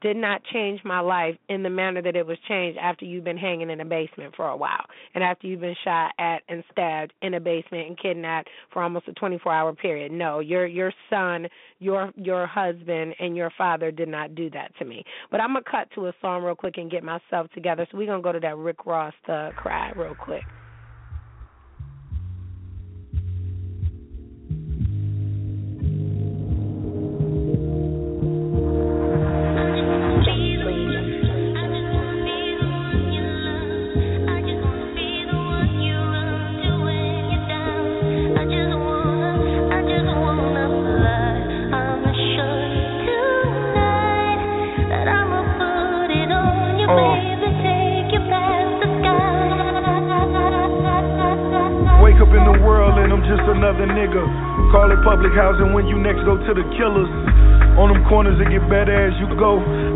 did 0.01 0.17
not 0.17 0.43
change 0.53 0.81
my 0.85 1.01
life 1.01 1.37
in 1.49 1.63
the 1.63 1.71
manner 1.71 2.03
that 2.03 2.17
it 2.17 2.27
was 2.27 2.39
changed 2.49 2.79
after 2.79 3.05
you've 3.05 3.25
been 3.25 3.37
hanging 3.37 3.71
in 3.71 3.81
a 3.81 3.85
basement 3.85 4.35
for 4.37 4.49
a 4.49 4.57
while 4.57 4.85
and 5.15 5.23
after 5.23 5.47
you've 5.47 5.61
been 5.61 5.77
shot 5.85 6.13
at 6.19 6.43
and 6.49 6.65
stabbed 6.71 7.13
in 7.23 7.35
a 7.35 7.41
basement 7.41 7.89
and 7.89 7.99
kidnapped 7.99 8.49
for 8.73 8.83
almost 8.83 9.09
a 9.09 9.13
24-hour 9.13 9.75
period. 9.75 10.13
No, 10.13 10.41
your 10.41 10.67
your 10.67 10.93
son, 11.11 11.49
your 11.79 12.13
your 12.17 12.47
husband 12.47 13.15
and 13.19 13.37
your 13.37 13.51
father 13.57 13.91
did 13.91 14.09
not 14.09 14.35
do 14.35 14.51
that 14.51 14.77
to 14.79 14.85
me. 14.85 15.05
But 15.31 15.41
I'm 15.41 15.53
going 15.53 15.65
to 15.65 15.71
cut 15.71 15.89
to 15.95 16.07
a 16.07 16.13
song 16.21 16.43
real 16.43 16.55
quick 16.55 16.79
and 16.79 16.91
get 16.91 17.05
myself 17.05 17.51
together. 17.55 17.87
So 17.91 17.99
we're 17.99 18.07
going 18.07 18.21
to 18.21 18.25
go 18.25 18.33
to 18.33 18.41
that 18.41 18.57
Rick 18.57 18.87
Ross 18.87 19.15
uh, 19.29 19.51
cry 19.57 19.93
real 19.95 20.15
quick. 20.15 20.45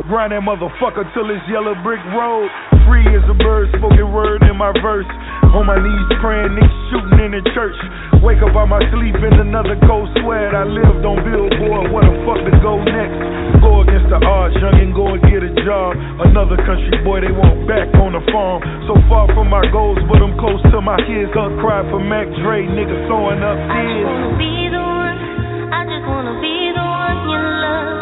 Grind 0.08 0.32
that 0.32 0.40
motherfucker 0.40 1.04
till 1.12 1.28
it's 1.28 1.44
yellow 1.52 1.76
brick 1.84 2.00
road. 2.16 2.48
Free 2.88 3.04
as 3.12 3.20
a 3.28 3.36
bird, 3.36 3.68
spoken 3.76 4.08
word 4.08 4.40
in 4.48 4.56
my 4.56 4.72
verse. 4.80 5.04
On 5.52 5.68
my 5.68 5.76
knees 5.76 6.08
praying, 6.24 6.56
niggas 6.56 6.80
shooting 6.88 7.28
in 7.28 7.30
the 7.36 7.44
church. 7.52 7.76
Wake 8.24 8.40
up 8.40 8.56
out 8.56 8.72
my 8.72 8.80
sleep 8.88 9.20
in 9.20 9.36
another 9.36 9.76
cold 9.84 10.08
sweat. 10.24 10.56
I 10.56 10.64
lived 10.64 11.04
on 11.04 11.20
billboard, 11.20 11.92
what 11.92 12.08
the 12.08 12.24
fuck 12.24 12.40
to 12.40 12.54
go 12.64 12.80
next? 12.80 13.20
Go 13.60 13.84
against 13.84 14.08
the 14.08 14.16
odds, 14.24 14.56
young 14.56 14.80
and 14.80 14.96
go 14.96 15.12
and 15.12 15.20
get 15.28 15.44
a 15.44 15.52
job. 15.60 15.92
Another 16.24 16.56
country 16.64 17.04
boy, 17.04 17.20
they 17.20 17.28
want 17.28 17.68
back 17.68 17.92
on 18.00 18.16
the 18.16 18.24
farm. 18.32 18.64
So 18.88 18.96
far 19.12 19.28
from 19.36 19.52
my 19.52 19.68
goals, 19.68 20.00
but 20.08 20.24
I'm 20.24 20.32
close 20.40 20.64
to 20.72 20.80
my 20.80 20.96
kids. 21.04 21.36
Up 21.36 21.52
cry 21.60 21.84
for 21.92 22.00
Mac 22.00 22.24
Dre, 22.40 22.64
niggas 22.64 23.04
throwing 23.12 23.44
up 23.44 23.60
tears. 23.60 23.76
I 23.76 23.84
just 23.84 24.08
wanna 24.08 24.32
be 24.40 24.72
the 24.72 24.80
one, 24.80 25.20
I 25.68 25.80
just 25.84 26.04
wanna 26.08 26.34
be 26.40 26.56
the 26.72 26.80
one 26.80 27.16
you 27.28 27.40
love. 27.44 27.97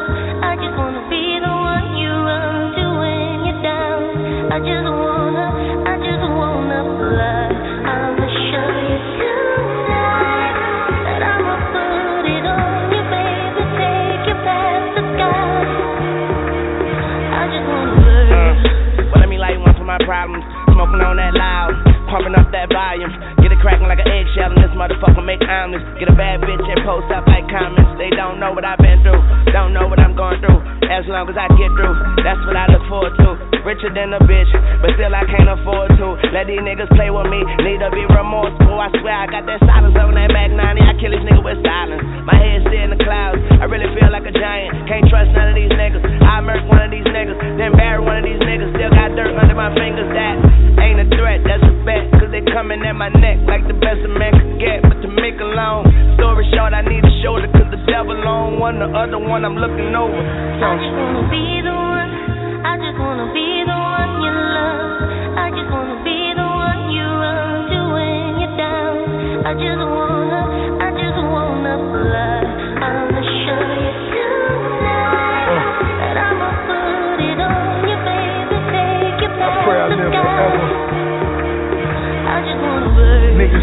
Get 23.42 23.52
it 23.52 23.60
cracking 23.62 23.86
like 23.86 24.02
an 24.02 24.10
eggshell, 24.10 24.50
and 24.50 24.58
this 24.58 24.74
motherfucker 24.74 25.24
make 25.24 25.40
omelets. 25.46 25.84
Get 25.98 26.10
a 26.10 26.16
bad 26.16 26.42
bitch 26.42 26.62
and 26.62 26.82
post 26.82 27.06
up 27.14 27.26
like 27.26 27.46
comments. 27.46 27.94
They 27.98 28.10
don't 28.10 28.40
know 28.40 28.52
what 28.52 28.64
I've 28.64 28.78
been 28.78 29.02
through, 29.02 29.22
don't 29.52 29.72
know 29.72 29.86
what 29.86 29.98
I'm 29.98 30.16
going 30.16 30.40
through. 30.42 30.60
As 30.90 31.06
long 31.06 31.28
as 31.30 31.36
I 31.38 31.46
get 31.54 31.70
through, 31.78 31.94
that's 32.22 32.42
what 32.46 32.56
I 32.56 32.66
look 32.70 32.82
forward 32.88 33.14
to. 33.18 33.55
Richer 33.66 33.90
than 33.90 34.14
a 34.14 34.22
bitch, 34.22 34.46
but 34.78 34.94
still 34.94 35.10
I 35.10 35.26
can't 35.26 35.50
afford 35.50 35.90
to. 35.98 36.14
Let 36.30 36.46
these 36.46 36.62
niggas 36.62 36.86
play 36.94 37.10
with 37.10 37.26
me, 37.26 37.42
need 37.66 37.82
to 37.82 37.90
be 37.90 38.06
remorseful. 38.06 38.78
I 38.78 38.94
swear 39.02 39.10
I 39.10 39.26
got 39.26 39.42
that 39.50 39.58
silence 39.66 39.98
on 39.98 40.14
that 40.14 40.30
Mac 40.30 40.54
90. 40.54 40.86
I 40.86 40.94
kill 41.02 41.10
these 41.10 41.26
niggas 41.26 41.42
with 41.42 41.58
silence. 41.66 41.98
My 42.22 42.38
head 42.38 42.62
still 42.62 42.78
in 42.78 42.94
the 42.94 43.00
clouds, 43.02 43.42
I 43.58 43.66
really 43.66 43.90
feel 43.98 44.06
like 44.14 44.22
a 44.22 44.30
giant. 44.30 44.86
Can't 44.86 45.10
trust 45.10 45.34
none 45.34 45.50
of 45.50 45.58
these 45.58 45.74
niggas. 45.74 45.98
I 45.98 46.38
murk 46.46 46.62
one 46.70 46.78
of 46.78 46.94
these 46.94 47.10
niggas, 47.10 47.34
then 47.58 47.74
bury 47.74 47.98
one 47.98 48.22
of 48.22 48.24
these 48.24 48.38
niggas. 48.38 48.70
Still 48.70 48.94
got 48.94 49.18
dirt 49.18 49.34
under 49.34 49.58
my 49.58 49.74
fingers, 49.74 50.14
that 50.14 50.34
ain't 50.78 51.02
a 51.02 51.06
threat, 51.18 51.42
that's 51.42 51.66
a 51.66 51.74
bet. 51.82 52.06
Cause 52.22 52.30
they 52.30 52.46
coming 52.54 52.86
at 52.86 52.94
my 52.94 53.10
neck 53.18 53.42
like 53.50 53.66
the 53.66 53.74
best 53.74 53.98
a 54.06 54.10
man 54.14 54.30
could 54.30 54.62
get. 54.62 54.86
But 54.86 55.02
to 55.02 55.10
make 55.10 55.42
a 55.42 55.48
long 55.58 55.90
story 56.14 56.46
short, 56.54 56.70
I 56.70 56.86
need 56.86 57.02
a 57.02 57.14
shoulder. 57.18 57.50
Cause 57.50 57.66
the 57.74 57.82
devil 57.90 58.14
on 58.14 58.62
one, 58.62 58.78
the 58.78 58.86
other 58.94 59.18
one 59.18 59.42
I'm 59.42 59.58
looking 59.58 59.90
over. 59.90 60.14
So, 60.14 60.64
I 60.70 60.78
just 60.78 60.94
wanna 60.94 61.26
be 61.34 61.66
the 61.66 61.74
one. 61.74 61.86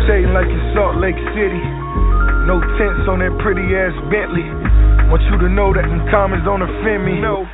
Shading 0.08 0.34
like 0.36 0.48
it's 0.48 0.68
Salt 0.76 1.00
Lake 1.00 1.18
City. 1.34 1.64
No 2.46 2.60
tents 2.76 3.08
on 3.08 3.24
that 3.24 3.34
pretty 3.40 3.64
ass 3.72 3.96
Bentley. 4.12 4.46
Want 5.08 5.24
you 5.32 5.38
to 5.40 5.50
know 5.50 5.72
that 5.74 5.88
them 5.88 6.04
comments 6.12 6.44
don't 6.44 6.62
offend 6.62 7.06
me. 7.06 7.20
No. 7.20 7.48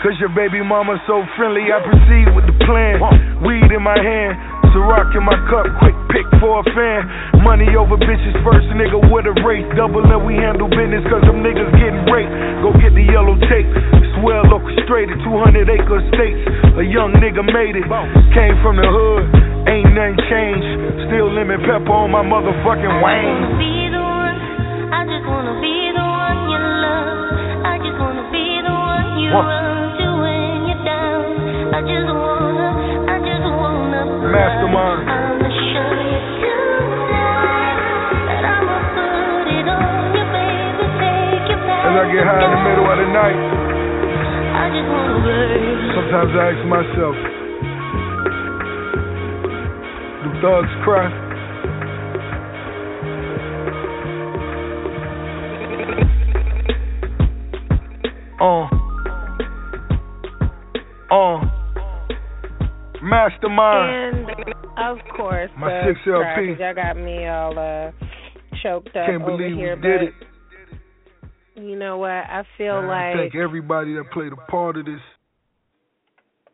Cause 0.00 0.16
your 0.16 0.32
baby 0.32 0.64
mama 0.64 0.96
so 1.04 1.20
friendly, 1.36 1.68
I 1.68 1.76
proceed 1.84 2.32
with 2.32 2.48
the 2.48 2.56
plan. 2.64 3.04
Weed 3.44 3.68
in 3.68 3.84
my 3.84 4.00
hand, 4.00 4.32
Ciroc 4.72 5.12
in 5.12 5.20
my 5.28 5.36
cup, 5.52 5.68
quick 5.84 5.92
pick 6.08 6.24
for 6.40 6.64
a 6.64 6.64
fan. 6.72 7.04
Money 7.44 7.68
over 7.76 8.00
bitches 8.00 8.32
first, 8.40 8.64
nigga 8.80 8.96
with 8.96 9.28
a 9.28 9.36
race. 9.44 9.68
Double 9.76 10.00
and 10.00 10.24
we 10.24 10.40
handle 10.40 10.72
business 10.72 11.04
cause 11.04 11.20
them 11.28 11.44
niggas 11.44 11.68
getting 11.76 12.00
raped. 12.08 12.32
Go 12.64 12.72
get 12.80 12.96
the 12.96 13.04
yellow 13.12 13.36
tape, 13.44 13.68
swell 14.16 14.48
orchestrated, 14.48 15.20
200 15.20 15.68
acre 15.68 16.00
estates. 16.00 16.48
A 16.80 16.84
young 16.88 17.12
nigga 17.20 17.44
made 17.44 17.76
it, 17.76 17.84
came 18.32 18.56
from 18.64 18.80
the 18.80 18.88
hood. 18.88 19.24
Ain't 19.68 19.92
nothing 19.92 20.16
changed. 20.32 21.12
Still 21.12 21.28
lemon 21.28 21.60
pepper 21.68 21.92
on 21.92 22.08
my 22.08 22.24
motherfucking 22.24 22.88
I 22.88 23.04
wang. 23.04 23.20
just 23.20 23.52
wanna 23.52 23.60
be 23.60 23.76
the 23.92 24.00
one. 24.00 24.38
I 24.96 25.00
just 25.04 25.26
wanna 25.28 25.54
be 25.60 25.76
the 25.92 26.06
one 26.08 26.38
you 26.48 26.56
love. 26.56 27.68
I 27.68 27.74
just 27.84 27.98
wanna 28.00 28.24
be 28.32 28.46
the 28.64 28.72
one 28.72 29.06
you 29.20 29.28
What? 29.36 29.69
Back. 34.32 34.50
As 41.80 41.94
I 41.96 42.04
get 42.12 42.22
high 42.22 42.44
in 42.44 42.50
the 42.54 42.62
middle 42.62 42.86
of 42.86 42.98
the 42.98 43.08
night, 43.10 43.38
sometimes 45.94 46.32
I 46.38 46.42
ask 46.50 46.62
myself, 46.70 47.16
do 50.22 50.28
thugs 50.40 50.74
cry? 50.84 51.06
Uh. 58.40 58.64
Uh. 61.10 61.38
Mastermind. 63.02 63.99
Of 64.90 64.98
course, 65.16 65.50
My 65.56 65.82
6 65.86 65.98
LP. 66.06 66.20
crackers, 66.20 66.58
Y'all 66.60 66.74
got 66.74 66.96
me 66.96 67.26
all 67.26 67.58
uh, 67.58 67.90
choked 68.62 68.88
up 68.88 69.06
Can't 69.06 69.22
over 69.22 69.36
believe 69.36 69.56
we 69.56 69.62
here, 69.62 69.76
did 69.76 70.02
it. 70.02 70.14
you 71.56 71.76
know 71.76 71.98
what? 71.98 72.10
I 72.10 72.42
feel 72.58 72.74
I 72.76 72.86
like 72.86 73.16
thank 73.16 73.34
everybody 73.36 73.94
that 73.94 74.10
played 74.12 74.32
a 74.32 74.36
part 74.50 74.76
of 74.76 74.86
this. 74.86 75.00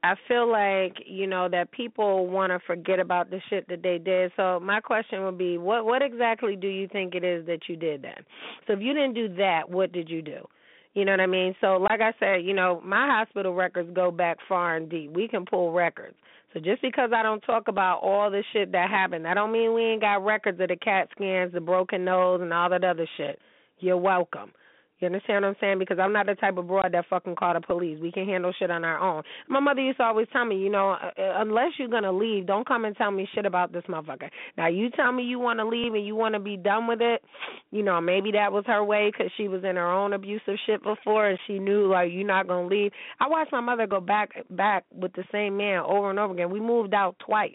I 0.03 0.14
feel 0.28 0.49
like 0.51 0.99
you 1.07 1.26
know 1.26 1.49
that 1.49 1.72
people 1.72 2.28
want 2.28 2.51
to 2.53 2.61
forget 2.64 3.01
about 3.01 3.30
the 3.30 3.41
shit 3.51 3.66
that 3.68 3.82
they 3.82 3.99
did. 3.99 4.30
So 4.37 4.61
my 4.61 4.80
question 4.80 5.24
would 5.24 5.39
be, 5.39 5.59
what 5.59 5.84
what 5.84 6.01
exactly 6.03 6.55
do 6.55 6.68
you 6.68 6.87
think 6.87 7.14
it 7.14 7.24
is 7.24 7.45
that 7.47 7.61
you 7.68 7.74
did 7.76 8.03
then? 8.03 8.18
So 8.66 8.74
if 8.74 8.80
you 8.80 8.93
didn't 8.95 9.14
do 9.14 9.34
that, 9.37 9.68
what 9.68 9.93
did 9.93 10.09
you 10.09 10.22
do? 10.22 10.47
You 10.95 11.05
know 11.05 11.12
what 11.12 11.20
I 11.20 11.26
mean? 11.26 11.55
So 11.61 11.76
like 11.76 12.01
I 12.01 12.12
said, 12.20 12.45
you 12.45 12.55
know, 12.55 12.80
my 12.84 13.07
hospital 13.09 13.53
records 13.55 13.91
go 13.95 14.11
back 14.12 14.37
far 14.49 14.76
and 14.76 14.89
deep. 14.89 15.11
We 15.11 15.26
can 15.26 15.45
pull 15.45 15.72
records. 15.72 16.14
So 16.57 16.63
just 16.63 16.81
because 16.81 17.11
I 17.15 17.23
don't 17.23 17.43
talk 17.43 17.69
about 17.69 17.99
all 17.99 18.31
the 18.31 18.43
shit 18.55 18.73
that 18.73 18.89
happened, 18.89 19.27
that 19.27 19.35
don't 19.35 19.53
mean 19.53 19.75
we 19.75 19.83
ain't 19.83 20.01
got 20.01 20.25
records 20.25 20.59
of 20.59 20.69
the 20.69 20.77
CAT 20.77 21.11
scans, 21.15 21.53
the 21.53 21.61
broken 21.61 22.03
nose, 22.03 22.41
and 22.41 22.51
all 22.51 22.71
that 22.71 22.83
other 22.83 23.07
shit. 23.19 23.39
You're 23.79 23.99
welcome. 23.99 24.53
You 24.99 25.07
understand 25.07 25.45
what 25.45 25.51
I'm 25.51 25.57
saying? 25.61 25.79
Because 25.79 25.99
I'm 26.01 26.13
not 26.13 26.25
the 26.25 26.35
type 26.35 26.57
of 26.57 26.67
broad 26.67 26.93
that 26.93 27.05
fucking 27.11 27.37
call 27.37 27.53
the 27.53 27.61
police. 27.61 27.99
We 28.01 28.11
can 28.11 28.25
handle 28.25 28.53
shit 28.59 28.71
on 28.71 28.83
our 28.83 28.99
own. 28.99 29.23
My 29.47 29.61
mother 29.61 29.83
used 29.83 29.99
to 29.99 30.05
always 30.05 30.27
tell 30.33 30.47
me, 30.47 30.57
you 30.57 30.71
know, 30.71 30.93
uh, 30.93 31.11
uh, 31.19 31.35
unless 31.37 31.73
you're 31.79 31.89
gonna 31.89 32.13
leave, 32.13 32.47
don't 32.47 32.67
come 32.67 32.87
and 32.87 32.97
tell 32.97 33.11
me 33.11 33.29
shit 33.35 33.45
about 33.45 33.73
this 33.73 33.83
motherfucker. 33.91 34.31
Now 34.57 34.69
you 34.69 34.89
tell 34.91 35.13
me 35.13 35.25
you 35.25 35.39
want 35.39 35.59
to 35.59 35.69
leave 35.69 35.93
and 35.93 36.07
you 36.07 36.17
want 36.17 36.35
to 36.35 36.41
be 36.41 36.57
done 36.57 36.87
with 36.87 37.03
it. 37.03 37.23
You 37.71 37.83
know, 37.83 38.01
maybe 38.01 38.33
that 38.33 38.53
was 38.53 38.65
her 38.69 38.83
way 38.83 39.11
because 39.11 39.31
she 39.37 39.49
was 39.49 39.65
in 39.65 39.77
her 39.77 39.91
own 39.91 40.15
abusive 40.15 40.57
shit 40.65 40.83
before 40.83 41.29
and 41.29 41.39
she 41.47 41.59
knew 41.59 41.91
like 41.91 42.11
you're 42.11 42.27
not 42.27 42.49
gonna 42.49 42.67
leave. 42.67 42.93
I 43.21 43.29
watched 43.29 43.53
my 43.53 43.61
mother 43.61 43.87
go 43.87 44.01
back 44.01 44.31
back 44.51 44.85
with 44.91 45.13
the 45.13 45.25
same 45.31 45.59
man 45.59 45.81
over 45.81 46.09
and 46.09 46.19
over 46.19 46.33
again. 46.33 46.51
We 46.51 46.61
moved 46.61 46.95
out 46.95 47.17
twice. 47.19 47.53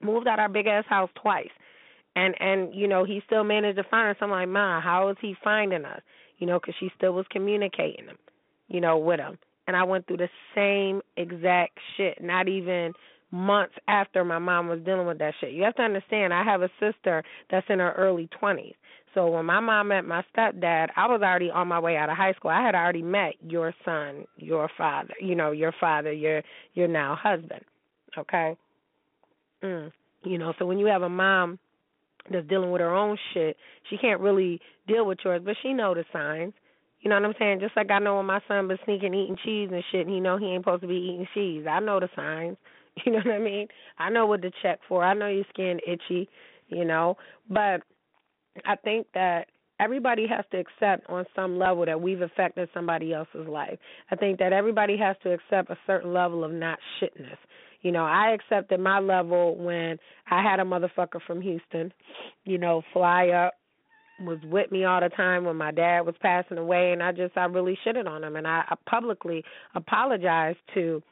Moved 0.00 0.26
out 0.26 0.38
our 0.38 0.48
big 0.48 0.66
ass 0.66 0.84
house 0.88 1.10
twice 1.14 1.50
and 2.16 2.34
and 2.40 2.74
you 2.74 2.88
know 2.88 3.04
he 3.04 3.22
still 3.26 3.44
managed 3.44 3.78
to 3.78 3.84
find 3.84 4.10
us. 4.10 4.16
I'm 4.20 4.30
like, 4.30 4.48
ma, 4.48 4.80
how 4.80 5.08
is 5.08 5.16
he 5.20 5.34
finding 5.42 5.84
us? 5.84 6.00
You 6.38 6.46
know, 6.46 6.58
because 6.58 6.74
she 6.80 6.90
still 6.96 7.12
was 7.12 7.26
communicating 7.30 8.08
you 8.72 8.80
know, 8.80 8.98
with 8.98 9.20
him. 9.20 9.38
And 9.66 9.76
I 9.76 9.84
went 9.84 10.06
through 10.06 10.16
the 10.16 10.28
same 10.54 11.02
exact 11.16 11.78
shit. 11.96 12.20
Not 12.20 12.48
even 12.48 12.94
months 13.30 13.74
after 13.86 14.24
my 14.24 14.38
mom 14.38 14.68
was 14.68 14.80
dealing 14.84 15.06
with 15.06 15.18
that 15.18 15.34
shit. 15.40 15.52
You 15.52 15.62
have 15.62 15.76
to 15.76 15.82
understand, 15.82 16.34
I 16.34 16.42
have 16.42 16.62
a 16.62 16.70
sister 16.80 17.22
that's 17.50 17.66
in 17.68 17.78
her 17.78 17.92
early 17.92 18.28
twenties. 18.38 18.74
So 19.14 19.28
when 19.28 19.44
my 19.44 19.60
mom 19.60 19.88
met 19.88 20.06
my 20.06 20.24
stepdad, 20.34 20.88
I 20.96 21.06
was 21.06 21.20
already 21.22 21.50
on 21.50 21.68
my 21.68 21.78
way 21.78 21.96
out 21.96 22.08
of 22.08 22.16
high 22.16 22.32
school. 22.32 22.50
I 22.50 22.62
had 22.62 22.74
already 22.74 23.02
met 23.02 23.34
your 23.46 23.74
son, 23.84 24.24
your 24.36 24.70
father, 24.76 25.14
you 25.20 25.34
know, 25.34 25.52
your 25.52 25.72
father, 25.78 26.12
your 26.12 26.42
your 26.74 26.88
now 26.88 27.16
husband. 27.20 27.62
Okay? 28.16 28.56
Mm. 29.62 29.92
You 30.24 30.38
know, 30.38 30.54
so 30.58 30.64
when 30.64 30.78
you 30.78 30.86
have 30.86 31.02
a 31.02 31.10
mom 31.10 31.58
that's 32.30 32.46
dealing 32.48 32.70
with 32.70 32.80
her 32.80 32.94
own 32.94 33.16
shit, 33.32 33.56
she 33.90 33.96
can't 33.96 34.20
really 34.20 34.60
deal 34.86 35.06
with 35.06 35.18
yours, 35.24 35.42
but 35.44 35.56
she 35.62 35.72
know 35.72 35.94
the 35.94 36.04
signs. 36.12 36.52
You 37.00 37.10
know 37.10 37.16
what 37.16 37.24
I'm 37.24 37.34
saying? 37.38 37.60
Just 37.60 37.76
like 37.76 37.90
I 37.90 37.98
know 37.98 38.16
when 38.16 38.26
my 38.26 38.40
son 38.46 38.68
been 38.68 38.78
sneaking 38.84 39.14
eating 39.14 39.36
cheese 39.44 39.70
and 39.72 39.82
shit, 39.90 40.06
and 40.06 40.14
he 40.14 40.20
know 40.20 40.38
he 40.38 40.46
ain't 40.46 40.62
supposed 40.62 40.82
to 40.82 40.88
be 40.88 40.94
eating 40.94 41.26
cheese. 41.34 41.66
I 41.68 41.80
know 41.80 42.00
the 42.00 42.08
signs. 42.16 42.56
You 43.06 43.12
know 43.12 43.20
what 43.24 43.34
I 43.34 43.38
mean? 43.38 43.68
I 43.98 44.10
know 44.10 44.26
what 44.26 44.42
to 44.42 44.50
check 44.62 44.80
for. 44.86 45.02
I 45.02 45.14
know 45.14 45.26
your 45.26 45.46
skin 45.48 45.80
itchy. 45.86 46.28
You 46.68 46.84
know, 46.84 47.16
but 47.48 47.80
I 48.66 48.76
think 48.76 49.06
that 49.14 49.46
everybody 49.80 50.26
has 50.28 50.44
to 50.52 50.58
accept 50.58 51.08
on 51.08 51.24
some 51.34 51.58
level 51.58 51.84
that 51.86 52.00
we've 52.00 52.20
affected 52.20 52.68
somebody 52.72 53.12
else's 53.12 53.48
life. 53.48 53.78
I 54.10 54.16
think 54.16 54.38
that 54.38 54.52
everybody 54.52 54.96
has 54.98 55.16
to 55.22 55.32
accept 55.32 55.70
a 55.70 55.78
certain 55.86 56.12
level 56.12 56.44
of 56.44 56.52
not 56.52 56.78
shitness. 57.00 57.38
You 57.82 57.92
know, 57.92 58.04
I 58.04 58.30
accepted 58.30 58.80
my 58.80 59.00
level 59.00 59.56
when 59.56 59.98
I 60.30 60.42
had 60.42 60.60
a 60.60 60.64
motherfucker 60.64 61.20
from 61.26 61.40
Houston, 61.40 61.92
you 62.44 62.58
know, 62.58 62.82
fly 62.92 63.28
up, 63.28 63.54
was 64.20 64.38
with 64.44 64.70
me 64.70 64.84
all 64.84 65.00
the 65.00 65.08
time 65.08 65.44
when 65.44 65.56
my 65.56 65.72
dad 65.72 66.02
was 66.02 66.14
passing 66.20 66.58
away, 66.58 66.92
and 66.92 67.02
I 67.02 67.12
just, 67.12 67.36
I 67.36 67.44
really 67.46 67.76
shitted 67.84 68.06
on 68.06 68.22
him. 68.22 68.36
And 68.36 68.46
I, 68.46 68.62
I 68.68 68.76
publicly 68.88 69.44
apologized 69.74 70.58
to 70.74 71.02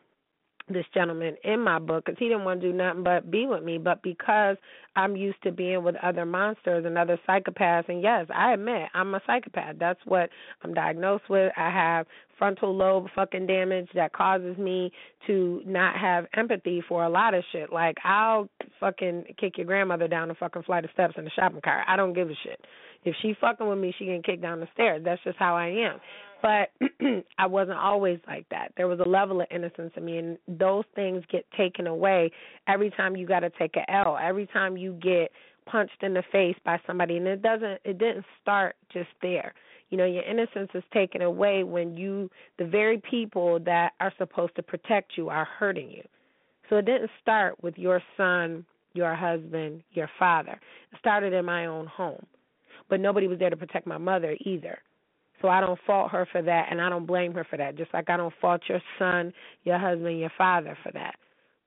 this 0.73 0.87
gentleman 0.95 1.37
in 1.45 1.61
my 1.61 1.79
book 1.79 2.05
because 2.05 2.19
he 2.19 2.29
didn't 2.29 2.45
want 2.45 2.61
to 2.61 2.71
do 2.71 2.77
nothing 2.77 3.03
but 3.03 3.31
be 3.31 3.47
with 3.47 3.63
me. 3.63 3.79
But 3.79 4.03
because 4.03 4.57
I'm 4.97 5.17
used 5.17 5.43
to 5.45 5.53
being 5.53 5.85
with 5.85 5.97
other 6.03 6.25
monsters 6.25 6.85
and 6.85 6.99
other 6.99 7.19
psychopaths, 7.29 7.89
and 7.89 8.03
yes, 8.03 8.27
I 8.35 8.55
admit 8.55 8.89
I'm 8.95 9.15
a 9.15 9.21
psychopath. 9.27 9.77
That's 9.79 10.01
what 10.05 10.31
I'm 10.63 10.75
diagnosed 10.75 11.29
with. 11.29 11.53
I 11.57 11.71
have 11.71 12.07
frontal 12.39 12.75
lobe 12.75 13.07
fucking 13.15 13.47
damage 13.47 13.89
that 13.95 14.13
causes 14.13 14.57
me 14.57 14.91
to 15.27 15.63
not 15.67 15.97
have 15.97 16.27
empathy 16.35 16.83
for 16.89 17.05
a 17.05 17.09
lot 17.09 17.35
of 17.35 17.45
shit. 17.53 17.73
Like 17.73 17.97
I'll 18.05 18.49
fucking 18.81 19.25
kick 19.39 19.59
your 19.59 19.67
grandmother 19.67 20.09
down 20.09 20.31
a 20.31 20.35
fucking 20.35 20.63
flight 20.63 20.85
of 20.85 20.91
steps 20.93 21.15
in 21.19 21.27
a 21.27 21.31
shopping 21.31 21.61
cart. 21.63 21.85
I 21.87 21.97
don't 21.97 22.15
give 22.15 22.31
a 22.31 22.35
shit. 22.43 22.65
If 23.05 23.15
she 23.23 23.35
fucking 23.41 23.67
with 23.67 23.79
me, 23.79 23.95
she 23.99 24.07
can 24.07 24.23
kicked 24.23 24.43
down 24.43 24.61
the 24.61 24.69
stairs. 24.75 25.03
That's 25.05 25.23
just 25.25 25.39
how 25.39 25.57
I 25.57 25.69
am 25.69 26.01
but 26.43 26.71
I 27.39 27.47
wasn't 27.47 27.79
always 27.79 28.19
like 28.27 28.47
that. 28.51 28.73
There 28.77 28.89
was 28.89 29.01
a 29.01 29.09
level 29.09 29.41
of 29.41 29.47
innocence 29.51 29.93
in 29.97 30.05
me, 30.05 30.19
and 30.19 30.39
those 30.49 30.85
things 30.95 31.25
get 31.31 31.47
taken 31.57 31.87
away 31.87 32.31
every 32.67 32.91
time 32.91 33.17
you 33.17 33.27
got 33.27 33.41
to 33.41 33.51
take 33.51 33.77
a 33.77 33.91
L. 33.91 34.19
Every 34.21 34.47
time 34.47 34.77
you 34.77 34.99
get 35.03 35.31
punched 35.67 36.03
in 36.03 36.15
the 36.15 36.23
face 36.33 36.57
by 36.65 36.79
somebody, 36.87 37.17
and 37.17 37.27
it 37.27 37.43
doesn't. 37.43 37.81
It 37.85 37.99
didn't 37.99 38.25
start 38.43 38.77
just 38.93 39.11
there. 39.23 39.55
You 39.91 39.99
know, 39.99 40.07
your 40.07 40.23
innocence 40.23 40.71
is 40.75 40.85
taken 40.95 41.23
away 41.23 41.65
when 41.65 41.97
you, 41.97 42.31
the 42.59 42.65
very 42.65 43.03
people 43.11 43.59
that 43.61 43.93
are 43.99 44.13
supposed 44.19 44.55
to 44.57 44.63
protect 44.63 45.13
you, 45.17 45.29
are 45.29 45.45
hurting 45.45 45.91
you. 45.91 46.03
So 46.69 46.77
it 46.77 46.85
didn't 46.85 47.11
start 47.21 47.61
with 47.63 47.77
your 47.77 48.01
son, 48.17 48.65
your 48.93 49.17
husband, 49.17 49.83
your 49.93 50.09
father. 50.17 50.61
It 50.93 50.99
started 51.01 51.33
in 51.33 51.45
my 51.45 51.67
own 51.67 51.89
home, 51.89 52.25
but 52.91 53.01
nobody 53.01 53.29
was 53.29 53.39
there 53.39 53.51
to 53.51 53.57
protect 53.57 53.87
my 53.87 53.99
mother 53.99 54.37
either. 54.41 54.79
So 55.41 55.49
I 55.49 55.61
don't 55.61 55.79
fault 55.87 56.11
her 56.11 56.29
for 56.31 56.43
that, 56.43 56.67
and 56.71 56.81
I 56.81 56.91
don't 56.91 57.07
blame 57.07 57.33
her 57.35 57.47
for 57.49 57.57
that. 57.57 57.77
Just 57.77 57.95
like 57.95 58.11
I 58.11 58.17
don't 58.17 58.35
fault 58.41 58.61
your 58.69 58.83
son, 58.99 59.33
your 59.65 59.79
husband, 59.79 60.21
your 60.21 60.33
father 60.37 60.77
for 60.83 60.93
that. 60.93 61.15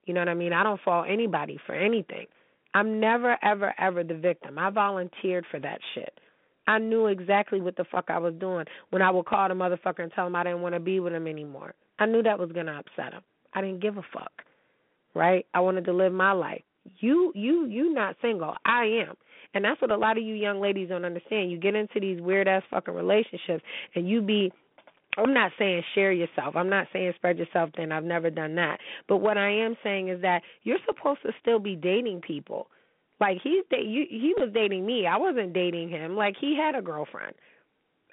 You 0.05 0.13
know 0.13 0.21
what 0.21 0.29
I 0.29 0.35
mean? 0.35 0.53
I 0.53 0.63
don't 0.63 0.81
fault 0.81 1.07
anybody 1.09 1.57
for 1.65 1.73
anything. 1.73 2.27
I'm 2.75 2.99
never, 2.99 3.37
ever, 3.43 3.73
ever 3.79 4.03
the 4.03 4.15
victim. 4.15 4.59
I 4.59 4.69
volunteered 4.69 5.45
for 5.49 5.59
that 5.59 5.79
shit. 5.93 6.19
I 6.67 6.79
knew 6.79 7.07
exactly 7.07 7.61
what 7.61 7.75
the 7.75 7.85
fuck 7.85 8.05
I 8.09 8.17
was 8.17 8.33
doing 8.35 8.65
when 8.89 9.01
I 9.01 9.11
would 9.11 9.25
call 9.25 9.47
the 9.47 9.53
motherfucker 9.53 9.99
and 9.99 10.11
tell 10.13 10.27
him 10.27 10.35
I 10.35 10.43
didn't 10.43 10.61
want 10.61 10.75
to 10.75 10.79
be 10.79 10.99
with 10.99 11.13
him 11.13 11.27
anymore. 11.27 11.73
I 11.99 12.05
knew 12.05 12.23
that 12.23 12.39
was 12.39 12.51
gonna 12.51 12.79
upset 12.79 13.13
him. 13.13 13.21
I 13.53 13.61
didn't 13.61 13.81
give 13.81 13.97
a 13.97 14.03
fuck. 14.13 14.31
Right? 15.13 15.45
I 15.53 15.59
wanted 15.59 15.85
to 15.85 15.93
live 15.93 16.13
my 16.13 16.31
life. 16.31 16.63
You, 16.99 17.31
you, 17.35 17.65
you 17.67 17.93
not 17.93 18.15
single. 18.21 18.55
I 18.65 19.05
am. 19.07 19.15
And 19.53 19.63
that's 19.63 19.81
what 19.81 19.91
a 19.91 19.97
lot 19.97 20.17
of 20.17 20.23
you 20.23 20.33
young 20.33 20.59
ladies 20.59 20.89
don't 20.89 21.05
understand. 21.05 21.51
You 21.51 21.57
get 21.57 21.75
into 21.75 21.99
these 21.99 22.19
weird 22.21 22.47
ass 22.47 22.63
fucking 22.69 22.93
relationships 22.93 23.63
and 23.95 24.09
you 24.09 24.21
be 24.21 24.51
I'm 25.17 25.33
not 25.33 25.51
saying 25.59 25.83
share 25.93 26.11
yourself. 26.11 26.55
I'm 26.55 26.69
not 26.69 26.87
saying 26.91 27.13
spread 27.15 27.37
yourself 27.37 27.69
thin. 27.75 27.91
I've 27.91 28.03
never 28.03 28.29
done 28.29 28.55
that. 28.55 28.79
But 29.07 29.17
what 29.17 29.37
I 29.37 29.49
am 29.49 29.75
saying 29.83 30.09
is 30.09 30.21
that 30.21 30.41
you're 30.63 30.79
supposed 30.87 31.21
to 31.23 31.31
still 31.39 31.59
be 31.59 31.75
dating 31.75 32.21
people. 32.21 32.67
Like 33.19 33.37
he's 33.43 33.63
da- 33.69 33.83
you, 33.83 34.05
he 34.09 34.33
was 34.37 34.49
dating 34.53 34.85
me. 34.85 35.05
I 35.05 35.17
wasn't 35.17 35.53
dating 35.53 35.89
him. 35.89 36.15
Like 36.15 36.35
he 36.39 36.57
had 36.57 36.75
a 36.75 36.81
girlfriend. 36.81 37.35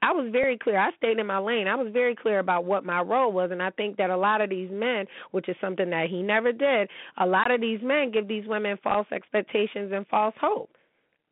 I 0.03 0.13
was 0.13 0.31
very 0.33 0.57
clear. 0.57 0.79
I 0.79 0.91
stayed 0.97 1.19
in 1.19 1.27
my 1.27 1.39
lane. 1.39 1.69
I 1.69 1.75
was 1.75 1.93
very 1.93 2.17
clear 2.17 2.39
about 2.39 2.65
what 2.65 2.85
my 2.87 3.03
role 3.03 3.33
was, 3.33 3.51
and 3.51 3.63
I 3.63 3.69
think 3.71 3.99
that 3.99 4.09
a 4.09 4.17
lot 4.17 4.41
of 4.41 4.49
these 4.49 4.71
men, 4.71 5.05
which 5.31 5.49
is 5.49 5.57
something 5.61 5.91
that 5.91 6.09
he 6.09 6.23
never 6.23 6.53
did, 6.53 6.89
a 7.19 7.27
lot 7.27 7.51
of 7.51 7.61
these 7.61 7.81
men 7.83 8.11
give 8.11 8.27
these 8.27 8.47
women 8.47 8.79
false 8.83 9.07
expectations 9.13 9.93
and 9.95 10.07
false 10.07 10.35
hope. 10.41 10.71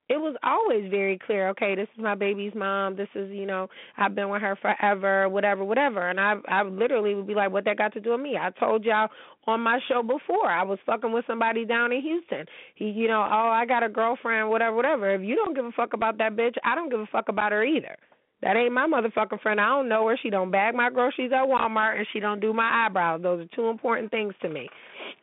It 0.08 0.16
was 0.16 0.36
always 0.42 0.90
very 0.90 1.18
clear. 1.18 1.48
Okay, 1.50 1.74
this 1.74 1.88
is 1.96 2.02
my 2.02 2.14
baby's 2.14 2.54
mom. 2.54 2.96
This 2.96 3.08
is 3.14 3.30
you 3.30 3.46
know 3.46 3.68
I've 3.96 4.14
been 4.14 4.30
with 4.30 4.42
her 4.42 4.56
forever, 4.56 5.28
whatever, 5.28 5.64
whatever. 5.64 6.08
And 6.08 6.18
I 6.18 6.34
I 6.48 6.62
literally 6.62 7.14
would 7.14 7.26
be 7.26 7.34
like, 7.34 7.52
what 7.52 7.64
that 7.66 7.78
got 7.78 7.92
to 7.94 8.00
do 8.00 8.12
with 8.12 8.20
me? 8.20 8.36
I 8.40 8.50
told 8.58 8.84
y'all 8.84 9.08
on 9.46 9.60
my 9.60 9.78
show 9.88 10.02
before 10.02 10.50
I 10.50 10.62
was 10.62 10.78
fucking 10.86 11.12
with 11.12 11.24
somebody 11.26 11.64
down 11.64 11.92
in 11.92 12.00
Houston. 12.02 12.46
He 12.74 12.86
you 12.86 13.08
know 13.08 13.20
oh 13.20 13.48
I 13.48 13.66
got 13.66 13.82
a 13.82 13.88
girlfriend, 13.88 14.48
whatever, 14.48 14.76
whatever. 14.76 15.14
If 15.14 15.22
you 15.22 15.36
don't 15.36 15.54
give 15.54 15.64
a 15.64 15.72
fuck 15.72 15.92
about 15.92 16.18
that 16.18 16.36
bitch, 16.36 16.56
I 16.64 16.74
don't 16.74 16.90
give 16.90 17.00
a 17.00 17.06
fuck 17.06 17.28
about 17.28 17.52
her 17.52 17.64
either. 17.64 17.96
That 18.42 18.56
ain't 18.56 18.72
my 18.72 18.86
motherfucking 18.86 19.40
friend. 19.40 19.60
I 19.60 19.68
don't 19.68 19.88
know 19.88 20.06
her. 20.06 20.16
She 20.22 20.30
don't 20.30 20.52
bag 20.52 20.74
my 20.74 20.90
groceries 20.90 21.32
at 21.32 21.48
Walmart, 21.48 21.98
and 21.98 22.06
she 22.12 22.20
don't 22.20 22.40
do 22.40 22.52
my 22.52 22.86
eyebrows. 22.86 23.20
Those 23.20 23.40
are 23.40 23.56
two 23.56 23.66
important 23.66 24.12
things 24.12 24.32
to 24.42 24.48
me. 24.48 24.68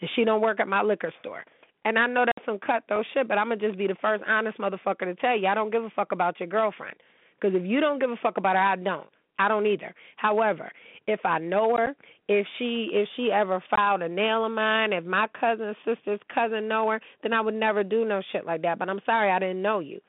And 0.02 0.10
she 0.16 0.26
don't 0.26 0.42
work 0.42 0.60
at 0.60 0.68
my 0.68 0.82
liquor 0.82 1.14
store. 1.22 1.46
And 1.86 2.00
I 2.00 2.08
know 2.08 2.26
that's 2.26 2.46
some 2.46 2.60
cutthroat 2.60 3.06
shit, 3.14 3.28
but 3.28 3.38
I'm 3.38 3.48
gonna 3.50 3.62
just 3.62 3.78
be 3.78 3.88
the 3.88 3.96
first 4.02 4.24
honest 4.28 4.58
motherfucker 4.58 5.06
to 5.06 5.16
tell 5.16 5.38
you 5.38 5.48
I 5.48 5.54
don't 5.54 5.72
give 5.72 5.84
a 5.84 5.90
fuck 5.92 6.12
about 6.12 6.40
your 6.40 6.50
girlfriend. 6.50 6.96
Because 7.40 7.56
if 7.56 7.66
you 7.66 7.80
don't 7.80 8.00
give 8.00 8.10
a 8.10 8.18
fuck 8.22 8.38
about 8.38 8.56
her, 8.56 8.62
I 8.62 8.76
don't. 8.76 9.08
I 9.38 9.48
don't 9.48 9.68
either. 9.68 9.94
However, 10.16 10.72
if 11.08 11.20
I 11.26 11.40
know 11.40 11.76
her, 11.78 11.96
if 12.28 12.48
she 12.58 12.90
if 12.92 13.08
she 13.16 13.32
ever 13.32 13.64
filed 13.70 14.02
a 14.02 14.10
nail 14.10 14.46
of 14.46 14.52
mine, 14.52 14.94
if 14.94 15.06
my 15.06 15.28
cousin, 15.40 15.76
sister's 15.86 16.20
cousin 16.34 16.68
know 16.68 16.90
her, 16.90 17.02
then 17.22 17.34
I 17.34 17.42
would 17.42 17.54
never 17.54 17.84
do 17.84 18.04
no 18.04 18.22
shit 18.32 18.46
like 18.46 18.64
that. 18.64 18.80
But 18.80 18.90
I'm 18.90 19.02
sorry 19.06 19.32
I 19.32 19.40
didn't 19.40 19.62
know 19.62 19.80
you. 19.80 20.00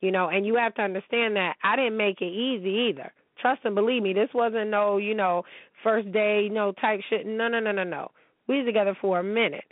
You 0.00 0.10
know, 0.10 0.28
and 0.28 0.44
you 0.44 0.56
have 0.56 0.74
to 0.74 0.82
understand 0.82 1.36
that 1.36 1.54
I 1.64 1.76
didn't 1.76 1.96
make 1.96 2.20
it 2.20 2.26
easy 2.26 2.90
either. 2.90 3.10
Trust 3.40 3.62
and 3.64 3.74
believe 3.74 4.02
me, 4.02 4.12
this 4.12 4.28
wasn't 4.34 4.70
no, 4.70 4.98
you 4.98 5.14
know, 5.14 5.44
first 5.82 6.10
day, 6.12 6.48
no 6.50 6.72
type 6.72 7.00
shit. 7.08 7.26
No, 7.26 7.48
no, 7.48 7.60
no, 7.60 7.72
no, 7.72 7.84
no. 7.84 8.10
We 8.48 8.62
together 8.64 8.96
for 9.00 9.20
a 9.20 9.24
minute. 9.24 9.64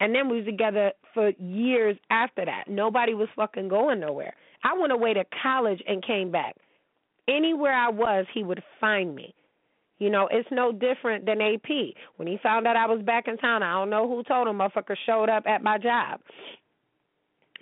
And 0.00 0.14
then 0.14 0.28
we 0.28 0.38
was 0.38 0.46
together 0.46 0.92
for 1.14 1.30
years 1.38 1.96
after 2.10 2.44
that. 2.44 2.64
Nobody 2.68 3.14
was 3.14 3.28
fucking 3.36 3.68
going 3.68 4.00
nowhere. 4.00 4.34
I 4.64 4.78
went 4.78 4.92
away 4.92 5.14
to 5.14 5.24
college 5.42 5.82
and 5.86 6.04
came 6.04 6.30
back. 6.30 6.56
Anywhere 7.28 7.72
I 7.72 7.88
was, 7.88 8.26
he 8.34 8.42
would 8.42 8.62
find 8.80 9.14
me. 9.14 9.34
You 9.98 10.10
know, 10.10 10.28
it's 10.30 10.48
no 10.52 10.72
different 10.72 11.24
than 11.24 11.40
AP. 11.40 11.94
When 12.16 12.28
he 12.28 12.38
found 12.42 12.66
out 12.66 12.76
I 12.76 12.86
was 12.86 13.02
back 13.02 13.28
in 13.28 13.38
town, 13.38 13.62
I 13.62 13.72
don't 13.72 13.90
know 13.90 14.06
who 14.06 14.22
told 14.22 14.46
him, 14.46 14.58
motherfucker 14.58 14.96
showed 15.06 15.30
up 15.30 15.44
at 15.46 15.62
my 15.62 15.78
job 15.78 16.20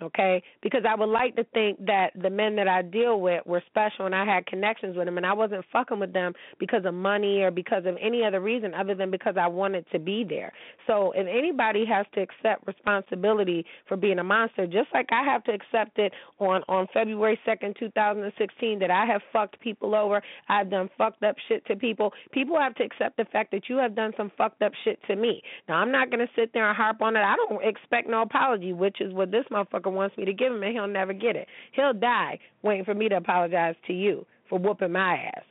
okay? 0.01 0.41
Because 0.61 0.83
I 0.87 0.95
would 0.95 1.09
like 1.09 1.35
to 1.35 1.43
think 1.53 1.83
that 1.85 2.11
the 2.21 2.29
men 2.29 2.55
that 2.55 2.67
I 2.67 2.81
deal 2.81 3.19
with 3.19 3.45
were 3.45 3.63
special 3.67 4.05
and 4.05 4.15
I 4.15 4.25
had 4.25 4.45
connections 4.45 4.97
with 4.97 5.05
them 5.05 5.17
and 5.17 5.25
I 5.25 5.33
wasn't 5.33 5.65
fucking 5.71 5.99
with 5.99 6.13
them 6.13 6.33
because 6.59 6.85
of 6.85 6.93
money 6.93 7.41
or 7.41 7.51
because 7.51 7.85
of 7.85 7.97
any 8.01 8.23
other 8.23 8.41
reason 8.41 8.73
other 8.73 8.95
than 8.95 9.11
because 9.11 9.35
I 9.39 9.47
wanted 9.47 9.85
to 9.91 9.99
be 9.99 10.25
there. 10.27 10.51
So 10.87 11.11
if 11.15 11.27
anybody 11.27 11.85
has 11.85 12.05
to 12.15 12.21
accept 12.21 12.67
responsibility 12.67 13.65
for 13.87 13.97
being 13.97 14.19
a 14.19 14.23
monster, 14.23 14.65
just 14.65 14.89
like 14.93 15.07
I 15.11 15.23
have 15.23 15.43
to 15.45 15.51
accept 15.51 15.97
it 15.99 16.13
on 16.39 16.63
on 16.67 16.87
February 16.93 17.39
2nd, 17.47 17.77
2016 17.77 18.79
that 18.79 18.91
I 18.91 19.05
have 19.05 19.21
fucked 19.31 19.59
people 19.59 19.95
over, 19.95 20.21
I've 20.49 20.69
done 20.69 20.89
fucked 20.97 21.23
up 21.23 21.35
shit 21.47 21.65
to 21.67 21.75
people. 21.75 22.11
People 22.31 22.57
have 22.59 22.75
to 22.75 22.83
accept 22.83 23.17
the 23.17 23.25
fact 23.25 23.51
that 23.51 23.69
you 23.69 23.77
have 23.77 23.95
done 23.95 24.13
some 24.17 24.31
fucked 24.37 24.61
up 24.61 24.71
shit 24.83 24.99
to 25.07 25.15
me. 25.15 25.41
Now 25.67 25.75
I'm 25.75 25.91
not 25.91 26.09
going 26.09 26.25
to 26.25 26.31
sit 26.35 26.51
there 26.53 26.67
and 26.67 26.75
harp 26.75 27.01
on 27.01 27.15
it. 27.15 27.19
I 27.19 27.35
don't 27.35 27.63
expect 27.63 28.09
no 28.09 28.21
apology, 28.21 28.73
which 28.73 29.01
is 29.01 29.13
what 29.13 29.31
this 29.31 29.45
motherfucker 29.51 29.84
motherfucker 29.85 29.93
wants 29.93 30.17
me 30.17 30.25
to 30.25 30.33
give 30.33 30.51
him, 30.51 30.63
and 30.63 30.73
he'll 30.73 30.87
never 30.87 31.13
get 31.13 31.35
it. 31.35 31.47
He'll 31.73 31.93
die 31.93 32.39
waiting 32.61 32.85
for 32.85 32.93
me 32.93 33.09
to 33.09 33.17
apologize 33.17 33.75
to 33.87 33.93
you 33.93 34.25
for 34.49 34.59
whooping 34.59 34.91
my 34.91 35.15
ass. 35.35 35.43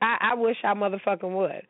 I, 0.00 0.32
I 0.32 0.34
wish 0.34 0.56
I 0.64 0.74
motherfucking 0.74 1.34
would. 1.34 1.66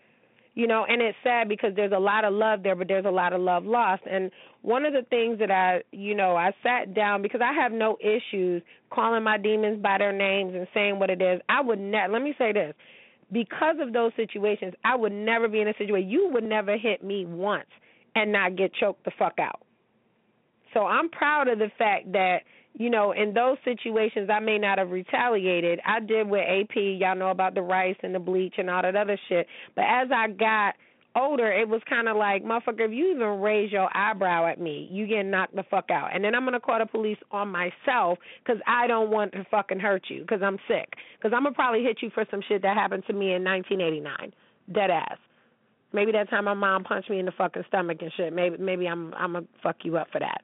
You 0.54 0.66
know, 0.66 0.84
and 0.86 1.00
it's 1.00 1.16
sad 1.24 1.48
because 1.48 1.72
there's 1.74 1.92
a 1.96 1.98
lot 1.98 2.24
of 2.24 2.34
love 2.34 2.62
there, 2.62 2.76
but 2.76 2.86
there's 2.86 3.06
a 3.06 3.10
lot 3.10 3.32
of 3.32 3.40
love 3.40 3.64
lost. 3.64 4.02
And 4.10 4.30
one 4.60 4.84
of 4.84 4.92
the 4.92 5.00
things 5.08 5.38
that 5.38 5.50
I, 5.50 5.80
you 5.92 6.14
know, 6.14 6.36
I 6.36 6.52
sat 6.62 6.92
down 6.92 7.22
because 7.22 7.40
I 7.42 7.54
have 7.54 7.72
no 7.72 7.96
issues 8.02 8.62
calling 8.90 9.22
my 9.22 9.38
demons 9.38 9.82
by 9.82 9.96
their 9.96 10.12
names 10.12 10.54
and 10.54 10.66
saying 10.74 10.98
what 10.98 11.08
it 11.08 11.22
is. 11.22 11.40
I 11.48 11.62
would 11.62 11.80
never, 11.80 12.12
let 12.12 12.22
me 12.22 12.34
say 12.36 12.52
this, 12.52 12.74
because 13.32 13.76
of 13.80 13.94
those 13.94 14.12
situations, 14.14 14.74
I 14.84 14.94
would 14.94 15.12
never 15.12 15.48
be 15.48 15.62
in 15.62 15.68
a 15.68 15.74
situation, 15.78 16.10
you 16.10 16.28
would 16.34 16.44
never 16.44 16.76
hit 16.76 17.02
me 17.02 17.24
once 17.24 17.70
and 18.14 18.30
not 18.30 18.56
get 18.56 18.74
choked 18.74 19.06
the 19.06 19.12
fuck 19.18 19.38
out. 19.38 19.62
So 20.74 20.86
I'm 20.86 21.08
proud 21.10 21.48
of 21.48 21.58
the 21.58 21.70
fact 21.78 22.12
that, 22.12 22.38
you 22.74 22.90
know, 22.90 23.12
in 23.12 23.34
those 23.34 23.58
situations 23.64 24.30
I 24.32 24.40
may 24.40 24.58
not 24.58 24.78
have 24.78 24.90
retaliated. 24.90 25.80
I 25.86 26.00
did 26.00 26.28
with 26.28 26.40
AP, 26.40 26.74
y'all 26.74 27.16
know 27.16 27.30
about 27.30 27.54
the 27.54 27.62
rice 27.62 27.96
and 28.02 28.14
the 28.14 28.18
bleach 28.18 28.54
and 28.58 28.70
all 28.70 28.82
that 28.82 28.96
other 28.96 29.18
shit. 29.28 29.46
But 29.74 29.84
as 29.84 30.08
I 30.14 30.28
got 30.28 30.74
older, 31.14 31.52
it 31.52 31.68
was 31.68 31.82
kind 31.88 32.08
of 32.08 32.16
like, 32.16 32.42
motherfucker, 32.42 32.86
if 32.86 32.92
you 32.92 33.14
even 33.14 33.40
raise 33.40 33.70
your 33.70 33.94
eyebrow 33.94 34.46
at 34.46 34.60
me, 34.60 34.88
you 34.90 35.06
get 35.06 35.24
knocked 35.24 35.54
the 35.54 35.64
fuck 35.70 35.90
out. 35.90 36.14
And 36.14 36.24
then 36.24 36.34
I'm 36.34 36.42
going 36.42 36.54
to 36.54 36.60
call 36.60 36.78
the 36.78 36.86
police 36.86 37.18
on 37.30 37.48
myself 37.48 38.18
because 38.44 38.60
I 38.66 38.86
don't 38.86 39.10
want 39.10 39.32
to 39.32 39.44
fucking 39.50 39.80
hurt 39.80 40.04
you 40.08 40.22
because 40.22 40.40
I'm 40.42 40.58
sick. 40.68 40.94
Because 41.18 41.34
I'm 41.34 41.42
going 41.42 41.52
to 41.52 41.56
probably 41.56 41.82
hit 41.82 41.98
you 42.00 42.10
for 42.14 42.24
some 42.30 42.40
shit 42.48 42.62
that 42.62 42.76
happened 42.76 43.04
to 43.08 43.12
me 43.12 43.34
in 43.34 43.44
1989. 43.44 44.32
Dead 44.72 44.90
ass. 44.90 45.18
Maybe 45.92 46.12
that 46.12 46.30
time 46.30 46.46
my 46.46 46.54
mom 46.54 46.84
punched 46.84 47.10
me 47.10 47.18
in 47.18 47.26
the 47.26 47.32
fucking 47.32 47.64
stomach 47.68 47.98
and 48.00 48.10
shit. 48.16 48.32
Maybe 48.32 48.56
maybe 48.56 48.86
I'm 48.86 49.12
I'm 49.14 49.34
gonna 49.34 49.46
fuck 49.62 49.76
you 49.82 49.98
up 49.98 50.08
for 50.10 50.20
that. 50.20 50.40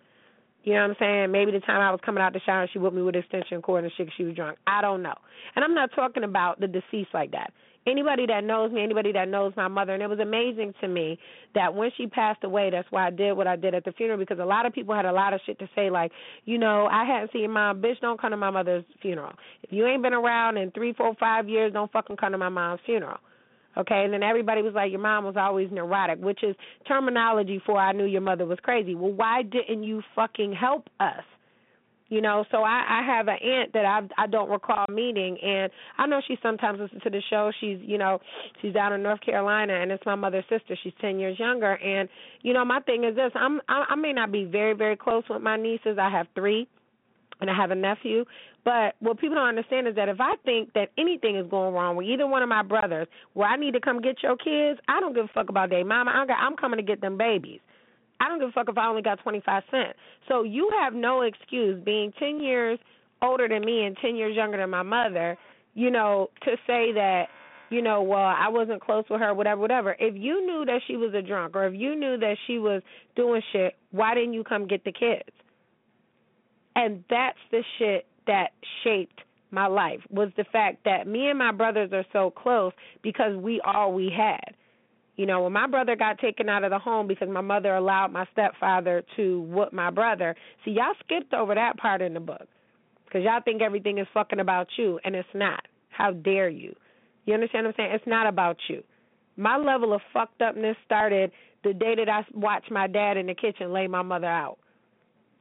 You 0.65 0.75
know 0.75 0.81
what 0.83 0.91
I'm 0.91 0.97
saying? 0.99 1.33
Maybe 1.33 1.53
the 1.53 1.61
time 1.61 1.81
I 1.81 1.91
was 1.91 2.01
coming 2.05 2.23
out 2.23 2.33
the 2.33 2.41
shower, 2.45 2.69
she 2.73 2.79
whipped 2.79 2.95
me 2.95 3.03
with 3.03 3.15
extension 3.15 3.63
cord 3.63 3.85
and 3.85 3.93
shit. 3.97 4.09
She 4.17 4.25
was 4.25 4.35
drunk. 4.35 4.59
I 4.67 4.83
don't 4.83 5.03
know. 5.03 5.15
And 5.55 5.65
I'm 5.65 5.75
not 5.75 5.91
talking 5.95 6.25
about 6.25 6.61
the 6.61 6.67
deceased 6.67 7.15
like 7.15 7.31
that. 7.33 7.53
Anybody 7.87 8.27
that 8.27 8.45
knows 8.45 8.71
me, 8.71 8.83
anybody 8.83 9.13
that 9.13 9.29
knows 9.29 9.55
my 9.57 9.69
mother, 9.69 9.95
and 9.95 10.03
it 10.03 10.09
was 10.09 10.19
amazing 10.19 10.75
to 10.83 10.89
me 10.89 11.19
that 11.55 11.75
when 11.75 11.91
she 11.97 12.07
passed 12.07 12.45
away, 12.45 12.69
that's 12.71 12.89
why 12.91 13.07
I 13.07 13.11
did 13.11 13.33
what 13.33 13.47
I 13.47 13.57
did 13.57 13.75
at 13.75 13.85
the 13.85 13.93
funeral 13.93 14.19
because 14.19 14.39
a 14.39 14.45
lot 14.45 14.67
of 14.67 14.75
people 14.75 14.95
had 14.95 15.07
a 15.07 15.13
lot 15.13 15.33
of 15.33 15.41
shit 15.47 15.59
to 15.61 15.69
say, 15.75 15.89
like, 15.89 16.13
you 16.45 16.59
know, 16.59 16.87
I 16.87 17.07
hadn't 17.07 17.33
seen 17.33 17.51
my 17.51 17.73
bitch. 17.73 17.99
Don't 18.01 18.21
come 18.21 18.33
to 18.33 18.37
my 18.37 18.51
mother's 18.51 18.85
funeral. 19.01 19.33
If 19.63 19.73
you 19.73 19.87
ain't 19.87 20.03
been 20.03 20.13
around 20.13 20.59
in 20.59 20.71
three, 20.73 20.93
four, 20.93 21.15
five 21.19 21.49
years, 21.49 21.73
don't 21.73 21.91
fucking 21.91 22.17
come 22.17 22.33
to 22.33 22.39
my 22.39 22.51
mom's 22.51 22.81
funeral. 22.85 23.19
Okay, 23.77 24.03
and 24.05 24.13
then 24.13 24.23
everybody 24.23 24.63
was 24.63 24.75
like, 24.75 24.91
Your 24.91 25.01
mom 25.01 25.25
was 25.25 25.37
always 25.37 25.69
neurotic, 25.71 26.19
which 26.19 26.43
is 26.43 26.57
terminology 26.87 27.61
for 27.65 27.79
I 27.79 27.93
knew 27.93 28.07
your 28.07 28.21
mother 28.21 28.47
was 28.47 28.59
crazy. 28.63 28.95
Well, 28.95 29.13
why 29.13 29.43
didn't 29.43 29.85
you 29.85 30.03
fucking 30.15 30.53
help 30.53 30.89
us? 30.99 31.23
You 32.09 32.23
know, 32.23 32.47
so 32.51 32.63
I, 32.63 32.85
I 32.89 33.03
have 33.07 33.29
an 33.29 33.37
aunt 33.37 33.73
that 33.75 33.85
I 33.85 34.01
I 34.23 34.27
don't 34.27 34.49
recall 34.49 34.87
meeting, 34.89 35.37
and 35.43 35.71
I 35.99 36.07
know 36.07 36.23
she 36.27 36.39
sometimes 36.43 36.81
listens 36.81 37.03
to 37.03 37.11
the 37.11 37.21
show. 37.29 37.53
She's 37.61 37.79
you 37.83 37.99
know 37.99 38.19
she's 38.63 38.73
down 38.73 38.95
in 38.95 39.03
North 39.03 39.21
Carolina, 39.21 39.75
and 39.75 39.93
it's 39.93 40.05
my 40.07 40.15
mother's 40.15 40.45
sister. 40.49 40.75
She's 40.83 40.95
ten 41.03 41.19
years 41.19 41.39
younger, 41.39 41.77
and 41.77 42.09
you 42.41 42.55
know 42.55 42.65
my 42.65 42.81
thing 42.81 43.05
is 43.05 43.15
this: 43.15 43.31
I'm 43.35 43.61
I, 43.69 43.85
I 43.91 43.95
may 43.97 44.15
not 44.15 44.33
be 44.33 44.45
very 44.45 44.73
very 44.73 44.97
close 44.97 45.23
with 45.29 45.43
my 45.43 45.59
nieces. 45.59 45.99
I 46.01 46.09
have 46.09 46.27
three, 46.35 46.67
and 47.43 47.51
I 47.51 47.55
have 47.55 47.73
a 47.73 47.75
nephew. 47.75 48.25
But 48.65 48.97
what 49.01 49.19
people 49.19 49.37
don't 49.37 49.49
understand 49.49 49.89
is 49.89 49.95
that 49.95 50.09
if 50.09 50.21
I 50.21 50.35
think 50.45 50.73
that 50.75 50.91
anything 50.99 51.37
is 51.37 51.47
going 51.49 51.73
wrong 51.73 51.97
with 51.97 52.07
either 52.07 52.27
one 52.27 52.43
of 52.43 52.49
my 52.49 52.63
brothers, 52.63 53.07
where 53.33 53.49
I 53.49 53.57
need 53.57 53.73
to 53.73 53.81
come 53.81 54.01
get 54.01 54.23
your 54.23 54.37
kids, 54.37 54.81
I 54.89 55.01
don't 55.01 55.15
give 55.15 55.25
a 55.25 55.31
fuck 55.33 55.49
about 55.49 55.71
their 55.71 55.85
mama. 55.85 56.11
I'm 56.11 56.57
coming 56.57 56.77
to 56.79 56.83
get 56.83 57.01
them 57.01 57.17
babies. 57.17 57.61
I 58.21 58.29
don't 58.29 58.41
give 58.41 58.49
a 58.49 58.53
fuck 58.53 58.69
if 58.69 58.77
I 58.77 58.89
only 58.89 59.03
got 59.03 59.21
25 59.23 59.63
cents. 59.71 59.99
So 60.27 60.43
you 60.43 60.71
have 60.83 60.93
no 60.93 61.23
excuse 61.23 61.83
being 61.85 62.13
10 62.19 62.41
years 62.41 62.79
older 63.23 63.49
than 63.49 63.65
me 63.65 63.85
and 63.85 63.97
10 64.03 64.17
years 64.17 64.37
younger 64.37 64.59
than 64.59 64.71
my 64.71 64.83
mother, 64.83 65.39
you 65.75 65.91
know, 65.91 66.29
to 66.45 66.57
say 66.67 66.93
that, 66.93 67.27
you 67.71 67.81
know, 67.81 68.03
well, 68.03 68.19
I 68.19 68.49
wasn't 68.49 68.83
close 68.83 69.05
with 69.09 69.21
her, 69.21 69.33
whatever, 69.35 69.61
whatever. 69.61 69.97
If 70.01 70.15
you 70.17 70.45
knew 70.45 70.65
that 70.67 70.81
she 70.87 70.97
was 70.97 71.15
a 71.15 71.23
drunk 71.23 71.55
or 71.55 71.67
if 71.67 71.75
you 71.75 71.95
knew 71.95 72.19
that 72.19 72.37
she 72.47 72.59
was 72.59 72.83
doing 73.15 73.41
shit, 73.53 73.77
why 73.93 74.15
didn't 74.15 74.33
you 74.33 74.43
come 74.43 74.67
get 74.67 74.85
the 74.85 74.93
kids? 74.93 75.31
And 76.75 77.05
that's 77.09 77.39
the 77.53 77.63
shit 77.79 78.07
that 78.29 78.51
shaped 78.85 79.21
my 79.51 79.67
life 79.67 80.01
was 80.11 80.31
the 80.37 80.45
fact 80.53 80.85
that 80.85 81.07
me 81.07 81.29
and 81.29 81.39
my 81.39 81.53
brothers 81.53 81.91
are 81.93 82.05
so 82.13 82.31
close 82.31 82.73
because 83.03 83.37
we 83.37 83.61
all 83.65 83.93
we 83.93 84.13
had. 84.15 84.55
You 85.17 85.27
know, 85.27 85.43
when 85.43 85.53
my 85.53 85.67
brother 85.67 85.97
got 85.97 86.19
taken 86.21 86.49
out 86.49 86.63
of 86.63 86.71
the 86.71 86.79
home 86.79 87.09
because 87.09 87.29
my 87.29 87.41
mother 87.41 87.75
allowed 87.75 88.13
my 88.13 88.25
stepfather 88.33 89.03
to 89.17 89.41
whoop 89.43 89.73
my 89.73 89.91
brother, 89.91 90.37
see, 90.65 90.71
y'all 90.71 90.95
skipped 91.05 91.35
over 91.35 91.57
that 91.57 91.77
part 91.77 92.03
in 92.03 92.15
the 92.15 92.21
book 92.21 92.47
because 93.05 93.25
y'all 93.25 93.41
think 93.45 93.61
everything 93.61 93.99
is 93.99 94.07
fucking 94.15 94.39
about 94.39 94.69
you, 94.77 95.01
and 95.05 95.17
it's 95.17 95.29
not. 95.35 95.67
How 95.89 96.13
dare 96.13 96.49
you? 96.49 96.77
You 97.25 97.35
understand 97.35 97.67
what 97.67 97.71
I'm 97.71 97.75
saying? 97.79 97.95
It's 97.95 98.07
not 98.07 98.29
about 98.29 98.59
you. 98.69 98.85
My 99.37 99.57
level 99.57 99.93
of 99.93 100.01
fucked 100.13 100.41
upness 100.41 100.77
started 100.85 101.33
the 101.65 101.73
day 101.73 101.95
that 101.97 102.09
I 102.09 102.25
watched 102.33 102.71
my 102.71 102.87
dad 102.87 103.17
in 103.17 103.27
the 103.27 103.35
kitchen 103.35 103.73
lay 103.73 103.89
my 103.89 104.03
mother 104.03 104.27
out. 104.27 104.59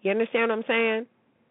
You 0.01 0.11
understand 0.11 0.49
what 0.49 0.57
I'm 0.57 0.63
saying? 0.67 1.05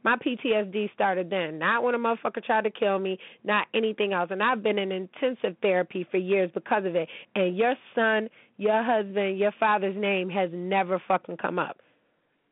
My 0.06 0.14
PTSD 0.14 0.94
started 0.94 1.30
then. 1.30 1.58
Not 1.58 1.82
when 1.82 1.96
a 1.96 1.98
motherfucker 1.98 2.42
tried 2.44 2.62
to 2.62 2.70
kill 2.70 3.00
me, 3.00 3.18
not 3.42 3.66
anything 3.74 4.12
else. 4.12 4.28
And 4.30 4.40
I've 4.40 4.62
been 4.62 4.78
in 4.78 4.92
intensive 4.92 5.56
therapy 5.60 6.06
for 6.08 6.16
years 6.16 6.48
because 6.54 6.84
of 6.84 6.94
it. 6.94 7.08
And 7.34 7.56
your 7.56 7.74
son, 7.92 8.28
your 8.56 8.84
husband, 8.84 9.36
your 9.36 9.50
father's 9.58 9.96
name 9.96 10.30
has 10.30 10.48
never 10.52 11.02
fucking 11.08 11.38
come 11.38 11.58
up. 11.58 11.78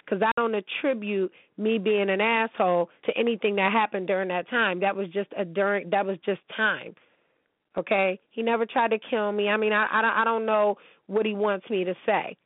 Because 0.05 0.21
I 0.21 0.33
don't 0.37 0.57
attribute 0.57 1.31
me 1.57 1.79
being 1.79 2.11
an 2.11 2.21
asshole 2.21 2.91
to 3.07 3.17
anything 3.17 3.55
that 3.55 3.71
happened 3.71 4.09
during 4.09 4.31
that 4.31 4.51
time. 4.51 4.81
That 4.81 4.97
was 4.97 5.07
just 5.11 5.29
a 5.39 5.45
during. 5.45 5.91
That 5.91 6.05
was 6.05 6.19
just 6.27 6.41
time. 6.57 6.97
Okay, 7.79 8.19
he 8.31 8.43
never 8.43 8.67
tried 8.67 8.91
to 8.91 8.99
kill 8.99 9.31
me. 9.31 9.49
I 9.49 9.57
mean, 9.57 9.73
I 9.73 9.87
I 9.93 10.03
don't, 10.03 10.11
I 10.11 10.25
don't 10.25 10.45
know 10.45 10.77
what 11.07 11.25
he 11.25 11.35
wants 11.35 11.71
me 11.71 11.85
to 11.85 11.95
say. 12.05 12.37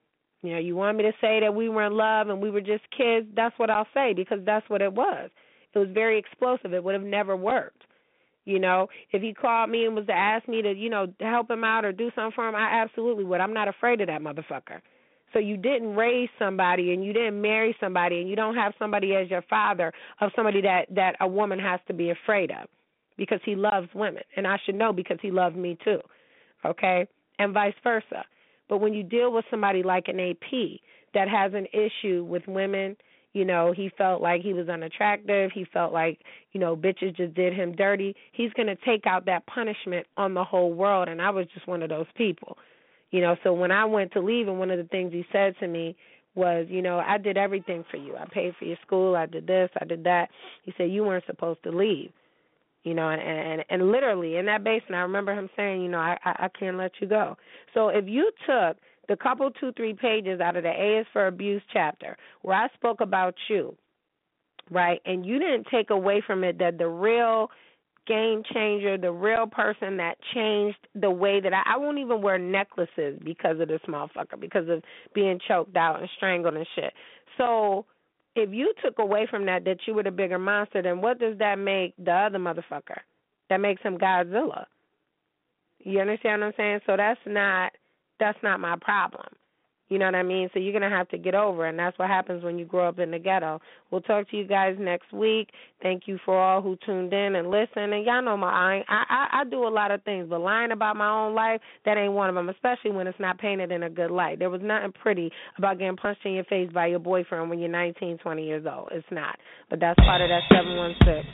You 0.43 0.53
know, 0.53 0.59
you 0.59 0.77
want 0.77 0.97
me 0.97 1.05
to 1.05 1.13
say 1.21 1.41
that 1.41 1.55
we 1.55 1.69
were 1.69 1.87
in 1.87 1.95
love 1.95 2.29
and 2.29 2.41
we 2.41 2.51
were 2.51 2.61
just 2.61 2.85
kids, 2.97 3.27
that's 3.35 3.59
what 3.59 3.71
I'll 3.71 3.89
say 3.93 4.15
because 4.15 4.39
that's 4.45 4.69
what 4.71 4.83
it 4.83 4.93
was. 4.93 5.31
It 5.75 5.79
was 5.79 5.89
very 5.93 6.19
explosive. 6.19 6.73
It 6.73 6.83
would 6.83 6.95
have 6.95 7.03
never 7.03 7.37
worked. 7.37 7.83
You 8.45 8.59
know, 8.59 8.89
if 9.13 9.21
he 9.21 9.35
called 9.35 9.69
me 9.69 9.85
and 9.85 9.95
was 9.95 10.07
to 10.07 10.13
ask 10.13 10.49
me 10.49 10.63
to, 10.63 10.73
you 10.73 10.89
know, 10.89 11.07
help 11.21 11.51
him 11.51 11.65
out 11.65 11.85
or 11.85 11.93
do 11.93 12.11
something 12.15 12.33
for 12.35 12.49
him, 12.49 12.55
I 12.55 12.81
absolutely 12.83 13.25
would. 13.25 13.41
I'm 13.41 13.53
not 13.53 13.69
afraid 13.69 14.01
of 14.01 14.07
that 14.07 14.23
motherfucker. 14.23 14.81
So 15.33 15.39
you 15.39 15.57
didn't 15.57 15.95
raise 15.95 16.31
somebody 16.39 16.95
and 16.95 17.05
you 17.05 17.13
didn't 17.13 17.41
marry 17.41 17.77
somebody 17.79 18.21
and 18.21 18.31
you 18.31 18.37
don't 18.37 18.55
have 18.55 18.73
somebody 18.79 19.15
as 19.15 19.29
your 19.29 19.43
father 19.43 19.93
of 20.21 20.31
somebody 20.35 20.63
that 20.63 20.87
that 20.95 21.17
a 21.21 21.29
woman 21.29 21.59
has 21.59 21.81
to 21.89 21.93
be 21.93 22.11
afraid 22.11 22.51
of 22.51 22.69
because 23.19 23.41
he 23.45 23.55
loves 23.55 23.89
women 23.95 24.23
and 24.37 24.47
I 24.47 24.57
should 24.65 24.77
know 24.77 24.93
because 24.93 25.19
he 25.21 25.31
loved 25.31 25.57
me 25.57 25.77
too. 25.85 26.01
Okay? 26.65 27.07
And 27.39 27.53
vice 27.53 27.75
versa. 27.85 28.25
But 28.69 28.79
when 28.79 28.95
you 28.95 29.03
deal 29.03 29.33
with 29.33 29.45
somebody 29.51 29.83
like 29.83 30.09
an 30.09 30.21
AP 30.21 30.81
that 31.15 31.29
has 31.29 31.53
an 31.55 31.67
issue 31.73 32.25
with 32.25 32.47
women, 32.47 32.97
you 33.33 33.45
know, 33.45 33.73
he 33.73 33.91
felt 33.97 34.23
like 34.23 34.43
he 34.43 34.53
was 34.53 34.69
unattractive, 34.69 35.51
he 35.53 35.67
felt 35.73 35.93
like, 35.93 36.21
you 36.53 36.61
know, 36.61 36.77
bitches 36.77 37.17
just 37.17 37.35
did 37.35 37.55
him 37.55 37.75
dirty, 37.77 38.17
he's 38.33 38.53
going 38.55 38.69
to 38.69 38.77
take 38.85 39.07
out 39.07 39.27
that 39.27 39.47
punishment 39.47 40.07
on 40.17 40.35
the 40.35 40.45
whole 40.45 40.73
world 40.73 41.09
and 41.09 41.21
I 41.21 41.31
was 41.31 41.47
just 41.55 41.67
one 41.67 41.83
of 41.83 41.89
those 41.89 42.07
people. 42.17 42.59
You 43.11 43.23
know, 43.23 43.37
so 43.43 43.55
when 43.55 43.71
I 43.71 43.87
went 43.87 44.13
to 44.13 44.21
leave, 44.21 44.49
and 44.49 44.59
one 44.59 44.71
of 44.71 44.79
the 44.79 44.85
things 44.85 45.13
he 45.13 45.25
said 45.33 45.55
to 45.61 45.67
me 45.67 45.97
was, 46.35 46.67
you 46.69 46.83
know, 46.83 46.99
I 46.99 47.17
did 47.17 47.39
everything 47.39 47.85
for 47.91 47.97
you. 47.97 48.17
I 48.17 48.27
paid 48.31 48.55
for 48.59 48.67
your 48.67 48.77
school. 48.87 49.17
I 49.17 49.27
did 49.27 49.47
this. 49.47 49.71
I 49.81 49.85
did 49.87 50.05
that. 50.05 50.29
He 50.63 50.75
said 50.77 50.91
you 50.91 51.05
weren't 51.05 51.25
supposed 51.27 51.63
to 51.63 51.71
leave. 51.71 52.11
You 52.85 52.95
know, 52.95 53.09
and 53.09 53.21
and 53.21 53.65
and 53.69 53.91
literally 53.93 54.37
in 54.37 54.47
that 54.47 54.65
basement, 54.65 54.95
I 54.95 55.01
remember 55.01 55.35
him 55.35 55.51
saying, 55.57 55.83
you 55.83 55.89
know, 55.89 55.99
I 55.99 56.17
I, 56.25 56.45
I 56.45 56.49
can't 56.59 56.79
let 56.79 56.93
you 57.01 57.09
go. 57.09 57.37
So 57.75 57.89
if 57.89 58.07
you 58.07 58.31
took 58.47 58.77
the 59.09 59.17
couple 59.17 59.51
two 59.51 59.73
three 59.73 59.95
pages 59.95 60.41
out 60.41 60.57
of 60.57 60.63
the 60.63 60.71
A 60.71 61.01
is 61.01 61.07
for 61.13 61.27
abuse 61.27 61.63
chapter 61.73 62.17
where 62.43 62.57
I 62.57 62.69
spoke 62.75 63.01
about 63.01 63.35
you, 63.49 63.77
right, 64.71 65.01
and 65.05 65.27
you 65.27 65.39
didn't 65.39 65.67
take 65.71 65.91
away 65.91 66.23
from 66.27 66.45
it 66.45 66.59
that 66.59 66.79
the 66.79 66.89
real 66.89 67.51
game 68.07 68.43
changer, 68.55 68.97
the 68.97 69.13
real 69.13 69.47
person 69.47 69.99
that 69.99 70.17
changed 70.35 70.79
the 70.95 71.11
way 71.11 71.41
that 71.41 71.53
I, 71.53 71.75
I 71.75 71.77
won't 71.77 71.99
even 71.99 72.23
wear 72.23 72.39
necklaces 72.39 73.19
because 73.23 73.61
of 73.61 73.69
this 73.69 73.83
motherfucker, 73.87 74.41
because 74.41 74.69
of 74.69 74.83
being 75.15 75.39
choked 75.47 75.77
out 75.77 76.01
and 76.01 76.09
strangled 76.17 76.55
and 76.55 76.67
shit. 76.75 76.93
So 77.37 77.85
if 78.39 78.53
you 78.53 78.73
took 78.85 78.99
away 78.99 79.27
from 79.31 79.47
that 79.47 79.65
that 79.65 79.79
you 79.87 79.95
were 79.95 80.03
the 80.03 80.11
bigger 80.11 80.39
monster, 80.39 80.83
then 80.83 81.01
what 81.01 81.19
does 81.19 81.39
that 81.39 81.59
make 81.59 81.95
the 81.99 82.13
other 82.13 82.39
motherfucker? 82.39 83.01
That 83.51 83.59
makes 83.59 83.83
him 83.83 83.99
Godzilla. 83.99 84.67
You 85.79 86.01
understand 86.01 86.43
what 86.43 86.49
I'm 86.49 86.53
saying? 86.57 86.81
So 86.87 86.97
that's 86.97 87.21
not 87.27 87.73
that's 88.21 88.39
not 88.43 88.61
my 88.61 88.77
problem. 88.81 89.27
You 89.89 89.99
know 89.99 90.05
what 90.05 90.15
I 90.15 90.23
mean? 90.23 90.51
So 90.53 90.61
you're 90.61 90.73
gonna 90.73 90.91
have 90.91 91.09
to 91.11 91.19
get 91.19 91.35
over, 91.35 91.67
it, 91.67 91.71
and 91.71 91.79
that's 91.79 91.99
what 91.99 92.09
happens 92.09 92.45
when 92.45 92.59
you 92.59 92.65
grow 92.65 92.89
up 92.89 92.99
in 92.99 93.11
the 93.11 93.19
ghetto. 93.19 93.61
We'll 93.91 94.03
talk 94.03 94.29
to 94.31 94.37
you 94.37 94.45
guys 94.47 94.77
next 94.79 95.13
week. 95.13 95.49
Thank 95.83 96.03
you 96.07 96.19
for 96.25 96.39
all 96.39 96.61
who 96.61 96.77
tuned 96.85 97.13
in 97.13 97.37
and 97.37 97.51
listened. 97.51 97.95
And 97.95 98.05
y'all 98.05 98.23
know 98.23 98.37
my 98.37 98.49
I 98.49 98.83
I 98.89 99.29
I 99.41 99.45
do 99.45 99.67
a 99.67 99.69
lot 99.69 99.91
of 99.91 100.03
things, 100.03 100.27
but 100.29 100.41
lying 100.41 100.73
about 100.73 100.97
my 100.97 101.09
own 101.09 101.35
life 101.35 101.61
that 101.85 101.97
ain't 101.97 102.13
one 102.13 102.29
of 102.29 102.35
them. 102.35 102.49
Especially 102.49 102.91
when 102.91 103.07
it's 103.07 103.19
not 103.19 103.39
painted 103.39 103.73
in 103.73 103.83
a 103.83 103.91
good 103.91 104.11
light. 104.11 104.39
There 104.39 104.51
was 104.51 104.61
nothing 104.63 104.93
pretty 104.93 105.33
about 105.57 105.79
getting 105.79 105.97
punched 105.97 106.27
in 106.27 106.33
your 106.33 106.45
face 106.45 106.71
by 106.73 106.87
your 106.87 106.99
boyfriend 106.99 107.49
when 107.49 107.59
you're 107.59 107.71
19, 107.71 108.19
20 108.19 108.47
years 108.47 108.67
old. 108.71 108.89
It's 108.93 109.07
not. 109.11 109.39
But 109.71 109.81
that's 109.81 109.99
part 110.01 110.21
of 110.21 110.29
that 110.29 110.43
716. 110.51 111.25